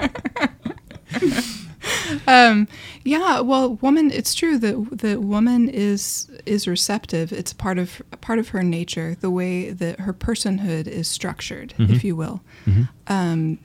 um, 2.27 2.67
yeah, 3.05 3.41
well, 3.41 3.75
woman, 3.77 4.11
it's 4.11 4.35
true 4.35 4.59
that 4.59 4.99
the 4.99 5.21
woman 5.21 5.69
is 5.69 6.31
is 6.47 6.67
receptive. 6.67 7.33
It's 7.33 7.53
part 7.53 7.79
of 7.79 8.03
part 8.21 8.39
of 8.39 8.49
her 8.49 8.62
nature, 8.62 9.17
the 9.21 9.31
way 9.31 9.71
that 9.71 10.01
her 10.01 10.12
personhood 10.15 10.87
is 10.87 11.07
structured, 11.09 11.75
Mhm. 11.79 11.91
if 11.91 12.05
you 12.05 12.17
will. 12.17 12.41
Mhm. 12.67 12.89
Um, 13.09 13.59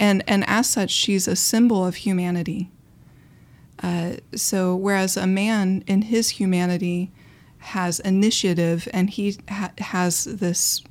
and 0.00 0.22
and 0.26 0.44
as 0.48 0.68
such, 0.68 0.90
she's 0.90 1.28
a 1.28 1.36
symbol 1.36 1.84
of 1.84 1.96
humanity. 1.96 2.70
Uh, 3.82 4.12
so, 4.34 4.74
whereas 4.74 5.16
a 5.16 5.26
man 5.26 5.84
in 5.86 6.02
his 6.02 6.30
humanity 6.30 7.10
has 7.76 8.00
initiative 8.00 8.88
and 8.92 9.10
he 9.10 9.36
ha- 9.48 9.72
has 9.78 10.24
this 10.24 10.82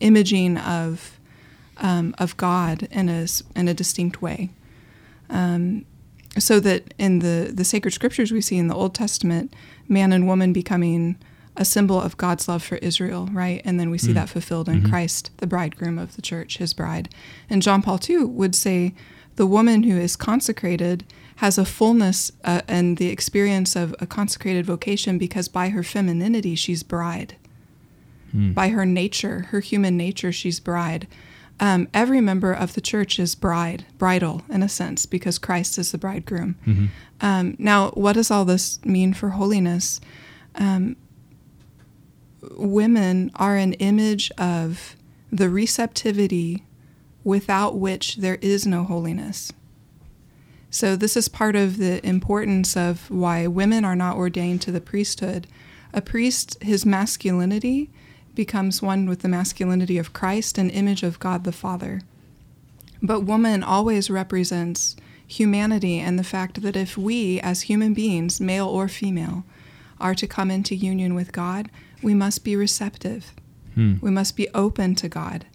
imaging 0.00 0.56
of 0.58 1.18
um, 1.78 2.14
of 2.18 2.36
God 2.36 2.86
in 2.90 3.08
a 3.08 3.26
in 3.56 3.68
a 3.68 3.74
distinct 3.74 4.22
way. 4.22 4.50
Um, 5.30 5.84
so 6.38 6.60
that 6.60 6.94
in 6.98 7.20
the 7.20 7.50
the 7.54 7.64
sacred 7.64 7.92
scriptures 7.92 8.32
we 8.32 8.40
see 8.40 8.58
in 8.58 8.68
the 8.68 8.74
Old 8.74 8.94
Testament, 8.94 9.54
man 9.88 10.12
and 10.12 10.26
woman 10.26 10.52
becoming 10.52 11.16
a 11.56 11.64
symbol 11.64 12.00
of 12.00 12.16
God's 12.16 12.48
love 12.48 12.64
for 12.64 12.76
Israel, 12.78 13.28
right? 13.32 13.62
And 13.64 13.78
then 13.78 13.88
we 13.90 13.98
see 13.98 14.10
Mm. 14.10 14.14
that 14.14 14.28
fulfilled 14.28 14.68
in 14.68 14.82
Mhm. 14.82 14.88
Christ, 14.90 15.30
the 15.36 15.46
bridegroom 15.46 15.98
of 15.98 16.16
the 16.16 16.22
church, 16.22 16.58
his 16.58 16.74
bride. 16.74 17.08
And 17.48 17.62
John 17.62 17.80
Paul 17.80 18.00
II 18.08 18.24
would 18.24 18.56
say 18.56 18.92
the 19.36 19.46
woman 19.46 19.84
who 19.84 19.96
is 19.96 20.16
consecrated 20.16 21.04
has 21.36 21.58
a 21.58 21.64
fullness 21.64 22.30
uh, 22.44 22.62
and 22.68 22.96
the 22.96 23.08
experience 23.08 23.74
of 23.74 23.94
a 23.98 24.06
consecrated 24.06 24.64
vocation 24.64 25.18
because 25.18 25.48
by 25.48 25.70
her 25.70 25.82
femininity, 25.82 26.54
she's 26.54 26.82
bride. 26.82 27.36
Hmm. 28.30 28.52
By 28.52 28.68
her 28.68 28.86
nature, 28.86 29.46
her 29.50 29.60
human 29.60 29.96
nature, 29.96 30.32
she's 30.32 30.60
bride. 30.60 31.06
Um, 31.60 31.88
every 31.94 32.20
member 32.20 32.52
of 32.52 32.74
the 32.74 32.80
church 32.80 33.18
is 33.18 33.34
bride, 33.34 33.84
bridal 33.96 34.42
in 34.48 34.62
a 34.62 34.68
sense, 34.68 35.06
because 35.06 35.38
Christ 35.38 35.78
is 35.78 35.92
the 35.92 35.98
bridegroom. 35.98 36.56
Mhm. 36.66 36.88
Um, 37.20 37.56
now, 37.58 37.90
what 37.90 38.14
does 38.14 38.30
all 38.30 38.44
this 38.44 38.84
mean 38.84 39.14
for 39.14 39.30
holiness? 39.30 40.00
Um, 40.56 40.96
women 42.56 43.30
are 43.36 43.56
an 43.56 43.74
image 43.74 44.30
of 44.32 44.96
the 45.30 45.48
receptivity 45.48 46.64
without 47.22 47.78
which 47.78 48.16
there 48.16 48.38
is 48.40 48.66
no 48.66 48.84
holiness. 48.84 49.52
So, 50.74 50.96
this 50.96 51.16
is 51.16 51.28
part 51.28 51.54
of 51.54 51.76
the 51.76 52.04
importance 52.04 52.76
of 52.76 53.08
why 53.08 53.46
women 53.46 53.84
are 53.84 53.94
not 53.94 54.16
ordained 54.16 54.60
to 54.62 54.72
the 54.72 54.80
priesthood. 54.80 55.46
A 55.92 56.02
priest, 56.02 56.60
his 56.60 56.84
masculinity 56.84 57.90
becomes 58.34 58.82
one 58.82 59.08
with 59.08 59.20
the 59.20 59.28
masculinity 59.28 59.98
of 59.98 60.12
Christ, 60.12 60.58
an 60.58 60.70
image 60.70 61.04
of 61.04 61.20
God 61.20 61.44
the 61.44 61.52
Father. 61.52 62.00
But 63.00 63.20
woman 63.20 63.62
always 63.62 64.10
represents 64.10 64.96
humanity 65.28 66.00
and 66.00 66.18
the 66.18 66.24
fact 66.24 66.62
that 66.62 66.74
if 66.74 66.98
we, 66.98 67.38
as 67.38 67.62
human 67.62 67.94
beings, 67.94 68.40
male 68.40 68.66
or 68.66 68.88
female, 68.88 69.44
are 70.00 70.16
to 70.16 70.26
come 70.26 70.50
into 70.50 70.74
union 70.74 71.14
with 71.14 71.30
God, 71.30 71.70
we 72.02 72.14
must 72.14 72.42
be 72.42 72.56
receptive. 72.56 73.32
Hmm. 73.74 73.98
We 74.02 74.10
must 74.10 74.36
be 74.36 74.48
open 74.54 74.96
to 74.96 75.08
God. 75.08 75.46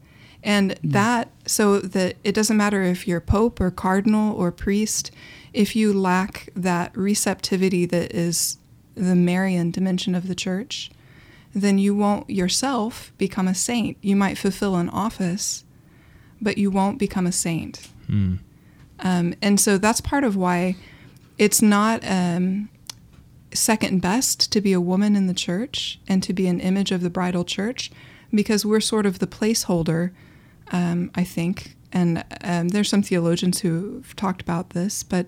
And 0.44 0.80
that, 0.84 1.30
so 1.46 1.80
that 1.80 2.16
it 2.24 2.34
doesn't 2.34 2.56
matter 2.56 2.84
if 2.84 3.08
you're 3.08 3.20
pope 3.20 3.60
or 3.60 3.72
cardinal 3.72 4.36
or 4.36 4.52
priest, 4.52 5.12
if 5.54 5.76
you 5.76 5.92
lack 5.92 6.50
that 6.56 6.96
receptivity 6.96 7.86
that 7.88 8.14
is 8.14 8.58
the 8.96 9.16
Marian 9.16 9.72
dimension 9.72 10.16
of 10.16 10.28
the 10.28 10.36
church, 10.36 10.92
then 11.54 11.78
you 11.78 11.96
won't 11.96 12.30
yourself 12.30 13.12
become 13.18 13.48
a 13.48 13.56
saint. 13.56 13.98
You 14.02 14.16
might 14.16 14.38
fulfill 14.38 14.76
an 14.76 14.90
office, 14.90 15.64
but 16.40 16.58
you 16.58 16.70
won't 16.70 17.00
become 17.00 17.26
a 17.26 17.32
saint. 17.32 17.90
Hmm. 18.08 18.36
Um, 19.00 19.34
and 19.42 19.60
so 19.60 19.78
that's 19.78 20.02
part 20.02 20.24
of 20.24 20.36
why 20.36 20.76
it's 21.38 21.62
not 21.62 22.02
um, 22.06 22.70
second 23.54 24.02
best 24.02 24.52
to 24.52 24.62
be 24.62 24.74
a 24.74 24.82
woman 24.82 25.16
in 25.16 25.28
the 25.28 25.34
church 25.34 26.00
and 26.08 26.22
to 26.24 26.34
be 26.34 26.48
an 26.48 26.60
image 26.60 26.92
of 26.92 27.02
the 27.02 27.10
bridal 27.10 27.46
church 27.46 27.92
because 28.34 28.66
we're 28.66 28.82
sort 28.82 29.06
of 29.06 29.20
the 29.20 29.28
placeholder, 29.28 30.12
um, 30.72 31.12
I 31.16 31.24
think. 31.24 31.76
And 31.92 32.24
um, 32.44 32.70
there's 32.70 32.90
some 32.90 33.02
theologians 33.02 33.62
who've 33.62 34.16
talked 34.16 34.42
about 34.42 34.72
this, 34.72 35.04
but 35.04 35.28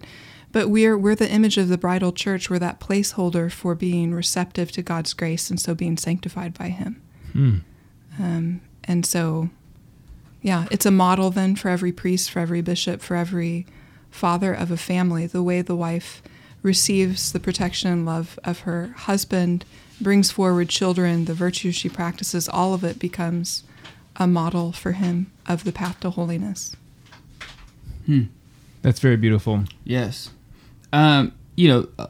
but 0.52 0.70
we're 0.70 0.98
we're 0.98 1.16
the 1.16 1.32
image 1.32 1.58
of 1.58 1.70
the 1.70 1.78
bridal 1.78 2.12
church. 2.12 2.50
We're 2.50 2.60
that 2.60 2.80
placeholder 2.80 3.52
for 3.52 3.74
being 3.74 4.14
receptive 4.14 4.72
to 4.74 4.82
God's 4.82 5.14
grace 5.14 5.50
and 5.50 5.60
so 5.60 5.74
being 5.74 5.98
sanctified 5.98 6.54
by 6.58 6.70
Him. 6.70 7.02
Hmm. 7.32 7.58
Um, 8.20 8.62
and 8.84 9.06
so, 9.06 9.50
yeah, 10.42 10.68
it's 10.70 10.86
a 10.86 10.92
model 10.92 11.32
then 11.32 11.56
for 11.56 11.70
every 11.70 11.92
priest, 11.92 12.30
for 12.30 12.39
every 12.39 12.62
bishop, 12.62 13.02
for 13.02 13.16
every 13.16 13.66
father 14.10 14.54
of 14.54 14.70
a 14.72 14.78
family, 14.78 15.26
the 15.26 15.44
way 15.44 15.62
the 15.62 15.76
wife 15.76 16.22
receives 16.62 17.32
the 17.32 17.39
protection 17.39 17.92
and 17.92 18.06
love 18.06 18.38
of 18.44 18.62
her 18.62 18.94
husband, 18.98 19.66
brings 20.00 20.32
forward 20.32 20.70
children, 20.70 21.26
the 21.26 21.34
virtues 21.34 21.76
she 21.76 21.89
practices, 21.89 22.50
all 22.50 22.74
of 22.74 22.84
it 22.84 23.00
becomes 23.00 23.64
a 24.18 24.28
model 24.28 24.72
for 24.72 24.93
him 24.93 25.32
of 25.47 25.64
the 25.64 25.72
path 25.72 25.99
to 26.01 26.09
holiness. 26.09 26.76
Hmm. 28.05 28.24
That's 28.82 28.99
very 28.99 29.18
beautiful. 29.18 29.66
Yes. 29.84 30.32
Um, 30.91 31.34
you 31.55 31.68
know, 31.68 31.88
uh, 31.99 32.07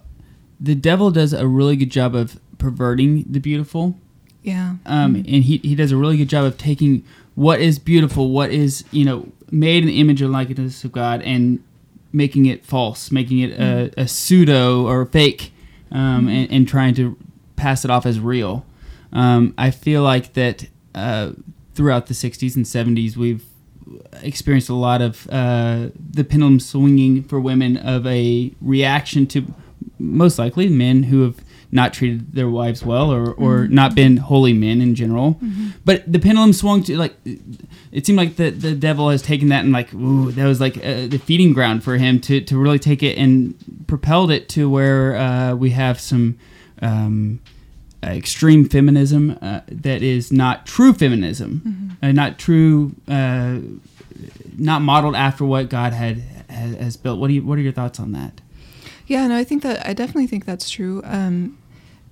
the 0.59 0.75
devil 0.75 1.11
does 1.11 1.33
a 1.33 1.47
really 1.47 1.75
good 1.75 1.89
job 1.91 2.15
of 2.15 2.39
perverting 2.57 3.25
the 3.29 3.39
beautiful. 3.39 3.97
Yeah. 4.43 4.75
Um, 4.85 5.15
Mhm. 5.15 5.33
and 5.33 5.43
he, 5.43 5.57
he 5.57 5.75
does 5.75 5.91
a 5.91 5.97
really 5.97 6.17
good 6.17 6.29
job 6.29 6.45
of 6.45 6.57
taking 6.57 7.03
what 7.35 7.59
is 7.61 7.77
beautiful, 7.79 8.29
what 8.31 8.51
is, 8.51 8.83
you 8.91 9.05
know, 9.05 9.27
made 9.51 9.83
in 9.83 9.87
the 9.87 9.99
image 9.99 10.21
and 10.21 10.31
likeness 10.31 10.83
of 10.83 10.91
God 10.91 11.21
and 11.21 11.59
making 12.13 12.45
it 12.45 12.65
false, 12.65 13.11
making 13.11 13.39
it 13.39 13.51
a, 13.51 13.91
a 13.97 14.07
pseudo 14.07 14.85
or 14.85 15.05
fake, 15.05 15.51
um, 15.91 16.27
Mhm. 16.27 16.29
and, 16.43 16.51
and 16.51 16.67
trying 16.67 16.93
to 16.95 17.17
pass 17.55 17.83
it 17.85 17.91
off 17.91 18.05
as 18.05 18.19
real. 18.19 18.65
Um, 19.13 19.53
I 19.57 19.71
feel 19.71 20.03
like 20.03 20.33
that 20.33 20.67
uh, 20.95 21.31
throughout 21.75 22.07
the 22.07 22.13
60s 22.13 22.55
and 22.55 22.65
70s, 22.65 23.15
we've 23.15 23.43
experienced 24.21 24.69
a 24.69 24.73
lot 24.75 25.01
of 25.01 25.27
uh, 25.29 25.89
the 25.97 26.23
pendulum 26.23 26.59
swinging 26.59 27.23
for 27.23 27.39
women 27.39 27.77
of 27.77 28.05
a 28.05 28.53
reaction 28.61 29.25
to 29.27 29.45
most 29.99 30.37
likely 30.39 30.67
men 30.69 31.03
who 31.03 31.23
have 31.23 31.37
not 31.73 31.93
treated 31.93 32.33
their 32.33 32.49
wives 32.49 32.83
well 32.83 33.11
or, 33.13 33.31
or 33.31 33.59
Mhm. 33.65 33.69
not 33.71 33.95
been 33.95 34.17
holy 34.17 34.51
men 34.53 34.81
in 34.81 34.93
general. 34.93 35.39
Mhm. 35.41 35.71
But 35.85 36.11
the 36.11 36.19
pendulum 36.19 36.51
swung 36.53 36.83
to 36.83 36.97
like 36.97 37.15
it 37.93 38.05
seemed 38.05 38.17
like 38.17 38.35
the, 38.35 38.49
the 38.51 38.73
devil 38.75 39.09
has 39.09 39.21
taken 39.21 39.47
that 39.49 39.63
and 39.63 39.71
like 39.73 39.93
ooh 39.93 40.31
that 40.33 40.45
was 40.45 40.59
like 40.59 40.77
uh, 40.77 41.07
the 41.07 41.17
feeding 41.17 41.53
ground 41.53 41.83
for 41.83 41.97
him 41.97 42.19
to, 42.21 42.41
to 42.41 42.57
really 42.57 42.79
take 42.79 43.01
it 43.03 43.17
and 43.17 43.55
propelled 43.87 44.31
it 44.31 44.49
to 44.49 44.69
where 44.69 45.15
uh, 45.15 45.55
we 45.55 45.69
have 45.71 45.99
some 45.99 46.37
um, 46.81 47.39
extreme 48.03 48.67
feminism 48.67 49.37
uh, 49.41 49.61
that 49.67 50.01
is 50.01 50.31
not 50.31 50.65
true 50.65 50.93
feminism, 50.93 51.97
Mhm. 52.01 52.09
uh, 52.09 52.11
not 52.11 52.37
true, 52.39 52.95
uh, 53.07 53.57
not 54.57 54.81
modeled 54.81 55.15
after 55.15 55.45
what 55.45 55.69
God 55.69 55.93
had 55.93 56.21
has, 56.49 56.75
has 56.75 56.97
built. 56.97 57.19
What 57.19 57.27
do 57.29 57.33
you 57.35 57.43
What 57.43 57.57
are 57.57 57.61
your 57.61 57.71
thoughts 57.71 57.99
on 57.99 58.11
that? 58.13 58.41
Yeah, 59.07 59.27
no, 59.27 59.35
I 59.37 59.43
think 59.43 59.63
that 59.63 59.85
I 59.87 59.93
definitely 59.93 60.27
think 60.27 60.45
that's 60.45 60.69
true. 60.69 61.01
Um, 61.05 61.57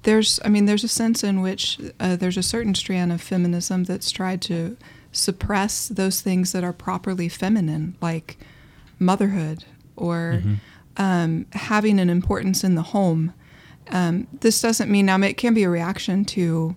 there's, 0.04 0.40
I 0.46 0.50
mean, 0.50 0.66
there's 0.66 0.84
a 0.84 0.88
sense 0.88 1.24
in 1.24 1.42
which 1.42 1.78
uh, 2.00 2.16
there's 2.16 2.38
a 2.38 2.44
certain 2.44 2.74
strand 2.76 3.12
of 3.12 3.22
feminism 3.22 3.84
that's 3.84 4.12
tried 4.12 4.42
to 4.44 4.78
suppress 5.12 5.88
those 5.88 6.22
things 6.22 6.52
that 6.52 6.64
are 6.64 6.72
properly 6.74 7.28
feminine, 7.30 7.96
like 8.02 8.38
motherhood 9.00 9.66
or 9.96 10.42
Mhm. 10.46 10.56
um, 10.98 11.46
having 11.54 12.00
an 12.00 12.10
importance 12.10 12.64
in 12.64 12.76
the 12.76 12.82
home. 12.84 13.34
Um, 13.90 14.28
this 14.42 14.62
doesn't 14.62 14.90
mean 14.90 15.06
now 15.06 15.20
it 15.22 15.38
can 15.38 15.54
be 15.54 15.64
a 15.64 15.70
reaction 15.70 16.26
to, 16.26 16.76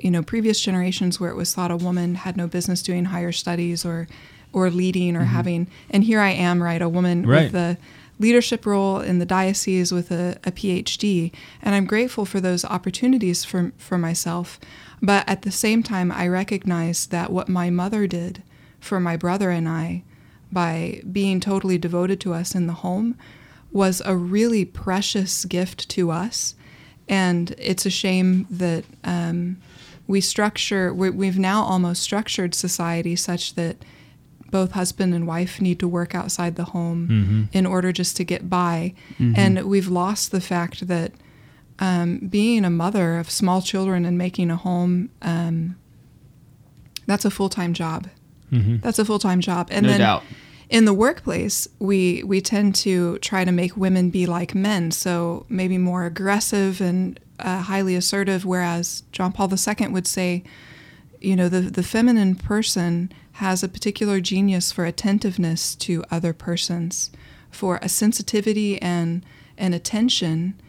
you 0.00 0.10
know, 0.10 0.22
previous 0.22 0.60
generations 0.60 1.20
where 1.20 1.30
it 1.30 1.36
was 1.36 1.54
thought 1.54 1.70
a 1.70 1.76
woman 1.76 2.14
had 2.16 2.36
no 2.36 2.46
business 2.46 2.82
doing 2.82 3.06
higher 3.06 3.32
studies 3.32 3.84
or, 3.84 4.06
or 4.52 4.70
leading 4.70 5.16
or 5.16 5.22
Mhm. 5.22 5.26
having. 5.28 5.66
And 5.90 6.04
here 6.04 6.20
I 6.20 6.30
am, 6.30 6.62
right, 6.62 6.80
a 6.80 6.88
woman 6.88 7.26
Right. 7.26 7.44
with 7.44 7.52
the 7.52 7.76
leadership 8.18 8.64
role 8.64 9.00
in 9.00 9.18
the 9.18 9.26
diocese 9.26 9.92
with 9.92 10.10
a, 10.10 10.38
a 10.44 10.50
PhD, 10.50 11.30
and 11.62 11.74
I'm 11.74 11.84
grateful 11.84 12.24
for 12.24 12.40
those 12.40 12.64
opportunities 12.64 13.44
for 13.44 13.72
for 13.76 13.98
myself. 13.98 14.58
But 15.02 15.28
at 15.28 15.42
the 15.42 15.50
same 15.50 15.82
time, 15.82 16.10
I 16.10 16.26
recognize 16.26 17.06
that 17.08 17.30
what 17.30 17.50
my 17.50 17.68
mother 17.68 18.06
did 18.06 18.42
for 18.80 18.98
my 19.00 19.16
brother 19.18 19.50
and 19.50 19.68
I 19.68 20.02
by 20.50 21.02
being 21.12 21.40
totally 21.40 21.76
devoted 21.76 22.18
to 22.20 22.32
us 22.32 22.54
in 22.54 22.66
the 22.66 22.72
home 22.72 23.16
was 23.72 24.00
a 24.04 24.16
really 24.16 24.64
precious 24.64 25.44
gift 25.44 25.88
to 25.90 26.10
us. 26.10 26.54
And 27.08 27.54
it's 27.58 27.86
a 27.86 27.90
shame 27.90 28.46
that 28.50 28.84
um, 29.04 29.58
we 30.06 30.20
structure, 30.20 30.92
we, 30.94 31.10
we've 31.10 31.38
now 31.38 31.62
almost 31.62 32.02
structured 32.02 32.54
society 32.54 33.14
such 33.16 33.54
that 33.54 33.76
both 34.50 34.72
husband 34.72 35.12
and 35.14 35.26
wife 35.26 35.60
need 35.60 35.78
to 35.80 35.88
work 35.88 36.14
outside 36.14 36.54
the 36.56 36.64
home 36.64 37.48
Mhm. 37.50 37.54
in 37.56 37.66
order 37.66 37.92
just 37.92 38.16
to 38.16 38.24
get 38.24 38.48
by. 38.48 38.94
Mhm. 39.18 39.36
And 39.36 39.62
we've 39.64 39.88
lost 39.88 40.30
the 40.30 40.40
fact 40.40 40.86
that 40.88 41.12
um, 41.78 42.18
being 42.30 42.64
a 42.64 42.70
mother 42.70 43.18
of 43.18 43.30
small 43.30 43.60
children 43.60 44.06
and 44.06 44.16
making 44.16 44.50
a 44.50 44.56
home, 44.56 45.10
um, 45.20 45.76
that's 47.06 47.24
a 47.26 47.30
full 47.30 47.48
time 47.50 47.74
job. 47.74 48.08
Mhm. 48.50 48.80
That's 48.80 48.98
a 48.98 49.04
full 49.04 49.18
time 49.18 49.40
job. 49.40 49.68
And 49.70 49.84
No 49.84 49.90
then 49.92 50.00
doubt. 50.00 50.22
In 50.68 50.84
the 50.84 50.94
workplace, 50.94 51.68
we 51.78 52.22
we 52.24 52.40
tend 52.40 52.74
to 52.76 53.18
try 53.18 53.44
to 53.44 53.52
make 53.52 53.76
women 53.76 54.10
be 54.10 54.26
like 54.26 54.54
men, 54.54 54.90
so 54.90 55.46
maybe 55.48 55.78
more 55.78 56.04
aggressive 56.04 56.80
and 56.80 57.20
uh, 57.38 57.62
highly 57.62 57.94
assertive. 57.94 58.44
Whereas 58.44 59.02
John 59.12 59.32
Paul 59.32 59.50
II 59.52 59.88
would 59.88 60.06
say, 60.06 60.42
you 61.20 61.36
know, 61.36 61.48
the 61.48 61.60
the 61.60 61.82
feminine 61.82 62.34
person 62.34 63.12
has 63.32 63.62
a 63.62 63.68
particular 63.68 64.20
genius 64.20 64.72
for 64.72 64.84
attentiveness 64.84 65.74
to 65.76 66.02
other 66.10 66.32
persons, 66.32 67.10
for 67.50 67.78
a 67.80 67.88
sensitivity 67.88 68.80
and 68.82 69.24
an 69.58 69.72
attention 69.72 70.60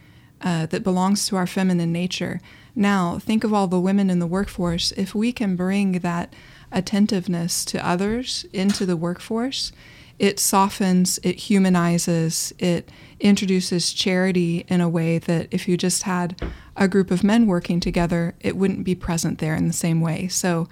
uh, 0.42 0.66
that 0.66 0.84
belongs 0.84 1.26
to 1.26 1.36
our 1.36 1.46
feminine 1.46 1.92
nature. 1.92 2.40
Now, 2.74 3.18
think 3.18 3.42
of 3.42 3.52
all 3.52 3.66
the 3.66 3.80
women 3.80 4.10
in 4.10 4.20
the 4.20 4.26
workforce. 4.26 4.92
If 4.92 5.12
we 5.14 5.32
can 5.32 5.56
bring 5.56 5.98
that 6.00 6.32
attentiveness 6.72 7.64
to 7.66 7.86
others 7.86 8.46
into 8.52 8.84
the 8.84 8.96
workforce, 8.96 9.72
it 10.18 10.40
softens, 10.40 11.18
it 11.22 11.36
humanizes, 11.36 12.52
it 12.58 12.90
introduces 13.20 13.92
charity 13.92 14.64
in 14.68 14.80
a 14.80 14.88
way 14.88 15.18
that 15.18 15.48
if 15.50 15.68
you 15.68 15.76
just 15.76 16.02
had 16.02 16.40
a 16.76 16.88
group 16.88 17.10
of 17.10 17.22
men 17.22 17.46
working 17.46 17.80
together, 17.80 18.34
it 18.40 18.56
wouldn't 18.56 18.84
be 18.84 18.94
present 18.94 19.38
there 19.38 19.54
in 19.54 19.68
the 19.68 19.72
same 19.72 20.00
way. 20.00 20.28
So 20.28 20.68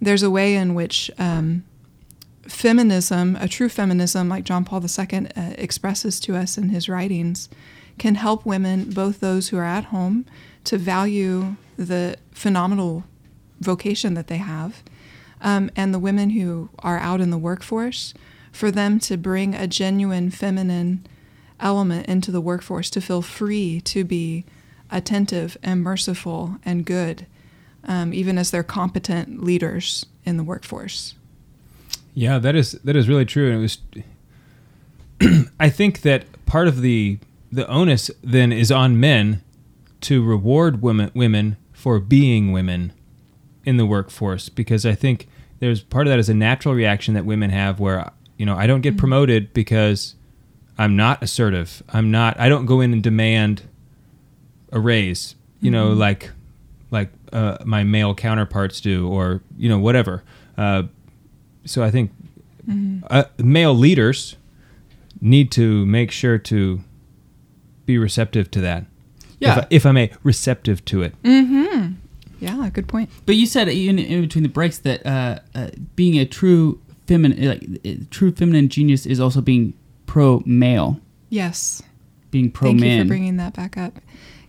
there's 0.00 0.22
a 0.22 0.30
way 0.30 0.54
in 0.54 0.74
which 0.74 1.10
um, 1.18 1.64
feminism, 2.46 3.36
a 3.36 3.48
true 3.48 3.68
feminism 3.68 4.28
like 4.28 4.44
John 4.44 4.64
Paul 4.64 4.82
II 4.82 5.28
uh, 5.36 5.52
expresses 5.58 6.20
to 6.20 6.36
us 6.36 6.56
in 6.56 6.68
his 6.68 6.88
writings, 6.88 7.48
can 7.98 8.14
help 8.14 8.44
women, 8.44 8.90
both 8.90 9.20
those 9.20 9.48
who 9.48 9.56
are 9.56 9.64
at 9.64 9.86
home, 9.86 10.26
to 10.64 10.78
value 10.78 11.56
the 11.76 12.16
phenomenal 12.32 13.04
vocation 13.60 14.14
that 14.14 14.26
they 14.26 14.36
have, 14.36 14.82
um, 15.46 15.70
and 15.76 15.94
the 15.94 16.00
women 16.00 16.30
who 16.30 16.68
are 16.80 16.98
out 16.98 17.20
in 17.20 17.30
the 17.30 17.38
workforce, 17.38 18.12
for 18.50 18.72
them 18.72 18.98
to 18.98 19.16
bring 19.16 19.54
a 19.54 19.68
genuine 19.68 20.28
feminine 20.28 21.06
element 21.60 22.06
into 22.06 22.32
the 22.32 22.40
workforce, 22.40 22.90
to 22.90 23.00
feel 23.00 23.22
free 23.22 23.80
to 23.82 24.02
be 24.02 24.44
attentive 24.90 25.56
and 25.62 25.84
merciful 25.84 26.56
and 26.64 26.84
good, 26.84 27.26
um, 27.84 28.12
even 28.12 28.38
as 28.38 28.50
they're 28.50 28.64
competent 28.64 29.40
leaders 29.40 30.04
in 30.24 30.36
the 30.36 30.42
workforce. 30.42 31.14
Yeah, 32.12 32.40
that 32.40 32.56
is 32.56 32.72
that 32.82 32.96
is 32.96 33.08
really 33.08 33.24
true, 33.24 33.52
and 33.52 33.58
it 33.58 33.62
was. 35.20 35.48
I 35.60 35.70
think 35.70 36.00
that 36.00 36.24
part 36.44 36.66
of 36.66 36.80
the 36.80 37.18
the 37.52 37.68
onus 37.68 38.10
then 38.20 38.52
is 38.52 38.72
on 38.72 38.98
men 38.98 39.42
to 40.00 40.24
reward 40.24 40.82
women 40.82 41.12
women 41.14 41.56
for 41.72 42.00
being 42.00 42.50
women 42.50 42.92
in 43.64 43.76
the 43.76 43.86
workforce 43.86 44.48
because 44.48 44.84
I 44.84 44.96
think 44.96 45.28
there's 45.60 45.80
part 45.82 46.06
of 46.06 46.10
that 46.10 46.18
is 46.18 46.28
a 46.28 46.34
natural 46.34 46.74
reaction 46.74 47.14
that 47.14 47.24
women 47.24 47.50
have 47.50 47.80
where 47.80 48.10
you 48.36 48.44
know 48.46 48.56
I 48.56 48.66
don't 48.66 48.80
get 48.80 48.90
Mm-hmm. 48.94 48.98
promoted 49.00 49.52
because 49.54 50.14
I'm 50.78 50.96
not 50.96 51.22
assertive. 51.22 51.82
I'm 51.88 52.10
not. 52.10 52.38
I 52.38 52.48
don't 52.48 52.66
go 52.66 52.80
in 52.80 52.92
and 52.92 53.02
demand 53.02 53.62
a 54.72 54.78
raise. 54.80 55.34
You 55.60 55.70
know, 55.70 55.90
Mhm. 55.90 55.98
like 55.98 56.30
like 56.90 57.10
uh, 57.32 57.58
my 57.64 57.82
male 57.84 58.14
counterparts 58.14 58.80
do, 58.80 59.08
or 59.08 59.40
you 59.56 59.68
know 59.68 59.78
whatever. 59.78 60.22
Uh, 60.58 60.84
so 61.64 61.82
I 61.82 61.90
think 61.90 62.12
Mhm. 62.68 63.02
uh, 63.10 63.24
male 63.38 63.74
leaders 63.74 64.36
need 65.20 65.50
to 65.52 65.86
make 65.86 66.10
sure 66.10 66.36
to 66.38 66.80
be 67.86 67.96
receptive 67.98 68.50
to 68.50 68.60
that. 68.60 68.84
Yeah. 69.40 69.52
If 69.52 69.58
I, 69.58 69.66
if 69.70 69.86
I 69.86 69.92
may, 69.92 70.10
receptive 70.22 70.84
to 70.86 71.02
it. 71.02 71.14
Mm-hmm. 71.22 71.92
Yeah, 72.40 72.68
good 72.72 72.88
point. 72.88 73.10
But 73.24 73.36
you 73.36 73.46
said 73.46 73.68
in, 73.68 73.98
in 73.98 74.20
between 74.22 74.42
the 74.42 74.48
breaks 74.48 74.78
that 74.78 75.04
uh, 75.06 75.38
uh, 75.54 75.68
being 75.94 76.18
a 76.18 76.24
true 76.26 76.80
feminine, 77.06 77.48
like 77.48 77.64
uh, 77.84 78.04
true 78.10 78.32
feminine 78.32 78.68
genius, 78.68 79.06
is 79.06 79.20
also 79.20 79.40
being 79.40 79.74
pro 80.06 80.42
male, 80.46 81.00
Yes. 81.30 81.82
being 82.30 82.50
pro 82.50 82.72
man. 82.72 82.80
Thank 82.80 82.92
you 82.92 83.04
for 83.04 83.08
bringing 83.08 83.36
that 83.38 83.54
back 83.54 83.76
up. 83.76 83.98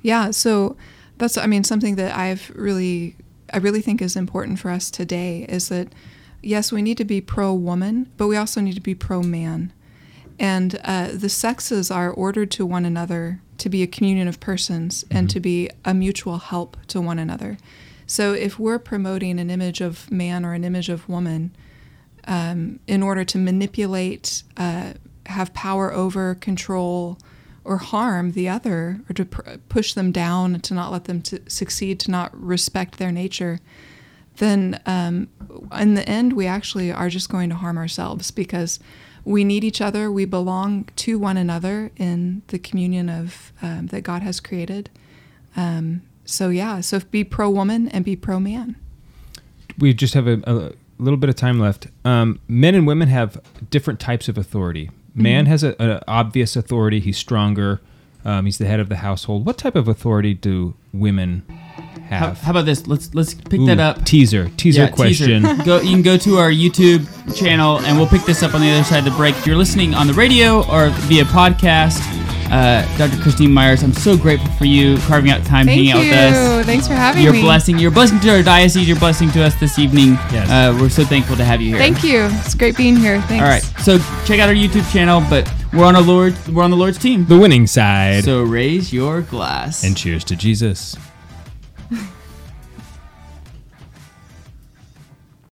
Yeah, 0.01 0.31
so 0.31 0.75
that's 1.17 1.37
I 1.37 1.47
mean 1.47 1.63
something 1.63 1.95
that 1.95 2.15
I've 2.15 2.51
really 2.55 3.15
I 3.53 3.57
really 3.57 3.81
think 3.81 4.01
is 4.01 4.15
important 4.15 4.59
for 4.59 4.69
us 4.69 4.91
today 4.91 5.45
is 5.47 5.69
that 5.69 5.87
yes, 6.43 6.71
we 6.71 6.81
need 6.81 6.97
to 6.97 7.05
be 7.05 7.21
pro 7.21 7.53
woman, 7.53 8.11
but 8.17 8.27
we 8.27 8.35
also 8.37 8.61
need 8.61 8.75
to 8.75 8.81
be 8.81 8.95
pro 8.95 9.21
man. 9.23 9.71
And 10.39 10.79
uh, 10.83 11.09
the 11.13 11.29
sexes 11.29 11.89
are 11.89 12.11
ordered 12.11 12.51
to 12.51 12.65
one 12.65 12.85
another 12.85 13.41
to 13.57 13.69
be 13.69 13.83
a 13.83 13.87
communion 13.87 14.27
of 14.27 14.39
persons 14.39 15.05
and 15.09 15.29
to 15.29 15.39
be 15.39 15.69
a 15.85 15.93
mutual 15.93 16.37
help 16.37 16.77
to 16.87 17.01
one 17.01 17.19
another. 17.19 17.57
So 18.05 18.33
if 18.33 18.57
we're 18.57 18.79
promoting 18.79 19.39
an 19.39 19.49
image 19.49 19.81
of 19.81 20.09
man 20.09 20.45
or 20.45 20.53
an 20.53 20.63
image 20.63 20.89
of 20.89 21.07
woman 21.09 21.55
um, 22.25 22.79
in 22.87 23.03
order 23.03 23.23
to 23.25 23.37
manipulate, 23.37 24.43
uh, 24.55 24.93
have 25.25 25.53
power 25.53 25.93
over, 25.93 26.35
control, 26.35 27.17
or 27.65 27.77
harm 27.77 28.31
the 28.31 28.47
other, 28.47 29.01
or 29.09 29.13
to 29.13 29.25
pr- 29.25 29.57
push 29.67 29.93
them 29.93 30.13
down, 30.13 30.59
to 30.61 30.73
not 30.73 30.91
let 30.91 31.03
them 31.03 31.21
to 31.21 31.41
succeed, 31.49 31.99
to 31.99 32.11
not 32.11 32.31
respect 32.41 32.97
their 32.97 33.11
nature, 33.11 33.59
then 34.37 34.79
um, 34.85 35.27
in 35.77 35.95
the 35.95 36.07
end, 36.07 36.33
we 36.33 36.47
actually 36.47 36.91
are 36.91 37.09
just 37.09 37.29
going 37.29 37.49
to 37.49 37.55
harm 37.55 37.77
ourselves 37.77 38.31
because 38.31 38.79
we 39.27 39.43
need 39.43 39.63
each 39.63 39.81
other. 39.81 40.09
We 40.11 40.23
belong 40.25 40.87
to 40.97 41.19
one 41.19 41.35
another 41.37 41.91
in 41.97 42.41
the 42.47 42.57
communion 42.57 43.09
of 43.09 43.51
um, 43.61 43.87
that 43.87 44.01
God 44.01 44.21
has 44.21 44.39
created. 44.39 44.89
Um, 45.55 46.01
so 46.23 46.49
yeah, 46.49 46.79
so 46.81 46.99
be 47.11 47.23
pro 47.23 47.49
woman 47.49 47.89
and 47.89 48.05
be 48.05 48.15
pro 48.15 48.39
man. 48.39 48.75
we 49.79 49.93
just 49.93 50.13
have 50.15 50.27
a, 50.27 50.41
a 50.47 50.71
little 50.97 51.17
bit 51.17 51.29
of 51.29 51.35
time 51.35 51.59
left. 51.59 51.87
Um, 52.05 52.39
men 52.47 52.73
and 52.73 52.87
women 52.87 53.09
have 53.09 53.39
different 53.69 53.99
types 53.99 54.27
of 54.29 54.37
authority. 54.37 54.89
Man 55.13 55.45
Mhm. 55.45 55.47
has 55.49 55.63
an 55.63 55.99
obvious 56.07 56.55
authority. 56.55 56.99
He's 56.99 57.17
stronger. 57.17 57.81
Um, 58.25 58.45
he's 58.45 58.57
the 58.57 58.65
head 58.65 58.79
of 58.79 58.89
the 58.89 58.97
household. 58.97 59.45
What 59.45 59.57
type 59.57 59.75
of 59.75 59.87
authority 59.87 60.33
do 60.33 60.73
women 60.93 61.43
How, 62.09 62.19
have? 62.27 62.41
how 62.41 62.51
about 62.51 62.65
this? 62.65 62.87
Let's 62.87 63.13
let's 63.13 63.33
pick 63.33 63.59
Ooh, 63.59 63.65
that 63.67 63.79
up. 63.79 64.05
Teaser, 64.05 64.49
teaser 64.57 64.83
Yeah, 64.83 64.89
question. 64.89 65.43
go, 65.65 65.81
you 65.81 65.91
can 65.91 66.01
go 66.01 66.17
to 66.17 66.37
our 66.37 66.49
YouTube 66.49 67.05
channel, 67.35 67.79
and 67.79 67.97
we'll 67.97 68.07
pick 68.07 68.23
this 68.23 68.43
up 68.43 68.53
on 68.53 68.61
the 68.61 68.69
other 68.69 68.83
side 68.83 68.99
of 68.99 69.05
the 69.05 69.11
break. 69.17 69.35
If 69.37 69.45
you're 69.45 69.57
listening 69.57 69.93
on 69.93 70.07
the 70.07 70.13
radio 70.13 70.59
or 70.71 70.89
via 71.07 71.25
podcast, 71.25 71.99
uh, 72.49 72.97
Dr. 72.97 73.21
Christine 73.21 73.51
Myers, 73.51 73.83
I'm 73.83 73.91
so 73.91 74.15
grateful 74.17 74.49
for 74.53 74.63
you 74.63 74.97
carving 74.99 75.31
out 75.31 75.43
time, 75.45 75.65
Thank 75.65 75.85
hanging 75.85 75.91
out 75.91 75.99
with 75.99 76.13
us. 76.13 76.65
Thanks 76.65 76.87
for 76.87 76.93
having 76.93 77.23
You're 77.23 77.33
me. 77.33 77.41
blessing. 77.41 77.77
You're 77.77 77.91
blessing 77.91 78.21
to 78.21 78.29
our 78.37 78.41
diocese. 78.41 78.87
You're 78.87 78.99
blessing 78.99 79.29
to 79.31 79.43
us 79.43 79.53
this 79.59 79.77
evening. 79.77 80.13
Yes. 80.31 80.49
Uh, 80.49 80.77
we're 80.79 80.87
so 80.89 81.03
thankful 81.03 81.35
to 81.35 81.43
have 81.43 81.61
you 81.61 81.69
here. 81.71 81.77
Thank 81.77 82.05
you. 82.05 82.21
It's 82.39 82.55
great 82.55 82.77
being 82.77 82.95
here. 82.95 83.21
Thanks. 83.23 83.43
All 83.43 83.49
right. 83.49 83.63
So 83.83 83.97
check 84.25 84.39
out 84.39 84.47
our 84.47 84.55
YouTube 84.55 84.89
channel, 84.93 85.21
but 85.29 85.51
we're 85.73 85.83
on 85.83 85.95
a 85.95 85.99
Lord. 86.01 86.37
We're 86.47 86.63
on 86.63 86.71
the 86.71 86.77
Lord's 86.77 86.97
team. 86.97 87.25
The 87.25 87.37
winning 87.37 87.67
side. 87.67 88.23
So 88.23 88.43
raise 88.43 88.93
your 88.93 89.23
glass. 89.23 89.83
and 89.83 89.97
cheers 89.97 90.23
to 90.25 90.37
Jesus. 90.37 90.95